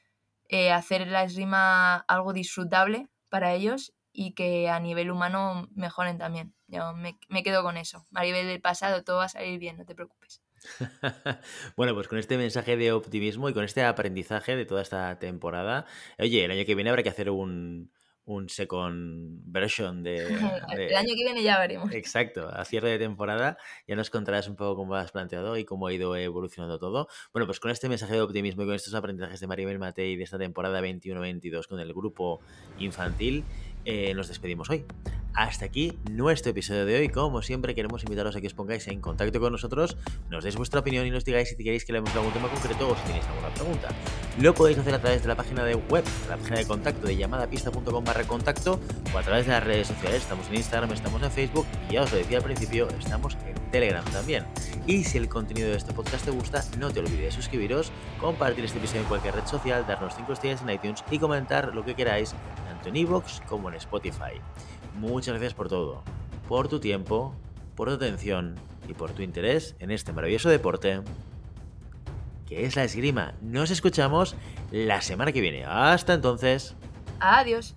eh, 0.49 0.73
hacer 0.73 1.07
la 1.09 1.25
esgrima 1.25 1.97
algo 1.97 2.33
disfrutable 2.33 3.09
para 3.29 3.55
ellos 3.55 3.93
y 4.13 4.35
que 4.35 4.69
a 4.69 4.79
nivel 4.81 5.11
humano 5.11 5.69
mejoren 5.75 6.19
también. 6.19 6.55
Yo 6.69 6.95
me, 6.95 7.19
me 7.29 7.43
quedo 7.43 7.63
con 7.63 7.77
eso. 7.77 8.07
Maribel 8.11 8.47
del 8.47 8.61
pasado, 8.61 9.03
todo 9.03 9.19
va 9.19 9.25
a 9.25 9.29
salir 9.29 9.59
bien, 9.59 9.77
no 9.77 9.85
te 9.85 9.95
preocupes. 9.95 10.41
bueno, 11.77 11.95
pues 11.95 12.09
con 12.09 12.19
este 12.19 12.39
mensaje 12.39 12.77
de 12.77 12.93
optimismo 12.93 13.49
y 13.49 13.55
con 13.55 13.65
este 13.65 13.83
aprendizaje 13.85 14.57
de 14.57 14.65
toda 14.65 14.83
esta 14.83 15.19
temporada, 15.19 15.87
oye, 16.19 16.45
el 16.45 16.51
año 16.51 16.65
que 16.65 16.75
viene 16.75 16.91
habrá 16.91 17.03
que 17.03 17.11
hacer 17.11 17.31
un, 17.31 17.91
un 18.27 18.49
second 18.49 19.41
version 19.45 20.03
de, 20.03 20.27
El 20.27 20.95
año 20.95 21.15
que 21.15 21.25
viene 21.25 21.43
ya 21.43 21.59
veremos. 21.59 21.93
Exacto, 21.93 22.49
a 22.49 22.65
cierre 22.65 22.91
de 22.91 22.99
temporada 22.99 23.59
ya 23.87 23.97
nos 23.97 24.11
contarás 24.11 24.49
un 24.49 24.57
poco 24.57 24.77
cómo 24.77 24.95
has 24.95 25.13
planteado 25.13 25.57
y 25.57 25.65
cómo 25.65 25.87
ha 25.87 25.93
ido 25.93 26.17
evolucionando 26.17 26.79
todo. 26.79 27.09
Bueno, 27.33 27.47
pues 27.47 27.61
con 27.61 27.71
este 27.71 27.89
mensaje 27.89 28.15
de 28.15 28.21
optimismo 28.21 28.63
y 28.63 28.67
con 28.67 28.75
estos 28.75 28.95
aprendizajes 28.95 29.41
de 29.41 29.47
Maribel 29.47 29.79
Matei 29.79 30.17
de 30.17 30.25
esta 30.25 30.39
temporada 30.39 30.81
21-22 30.81 31.67
con 31.67 31.81
el 31.81 31.93
grupo 31.93 32.41
infantil, 32.79 33.45
eh, 33.85 34.15
nos 34.15 34.29
despedimos 34.29 34.71
hoy. 34.71 34.85
Hasta 35.35 35.65
aquí 35.65 35.99
nuestro 36.09 36.53
episodio 36.53 36.87
de 36.87 36.97
hoy. 36.97 37.09
Como 37.09 37.43
siempre, 37.43 37.75
queremos 37.75 38.05
invitaros 38.05 38.37
a 38.37 38.41
que 38.41 38.47
os 38.47 38.55
pongáis 38.55 38.87
en 38.87 39.01
contacto 39.01 39.41
con 39.41 39.51
nosotros, 39.51 39.97
nos 40.31 40.45
deis 40.45 40.55
vuestra 40.55 40.79
opinión 40.79 41.05
y 41.07 41.11
nos 41.11 41.25
digáis 41.25 41.49
si 41.49 41.57
queréis 41.57 41.85
que 41.85 41.93
leemos 41.93 42.15
algún 42.15 42.33
tema 42.33 42.49
concreto 42.49 42.89
o 42.89 42.95
si 42.95 43.03
tenéis 43.03 43.25
alguna 43.27 43.49
pregunta. 43.49 43.89
Lo 44.39 44.55
podéis 44.55 44.79
hacer 44.79 44.95
a 44.95 45.01
través 45.01 45.23
de 45.23 45.29
la 45.29 45.35
página 45.35 45.65
de 45.65 45.75
web, 45.75 46.05
la 46.29 46.37
página 46.37 46.59
de 46.59 46.67
contacto 46.67 47.09
de 47.09 47.17
llamadapista.com 47.17 48.05
barra 48.05 48.25
contacto 48.29 48.79
o 49.13 49.19
a 49.19 49.23
través 49.23 49.47
de 49.47 49.53
las 49.53 49.65
redes 49.65 49.89
sociales. 49.89 50.23
Estamos 50.23 50.47
en 50.49 50.55
Instagram, 50.55 50.93
estamos 50.93 51.21
en 51.21 51.33
Facebook 51.33 51.67
y 51.91 51.95
ya 51.95 52.03
os 52.03 52.13
lo 52.13 52.19
decía 52.19 52.39
al 52.39 52.45
principio, 52.45 52.87
estamos 53.01 53.37
en 53.45 53.55
Telegram 53.73 54.05
también. 54.05 54.45
Y 54.87 55.03
si 55.03 55.19
el 55.19 55.29
contenido 55.29 55.69
de 55.69 55.77
este 55.77 55.93
podcast 55.93 56.25
te 56.25 56.31
gusta, 56.31 56.65
no 56.79 56.93
te 56.93 57.01
olvides 57.01 57.21
de 57.21 57.31
suscribiros, 57.33 57.91
compartir 58.21 58.65
este 58.65 58.79
episodio 58.79 59.01
en 59.01 59.09
cualquier 59.09 59.35
red 59.35 59.47
social, 59.47 59.85
darnos 59.85 60.15
5 60.15 60.33
estrellas 60.33 60.63
en 60.63 60.71
iTunes 60.71 61.03
y 61.11 61.19
comentar 61.19 61.75
lo 61.75 61.85
que 61.85 61.97
queráis, 61.97 62.37
en 62.87 62.97
iVoox 62.97 63.41
como 63.49 63.69
en 63.69 63.77
Spotify. 63.77 64.41
Muchas 64.97 65.35
gracias 65.35 65.55
por 65.55 65.69
todo, 65.69 66.03
por 66.49 66.69
tu 66.69 66.81
tiempo, 66.81 67.35
por 67.75 67.89
tu 67.89 67.95
atención 67.95 68.57
y 68.89 68.95
por 68.95 69.13
tu 69.13 69.23
interés 69.23 69.75
en 69.79 69.91
este 69.91 70.13
maravilloso 70.13 70.49
deporte 70.49 71.03
que 72.47 72.67
es 72.67 72.77
la 72.77 72.85
esgrima. 72.85 73.35
Nos 73.41 73.71
escuchamos 73.71 74.37
la 74.71 75.01
semana 75.01 75.33
que 75.33 75.41
viene. 75.41 75.65
Hasta 75.65 76.15
entonces. 76.15 76.77
Adiós. 77.21 77.75